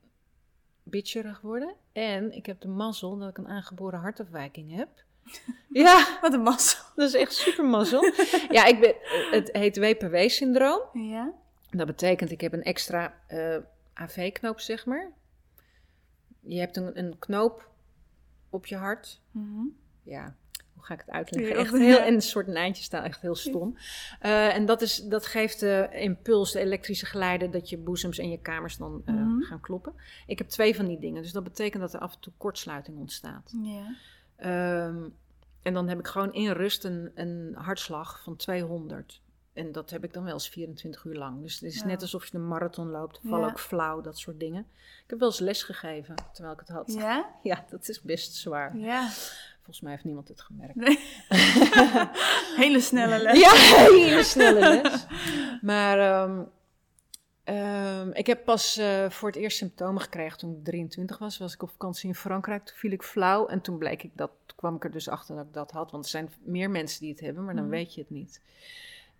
[0.83, 1.75] bitcherig worden.
[1.93, 4.89] En ik heb de mazzel dat ik een aangeboren hartafwijking heb.
[5.69, 6.85] Ja, Wat een mazzel.
[6.97, 8.03] dat is echt super mazzel.
[8.51, 8.95] ja, ik ben,
[9.39, 10.81] het heet WPW-syndroom.
[10.93, 11.33] Ja?
[11.71, 13.57] Dat betekent, ik heb een extra eh,
[13.95, 15.11] AV-knoop, zeg maar.
[16.41, 17.71] Je hebt een, een knoop
[18.51, 19.21] op je hart.
[19.31, 19.65] Mhm.
[20.03, 20.37] Ja,
[20.83, 21.57] hoe ga ik het uitleggen?
[21.57, 23.77] Echt heel, en een soort eindje staan, echt heel stom.
[24.21, 28.31] Eh, en dat, is, dat geeft de impuls, de elektrische geleider, dat je boezems en
[28.31, 29.41] je kamers dan eh, Mhm.
[29.43, 29.95] gaan kloppen.
[30.27, 32.99] Ik heb twee van die dingen, dus dat betekent dat er af en toe kortsluiting
[32.99, 33.53] ontstaat.
[34.37, 35.03] Ehm,
[35.63, 39.21] en dan heb ik gewoon in rust een, een hartslag van 200.
[39.53, 41.43] En dat heb ik dan wel eens 24 uur lang.
[41.43, 41.87] Dus het is Ja.
[41.87, 43.21] net alsof je een marathon loopt.
[43.25, 43.47] Val Ja.
[43.47, 44.67] ook flauw, dat soort dingen.
[45.05, 46.93] Ik heb wel eens les gegeven terwijl ik het had.
[46.93, 47.31] Ja?
[47.43, 48.77] Ja, dat is best zwaar.
[48.77, 49.09] Ja.
[49.63, 50.75] Volgens mij heeft niemand het gemerkt.
[50.75, 50.99] Nee.
[52.65, 53.41] Hele snelle les.
[53.41, 55.07] Ja, hele snelle les.
[55.61, 56.43] Maar ehm,
[57.45, 61.39] ehm, ik heb pas eh, voor het eerst symptomen gekregen toen ik 23 was.
[61.39, 62.65] Was ik op vakantie in Frankrijk.
[62.65, 63.47] Toen viel ik flauw.
[63.47, 65.91] En toen bleek ik dat, kwam ik er dus achter dat ik dat had.
[65.91, 67.73] Want er zijn meer mensen die het hebben, maar dan Mhm.
[67.73, 68.41] weet je het niet.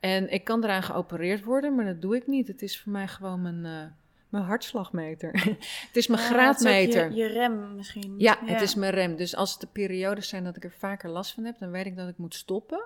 [0.01, 2.49] En ik kan eraan geopereerd worden, maar dat doe ik niet.
[2.49, 3.93] Het is voor mij gewoon mijn, eh,
[4.33, 5.33] mijn hartslagmeter.
[5.87, 7.11] het is mijn Ah, graadmeter.
[7.11, 8.15] Je, je rem misschien.
[8.19, 9.17] Ja, het is mijn rem.
[9.17, 11.87] Dus als het de periodes zijn dat ik er vaker last van heb, dan weet
[11.87, 12.85] ik dat ik moet stoppen,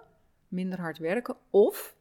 [0.49, 1.95] minder hard werken of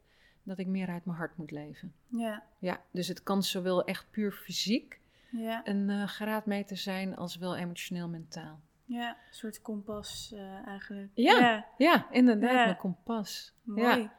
[0.44, 1.94] dat ik meer uit mijn hart moet leven.
[2.08, 7.38] Ja, Ja, dus het kan zowel echt puur fysiek ja, een eh, graadmeter zijn als
[7.38, 8.60] wel emotioneel mentaal.
[8.86, 9.10] ja.
[9.10, 11.10] Een soort kompas eh, eigenlijk.
[11.14, 11.66] Ja.
[11.78, 12.08] ja.
[12.12, 13.54] Inderdaad, mijn kompas.
[13.64, 14.10] Mooi.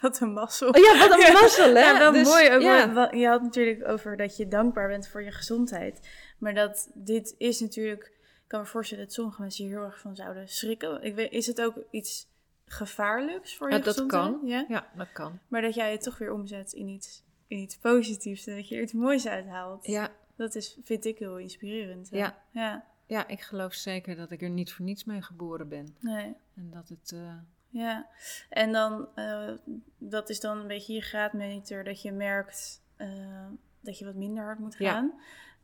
[0.00, 0.68] Wat een mazzel.
[0.68, 1.80] Oh ja, wat een mazzel, hè?
[1.80, 2.50] Ja, wel Dus, mooi.
[2.54, 2.84] Ook ja.
[2.86, 6.08] wel- wel- je had natuurlijk over dat je dankbaar bent voor je gezondheid.
[6.38, 8.04] Maar dat dit is natuurlijk...
[8.04, 11.02] Ik kan me voorstellen dat sommige mensen hier heel erg van zouden schrikken.
[11.02, 12.26] Ik weet, is het ook iets
[12.64, 14.22] gevaarlijks voor je Ja, dat gezondheid?
[14.22, 14.40] kan.
[14.48, 14.64] Ja?
[14.68, 15.38] Ja, dat kan.
[15.48, 18.46] Maar dat jij het toch weer omzet in iets, in iets positiefs.
[18.46, 19.86] En dat je er iets moois uithaalt.
[19.86, 22.10] Ja, Dat is, vind ik heel inspirerend.
[22.10, 22.16] hè?
[22.18, 22.38] Ja.
[22.50, 22.84] Ja.
[23.06, 25.96] ja, ik geloof zeker dat ik er niet voor niets mee geboren ben.
[26.00, 26.34] Nee.
[26.56, 27.12] En dat het...
[27.12, 27.34] eh,
[27.70, 28.06] Ja,
[28.48, 29.50] en dan, eh,
[29.98, 33.46] dat is dan een beetje je graadmeter, dat je merkt eh,
[33.80, 34.92] dat je wat minder hard moet Ja.
[34.92, 35.12] gaan.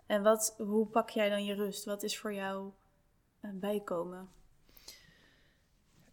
[0.06, 1.84] En wat, hoe pak jij dan je rust?
[1.84, 2.70] Wat is voor jou
[3.40, 4.28] eh, bijkomen?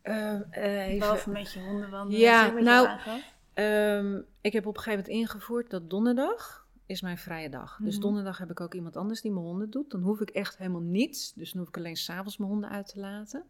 [0.02, 2.22] eh, eh, Behalve met je honden wandelen.
[2.22, 2.88] Ja, nou.
[3.54, 7.78] Ehm, ik heb op een gegeven moment ingevoerd dat donderdag is mijn vrije dag.
[7.82, 8.02] Dus Mhm.
[8.04, 9.92] donderdag heb ik ook iemand anders die mijn honden doet.
[9.92, 11.34] Dan hoef ik echt helemaal niets.
[11.34, 13.44] Dus dan hoef ik alleen s'avonds mijn honden uit te laten.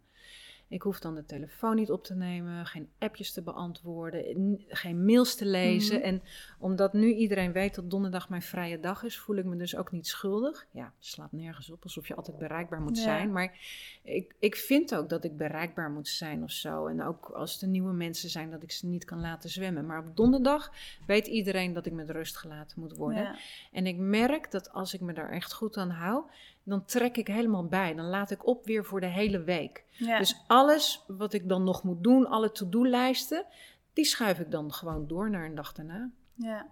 [0.71, 5.35] Ik hoef dan de telefoon niet op te nemen, geen appjes te beantwoorden, geen mails
[5.35, 5.97] te lezen.
[5.97, 6.05] Mhm.
[6.05, 6.21] En
[6.59, 9.91] omdat nu iedereen weet dat donderdag mijn vrije dag is, voel ik me dus ook
[9.91, 10.67] niet schuldig.
[10.71, 13.03] Ja, het slaat nergens op, alsof je altijd bereikbaar moet Ja.
[13.03, 13.31] zijn.
[13.31, 13.57] Maar
[14.03, 16.87] ik, ik vind ook dat ik bereikbaar moet zijn of zo.
[16.87, 19.85] En ook als er nieuwe mensen zijn, dat ik ze niet kan laten zwemmen.
[19.85, 20.71] Maar op donderdag
[21.07, 23.23] weet iedereen dat ik met rust gelaten moet worden.
[23.23, 23.35] Ja.
[23.71, 26.23] En ik merk dat als ik me daar echt goed aan hou,
[26.71, 27.93] dan trek ik helemaal bij.
[27.95, 29.83] Dan laat ik op weer voor de hele week.
[29.91, 30.17] Ja.
[30.17, 33.45] Dus alles wat ik dan nog moet doen, alle to-do-lijsten,
[33.93, 36.09] die schuif ik dan gewoon door naar een dag daarna.
[36.33, 36.67] ja.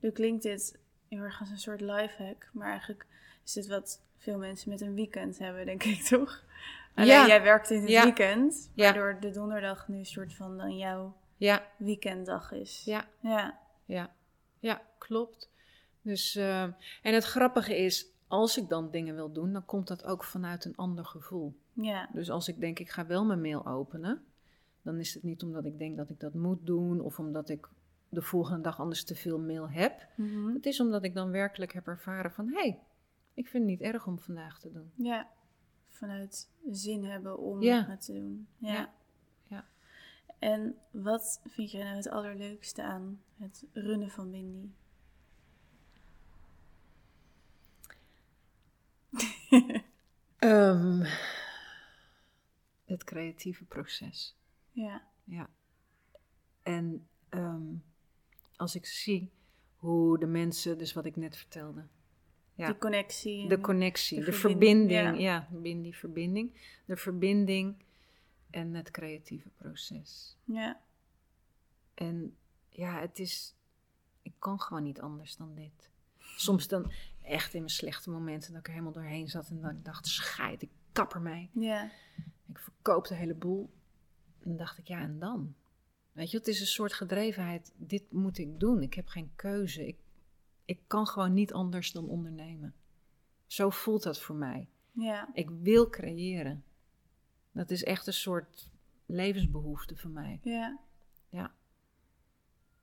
[0.00, 3.06] Nu klinkt dit heel erg als een soort lifehack, maar eigenlijk
[3.44, 6.44] is dit wat veel mensen met een weekend hebben, denk ik toch?
[6.94, 7.26] Alleen Ja.
[7.26, 8.02] jij werkt in het Ja.
[8.02, 12.82] weekend, waardoor de donderdag nu een soort van dan jouw Ja, weekenddag is.
[12.84, 13.58] ja, Ja.
[13.84, 14.10] ja,
[14.58, 15.50] ja, klopt.
[16.02, 20.04] Dus, eh, en het grappige is, als ik dan dingen wil doen, dan komt dat
[20.04, 21.54] ook vanuit een ander gevoel.
[21.72, 22.08] Ja.
[22.12, 24.24] Dus als ik denk, ik ga wel mijn mail openen,
[24.82, 27.68] dan is het niet omdat ik denk dat ik dat moet doen of omdat ik
[28.08, 30.06] de volgende dag anders te veel mail heb.
[30.16, 30.46] Mhm.
[30.54, 32.78] Het is omdat ik dan werkelijk heb ervaren van, hé, hey,
[33.34, 34.90] ik vind het niet erg om vandaag te doen.
[34.94, 35.28] Ja.
[35.88, 37.86] Vanuit zin hebben om Ja.
[37.88, 38.46] het te doen.
[38.56, 38.72] Ja.
[38.72, 38.92] Ja.
[39.42, 39.64] Ja.
[40.38, 44.68] En wat vind jij nou het allerleukste aan het runnen van Windy?
[50.38, 51.04] Ehm,
[52.84, 54.36] het creatieve proces.
[54.70, 55.02] Ja.
[55.24, 55.50] Ja.
[56.62, 57.74] En ehm,
[58.56, 59.30] als ik zie
[59.76, 61.86] hoe de mensen, dus wat ik net vertelde.
[62.54, 62.66] Ja.
[62.66, 63.48] De connectie.
[63.48, 65.22] De connectie, de de, verbinding, verbinding.
[65.22, 65.48] ja.
[65.62, 66.52] Ja, die verbinding.
[66.84, 67.84] De verbinding
[68.50, 70.36] en het creatieve proces.
[70.44, 70.80] Ja.
[71.94, 72.36] En
[72.68, 73.54] ja, het is.
[74.22, 75.90] Ik kan gewoon niet anders dan dit.
[76.40, 76.92] Soms dan
[77.22, 80.06] echt in mijn slechte momenten dat ik er helemaal doorheen zat en dan ik dacht:
[80.06, 81.50] scheid, ik kap ermee.
[81.52, 81.90] Ja.
[82.46, 83.70] Ik verkoop de hele boel.
[84.42, 85.54] En dacht ik: ja, en dan?
[86.12, 87.72] Weet je, het is een soort gedrevenheid.
[87.76, 88.82] Dit moet ik doen.
[88.82, 89.86] Ik heb geen keuze.
[89.86, 89.96] Ik,
[90.64, 92.74] ik kan gewoon niet anders dan ondernemen.
[93.46, 94.68] Zo voelt dat voor mij.
[94.92, 95.30] Ja.
[95.32, 96.64] Ik wil creëren.
[97.52, 98.70] Dat is echt een soort
[99.06, 100.40] levensbehoefte van mij.
[100.42, 100.78] Ja.
[101.28, 101.54] Ja.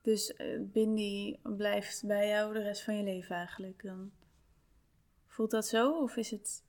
[0.06, 4.10] Dus eh, Bindi blijft bij jou de rest van je leven eigenlijk dan?
[5.28, 5.90] Voelt dat zo?
[5.90, 6.62] Of is het...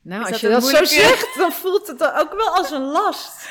[0.00, 2.82] Nou, Is als dat je dat zo zegt, dan voelt het ook wel als een
[2.82, 3.48] last.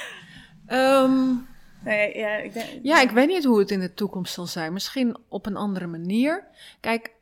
[0.65, 1.36] Ehm,
[1.84, 4.74] Nee, ja, ik denk, ja, ik weet niet hoe het in de toekomst zal zijn.
[4.74, 6.48] Misschien op een andere manier.
[6.80, 7.14] Kijk,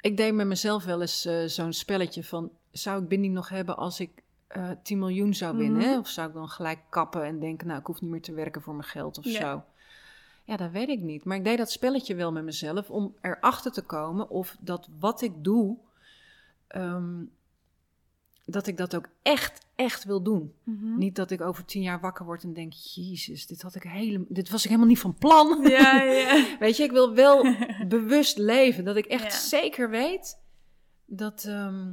[0.00, 2.50] ik deed met mezelf wel eens eh, zo'n spelletje van...
[2.70, 5.88] zou ik binding nog hebben als ik eh 10 miljoen zou winnen?
[5.88, 5.98] Mhm.
[5.98, 7.66] Of zou ik dan gelijk kappen en denken...
[7.66, 9.40] nou, ik hoef niet meer te werken voor mijn geld of Ja.
[9.40, 9.64] zo?
[10.44, 11.24] Ja, dat weet ik niet.
[11.24, 12.90] Maar ik deed dat spelletje wel met mezelf...
[12.90, 15.76] om erachter te komen of dat wat ik doe...
[16.66, 17.22] ehm,
[18.46, 20.54] dat ik dat ook echt, echt wil doen.
[20.62, 20.98] Mhm.
[20.98, 24.24] Niet dat ik over tien jaar wakker word en denk: Jezus, dit, had ik hele,
[24.28, 25.62] dit was ik helemaal niet van plan.
[25.68, 26.46] Ja, ja.
[26.58, 27.54] Weet je, ik wil wel
[27.88, 28.84] bewust leven.
[28.84, 29.38] Dat ik echt Ja.
[29.38, 30.38] zeker weet
[31.04, 31.92] dat, ehm,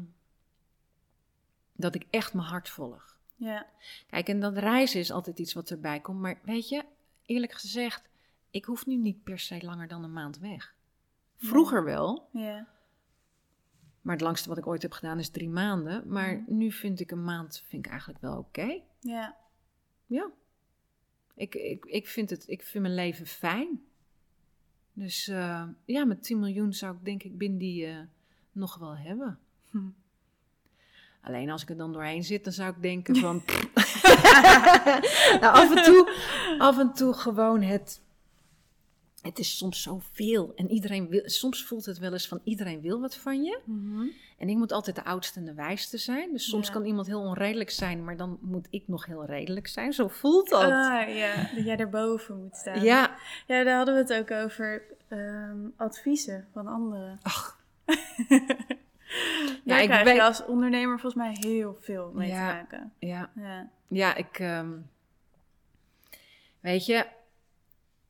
[1.75, 3.17] dat ik echt mijn hart volg.
[3.35, 3.65] ja.
[4.09, 6.19] Kijk, en dat reizen is altijd iets wat erbij komt.
[6.19, 6.83] Maar weet je,
[7.25, 8.09] eerlijk gezegd,
[8.51, 10.75] ik hoef nu niet per se langer dan een maand weg.
[11.37, 12.67] Vroeger wel, ja.
[14.01, 16.03] maar het langste wat ik ooit heb gedaan is drie maanden.
[16.07, 18.81] Maar nu vind ik een maand vind ik eigenlijk wel oké.
[18.99, 19.39] ja.
[20.05, 20.31] Ja.
[21.35, 23.81] Ik, ik, ik, vind het, ik vind mijn leven fijn.
[24.93, 27.99] Dus eh, ja, met 10 miljoen zou ik denk ik binnen die eh,
[28.51, 29.39] nog wel hebben.
[29.69, 29.77] Hm.
[31.21, 33.35] Alleen als ik er dan doorheen zit, dan zou ik denken van...
[35.41, 36.11] nou, af en, toe,
[36.57, 38.01] af en toe gewoon het...
[39.21, 40.51] Het is soms zoveel.
[40.55, 43.59] En iedereen wil, soms voelt het wel eens van iedereen wil wat van je.
[43.65, 44.05] Mhm.
[44.37, 46.31] En ik moet altijd de oudste en de wijste zijn.
[46.31, 46.73] Dus soms Ja.
[46.73, 49.93] kan iemand heel onredelijk zijn, maar dan moet ik nog heel redelijk zijn.
[49.93, 50.61] Zo voelt dat.
[50.61, 52.81] Ah, ja, dat jij erboven moet staan.
[52.83, 53.15] ja,
[53.47, 57.19] Ja, daar hadden we het ook over ehm, adviezen van anderen.
[57.21, 57.59] Ach.
[59.63, 62.47] Daar ik krijg weet- je als ondernemer volgens mij heel veel mee Ja.
[62.49, 62.93] te maken.
[62.99, 63.69] ja, Ja.
[63.87, 64.39] ja, ik.
[64.39, 64.71] ehm,
[66.59, 67.05] weet je,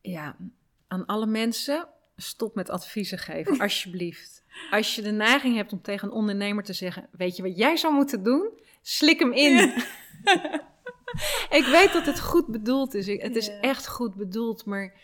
[0.02, 0.36] ja,
[0.92, 4.44] aan alle mensen, stop met adviezen geven, alsjeblieft.
[4.72, 7.78] Als je de neiging hebt om tegen een ondernemer te zeggen: Weet je wat jij
[7.78, 8.50] zou moeten doen?
[8.82, 9.54] Slik hem in.
[11.60, 13.08] ik weet dat het goed bedoeld is.
[13.08, 13.60] Het is Ja.
[13.60, 15.00] echt goed bedoeld, maar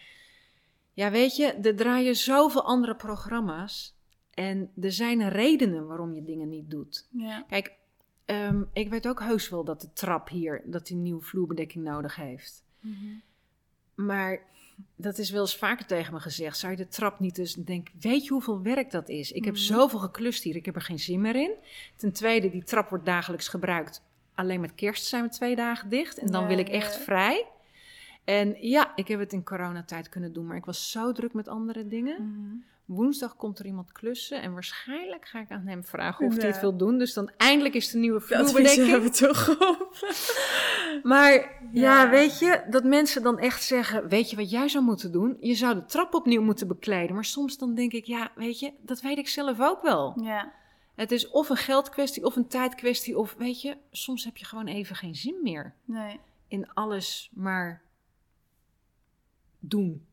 [0.94, 3.96] ja, weet je, er draaien zoveel andere programma's.
[4.34, 7.08] En er zijn redenen waarom je dingen niet doet.
[7.12, 7.46] Ja.
[7.50, 7.74] Kijk,
[8.26, 12.16] ehm, ik weet ook heus wel dat de trap hier, dat die nieuwe vloerbedekking nodig
[12.16, 12.64] heeft.
[12.80, 13.06] Mhm.
[13.96, 14.42] Maar
[14.96, 16.58] dat is wel eens vaker tegen me gezegd.
[16.58, 19.32] Zou je de trap niet dus denken, weet je hoeveel werk dat is?
[19.32, 19.64] Ik heb Mhm.
[19.64, 21.52] zoveel geklust hier, ik heb er geen zin meer in.
[21.96, 24.02] Ten tweede, die trap wordt dagelijks gebruikt.
[24.36, 26.74] Alleen met kerst zijn we twee dagen dicht en dan Ja, wil ik ja.
[26.74, 27.46] echt vrij.
[28.24, 31.48] En ja, ik heb het in coronatijd kunnen doen, maar ik was zo druk met
[31.48, 32.24] andere dingen.
[32.24, 32.56] Mhm.
[32.88, 36.60] Woensdag komt er iemand klussen en waarschijnlijk ga ik aan hem vragen of hij het
[36.60, 36.98] wil doen.
[36.98, 38.88] Dus dan eindelijk is de nieuwe vloerbedekking.
[38.90, 39.96] hebben we toch op.
[41.04, 41.52] Maar ja.
[41.72, 42.10] Ja.
[42.10, 45.38] weet je, dat mensen dan echt zeggen: Weet je wat jij zou moeten doen?
[45.40, 47.16] Je zou de trap opnieuw moeten bekleden.
[47.16, 50.20] Maar soms dan denk ik: Ja, weet je, dat weet ik zelf ook wel.
[50.24, 50.54] Ja.
[50.96, 53.18] Het is of een geldkwestie of een tijdkwestie.
[53.18, 56.20] Of weet je, soms heb je gewoon even geen zin meer Nee.
[56.48, 57.82] in alles maar
[59.60, 60.06] doen.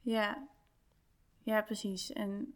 [0.00, 0.48] Ja.
[1.50, 2.12] Ja, precies.
[2.12, 2.54] En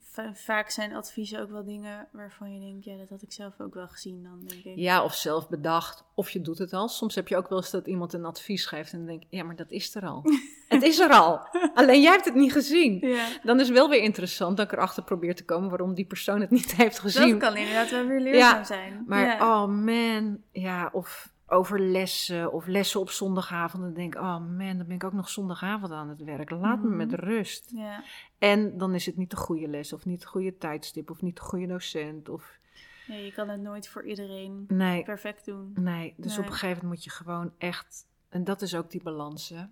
[0.00, 3.60] va- vaak zijn adviezen ook wel dingen waarvan je denkt, ja, dat had ik zelf
[3.60, 4.76] ook wel gezien dan, denk ik.
[4.76, 6.88] Ja, of zelf bedacht, of je doet het al.
[6.88, 9.42] Soms heb je ook wel eens dat iemand een advies geeft en dan denk Ja,
[9.44, 10.22] maar dat is er al.
[10.68, 11.40] het is er al.
[11.74, 12.98] Alleen jij hebt het niet gezien.
[13.08, 13.26] Ja.
[13.42, 16.50] Dan is wel weer interessant dat ik erachter probeer te komen waarom die persoon het
[16.50, 17.30] niet heeft gezien.
[17.30, 19.04] Dat kan inderdaad wel weer leerzaam Ja, zijn.
[19.06, 19.62] Maar ja.
[19.62, 23.82] oh man, ja, of over lessen of lessen op zondagavond.
[23.82, 26.50] Dan denk ik, oh man, dan ben ik ook nog zondagavond aan het werk.
[26.50, 26.96] Laat me Mhm.
[26.96, 27.70] met rust.
[27.74, 28.02] Ja.
[28.38, 31.36] En dan is het niet de goede les of niet de goede tijdstip of niet
[31.36, 32.28] de goede docent.
[32.28, 32.58] Of
[33.06, 35.72] ja, je kan het nooit voor iedereen nee, perfect doen.
[35.74, 36.14] nee.
[36.16, 36.38] Dus Nee.
[36.38, 39.64] op een gegeven moment moet je gewoon echt, en dat is ook die balans hè.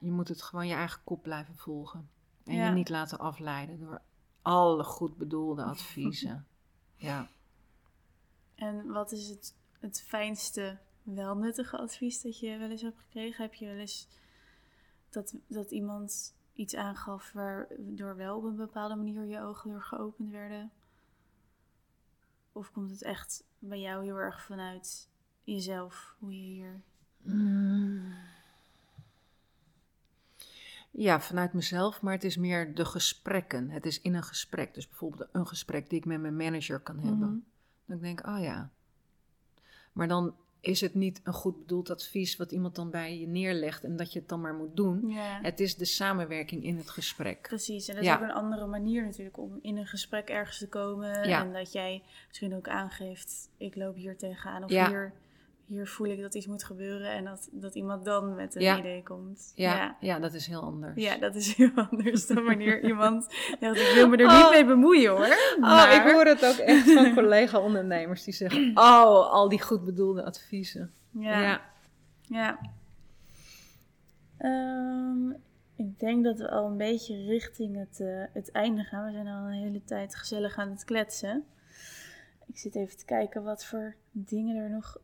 [0.00, 2.08] Je moet het gewoon je eigen kop blijven volgen.
[2.44, 4.00] En je niet laten afleiden door
[4.42, 6.46] alle goed bedoelde adviezen.
[6.96, 7.28] ja.
[8.54, 13.42] En wat is het, het fijnste, wel nuttige advies dat je wel eens hebt gekregen?
[13.42, 14.08] Heb je wel eens
[15.08, 20.30] dat, dat iemand iets aangaf waardoor wel op een bepaalde manier je ogen door geopend
[20.30, 20.70] werden?
[22.52, 25.08] Of komt het echt bij jou heel erg vanuit
[25.44, 26.80] jezelf, hoe je hier...
[27.22, 28.14] Mm.
[30.90, 33.70] Ja, vanuit mezelf, maar het is meer de gesprekken.
[33.70, 34.74] Het is in een gesprek.
[34.74, 37.28] Dus bijvoorbeeld een gesprek die ik met mijn manager kan hebben.
[37.28, 37.38] Mhm.
[37.86, 38.70] Dan denk ik, oh ja.
[39.92, 43.84] Maar dan is het niet een goed bedoeld advies wat iemand dan bij je neerlegt
[43.84, 45.08] en dat je het dan maar moet doen.
[45.08, 47.40] Ja, Het is de samenwerking in het gesprek.
[47.42, 47.88] precies.
[47.88, 51.28] En dat is ook een andere manier natuurlijk om in een gesprek ergens te komen.
[51.28, 51.40] Ja.
[51.44, 54.88] En dat jij misschien ook aangeeft, ik loop hier tegenaan of Ja.
[54.88, 55.12] hier,
[55.70, 58.78] hier voel ik dat iets moet gebeuren en dat, dat iemand dan met een Ja.
[58.78, 59.52] idee komt.
[59.54, 59.96] Ja, ja.
[60.00, 60.18] ja.
[60.18, 61.02] dat is heel anders.
[61.02, 63.26] Ja, dat is heel anders dan wanneer iemand
[63.60, 64.42] zegt, ik wil me er Oh.
[64.42, 65.26] niet mee bemoeien hoor.
[65.54, 69.84] Oh, Maar- ik hoor het ook echt van collega-ondernemers die zeggen: Oh, al die goed
[69.84, 70.92] bedoelde adviezen.
[71.10, 71.40] Ja.
[71.40, 71.60] ja.
[72.22, 72.58] Ja.
[74.38, 75.30] Ehm,
[75.76, 79.04] ik denk dat we al een beetje richting het, eh, het einde gaan.
[79.04, 81.44] We zijn al een hele tijd gezellig aan het kletsen.
[82.46, 84.96] Ik zit even te kijken wat voor dingen er nog,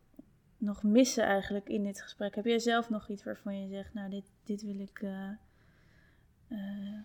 [0.59, 2.35] nog missen eigenlijk in dit gesprek.
[2.35, 5.29] Heb jij zelf nog iets waarvan je zegt, nou dit, dit wil ik eh,
[6.49, 6.99] eh,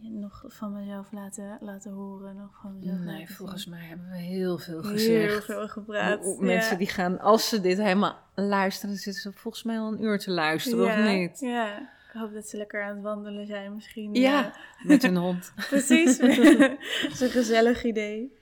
[0.00, 2.36] nog van mezelf laten, laten horen?
[2.36, 5.44] Nog van mezelf Nee, volgens mij hebben we heel veel Heel gezegd.
[5.44, 6.38] veel gepraat.
[6.40, 6.78] Mensen ja.
[6.78, 10.30] die gaan, als ze dit helemaal luisteren, zitten ze volgens mij al een uur te
[10.30, 11.40] luisteren, ja, of niet?
[11.40, 14.14] Ja, ik hoop dat ze lekker aan het wandelen zijn misschien.
[14.14, 15.52] Ja, eh, met hun hond.
[15.68, 16.18] precies.
[17.02, 18.38] Dat is een gezellig idee.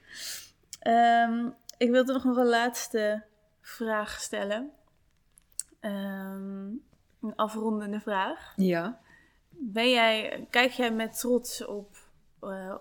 [0.81, 3.23] Ehm, ik wil toch nog een laatste
[3.63, 4.71] vraag stellen.
[5.81, 6.67] Ehm,
[7.21, 8.53] een afrondende vraag.
[8.57, 9.01] Ja.
[9.49, 11.97] Ben jij, kijk jij met trots op
[12.41, 12.75] eh,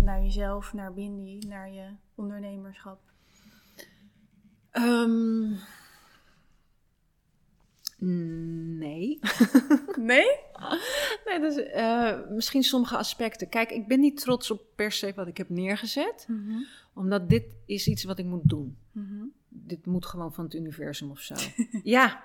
[0.00, 3.00] naar jezelf, naar Bindi, naar je ondernemerschap?
[4.70, 5.54] Ehm,
[8.78, 9.18] nee.
[9.96, 10.26] Nee?
[11.24, 13.48] nee dus, eh, misschien sommige aspecten.
[13.48, 16.28] Kijk, ik ben niet trots op per se wat ik heb neergezet.
[16.94, 18.78] Omdat dit is iets wat ik moet doen.
[18.92, 19.24] Mhm.
[19.52, 21.34] Dit moet gewoon van het universum of zo.
[21.82, 22.24] ja.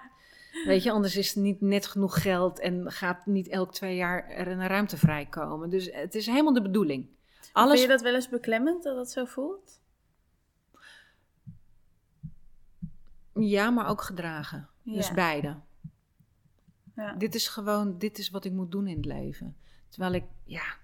[0.65, 4.29] Weet je, anders is er niet net genoeg geld en gaat niet elk twee jaar
[4.29, 5.69] er een ruimte vrijkomen.
[5.69, 7.09] Dus het is helemaal de bedoeling.
[7.39, 9.81] Vind Alles je dat wel eens beklemmend dat dat zo voelt?
[13.33, 14.69] Ja, maar ook gedragen.
[14.83, 15.59] Dus beide.
[16.95, 17.13] Ja.
[17.13, 19.57] Dit is gewoon, dit is wat ik moet doen in het leven.
[19.89, 20.77] Terwijl ik, ja,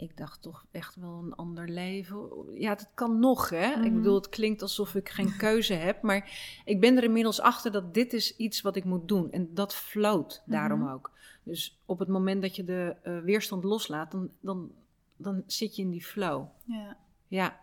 [0.00, 2.28] ik dacht toch echt wel een ander leven.
[2.54, 3.70] Ja, dat kan nog, hè.
[3.70, 3.94] Ik Mhm.
[3.94, 6.02] bedoel, het klinkt alsof ik geen keuze heb.
[6.02, 6.30] Maar
[6.64, 9.30] ik ben er inmiddels achter dat dit is iets wat ik moet doen.
[9.32, 10.92] En dat floot daarom Mhm.
[10.92, 11.10] ook.
[11.42, 14.70] Dus op het moment dat je de eh, weerstand loslaat, dan, dan,
[15.16, 16.46] dan zit je in die flow.
[16.64, 16.96] Ja.
[17.28, 17.60] Ja.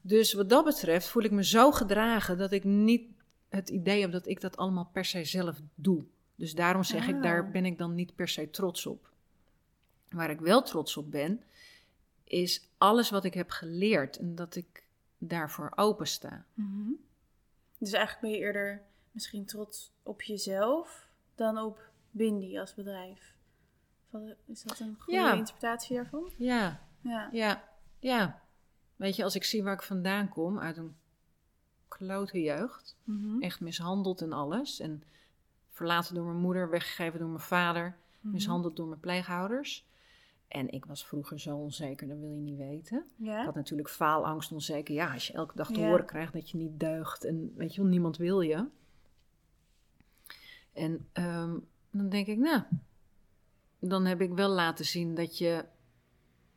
[0.00, 3.02] Dus wat dat betreft voel ik me zo gedragen dat ik niet
[3.48, 6.04] het idee heb dat ik dat allemaal per se zelf doe.
[6.34, 7.52] Dus daarom zeg ik, daar Ah.
[7.52, 9.12] ben ik dan niet per se trots op.
[10.08, 11.40] Waar ik wel trots op ben,
[12.40, 14.84] is alles wat ik heb geleerd en dat ik
[15.18, 16.44] daarvoor open sta.
[16.54, 16.90] Mhm.
[17.78, 21.80] Dus eigenlijk ben je eerder misschien trots op jezelf dan op
[22.10, 23.32] Bindi als bedrijf.
[24.46, 25.32] Is dat een goede Ja.
[25.32, 26.32] interpretatie daarvan?
[26.36, 27.28] Ja, Ja.
[27.32, 27.64] ja,
[27.98, 28.42] ja.
[28.96, 30.96] Weet je, als ik zie waar ik vandaan kom, uit een
[31.88, 33.42] klote jeugd, Mhm.
[33.42, 34.80] echt mishandeld en alles.
[34.80, 35.02] En
[35.70, 38.32] verlaten door mijn moeder, weggegeven door mijn vader, Mhm.
[38.32, 39.86] mishandeld door mijn pleegouders.
[40.48, 43.04] En ik was vroeger zo onzeker, dat wil je niet weten.
[43.18, 44.94] Ik had natuurlijk faalangst, onzeker.
[44.94, 45.88] Ja, als je elke dag te Ja.
[45.88, 48.66] horen krijgt dat je niet deugt en weet je wel, niemand wil je.
[50.72, 51.58] En ehm,
[51.90, 52.62] dan denk ik, nou,
[53.78, 55.64] dan heb ik wel laten zien dat je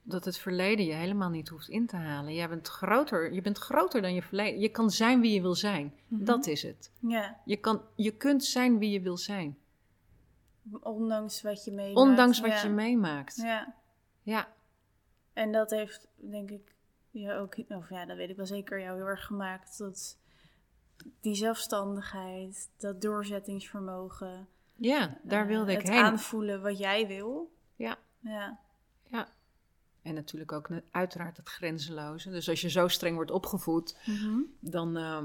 [0.04, 2.34] dat het verleden je helemaal niet hoeft in te halen.
[2.34, 4.60] Jij bent groter, je bent groter dan je verleden.
[4.60, 5.94] Je kan zijn wie je wil zijn.
[6.08, 6.24] Mhm.
[6.26, 6.92] Dat is het.
[7.00, 7.42] ja.
[7.46, 9.58] Je, kan, je kunt zijn wie je wil zijn.
[10.80, 11.98] Ondanks wat je meemaakt.
[12.10, 12.64] Ondanks wat ja.
[12.64, 13.36] je meemaakt.
[13.36, 13.74] Ja.
[14.22, 14.48] Ja.
[15.34, 16.76] En dat heeft, denk ik,
[17.12, 19.78] je ook, of ja, dat weet ik wel zeker, jou heel erg gemaakt.
[19.78, 20.18] Dat
[21.22, 24.48] die zelfstandigheid, dat doorzettingsvermogen.
[24.76, 26.04] Ja, daar eh, wilde ik het heen.
[26.04, 27.52] aanvoelen wat jij wil.
[27.76, 27.98] Ja.
[28.20, 28.60] Ja.
[29.04, 29.28] Ja.
[30.02, 32.30] En natuurlijk ook uiteraard het grenzeloze.
[32.30, 34.40] Dus als je zo streng wordt opgevoed, Mhm.
[34.60, 35.24] dan, eh,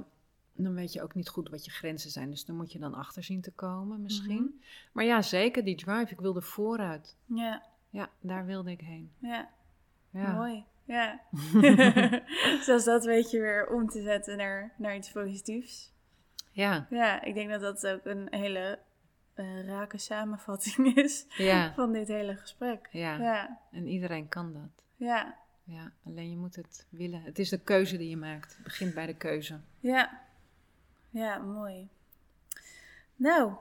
[0.55, 2.31] dan weet je ook niet goed wat je grenzen zijn.
[2.31, 4.43] Dus dan moet je dan achter zien te komen misschien.
[4.43, 4.65] Mhm.
[4.93, 6.13] Maar ja, zeker die drive.
[6.13, 7.17] Ik wilde vooruit.
[7.27, 7.63] Ja.
[7.91, 9.13] Ja, daar wilde ik heen.
[9.19, 9.49] Ja.
[10.11, 10.33] Ja.
[10.33, 10.65] Mooi.
[10.85, 11.21] Ja.
[12.65, 15.93] Zoals dat weet je weer om te zetten naar, naar iets positiefs.
[16.51, 18.79] Ja, Ja, ik denk dat dat ook een hele
[19.35, 22.89] eh, rake samenvatting is ja, van dit hele gesprek.
[22.91, 23.17] ja.
[23.19, 23.61] Ja.
[23.71, 24.85] En iedereen kan dat.
[24.97, 25.41] Ja.
[25.65, 27.23] Ja, alleen je moet het willen.
[27.23, 28.55] Het is de keuze die je maakt.
[28.55, 29.61] Het begint bij de keuze.
[29.81, 30.21] Ja.
[31.13, 31.89] Ja, mooi.
[33.17, 33.53] Nou,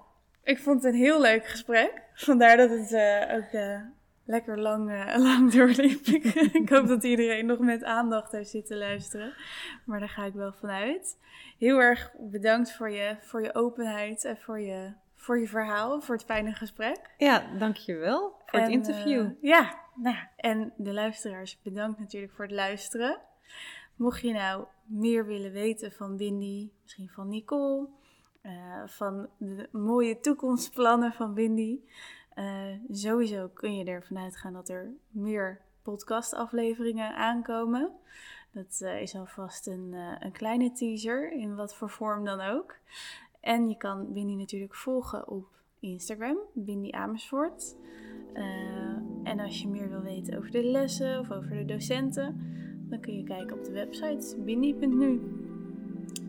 [0.43, 2.01] ik vond het een heel leuk gesprek.
[2.13, 3.81] Vandaar dat het eh, ook eh,
[4.25, 6.05] lekker lang, eh, lang doorliep.
[6.53, 9.33] Ik, hoop dat iedereen nog met aandacht heeft zitten luisteren.
[9.85, 11.17] Maar daar ga ik wel vanuit.
[11.57, 16.15] Heel erg bedankt voor je, voor je openheid en voor je, voor je verhaal, voor
[16.15, 16.99] het fijne gesprek.
[17.17, 19.29] Ja, dankjewel voor het interview.
[19.41, 23.19] ja, nou, en de luisteraars, bedankt natuurlijk voor het luisteren.
[23.95, 27.87] Mocht je nou meer willen weten van Windy, misschien van Nicole,
[28.41, 31.79] eh, van de mooie toekomstplannen van Windy,
[32.33, 37.91] eh, sowieso kun je ervan uitgaan dat er meer podcastafleveringen aankomen.
[38.51, 42.75] Dat eh, is alvast een, een kleine teaser, in wat voor vorm dan ook.
[43.39, 45.47] En je kan Bindi natuurlijk volgen op
[45.79, 47.75] Instagram, Bindi Amersfoort.
[49.23, 52.41] En als je meer wil weten over de lessen of over de docenten,
[52.91, 55.21] dan kun je kijken op de website bindi.nu.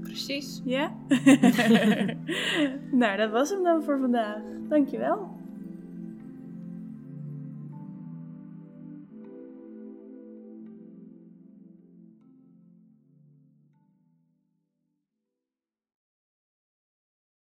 [0.03, 0.63] Precies.
[0.65, 0.97] Ja?
[3.01, 4.43] nou, dat was hem dan voor vandaag.
[4.69, 5.41] Dankjewel.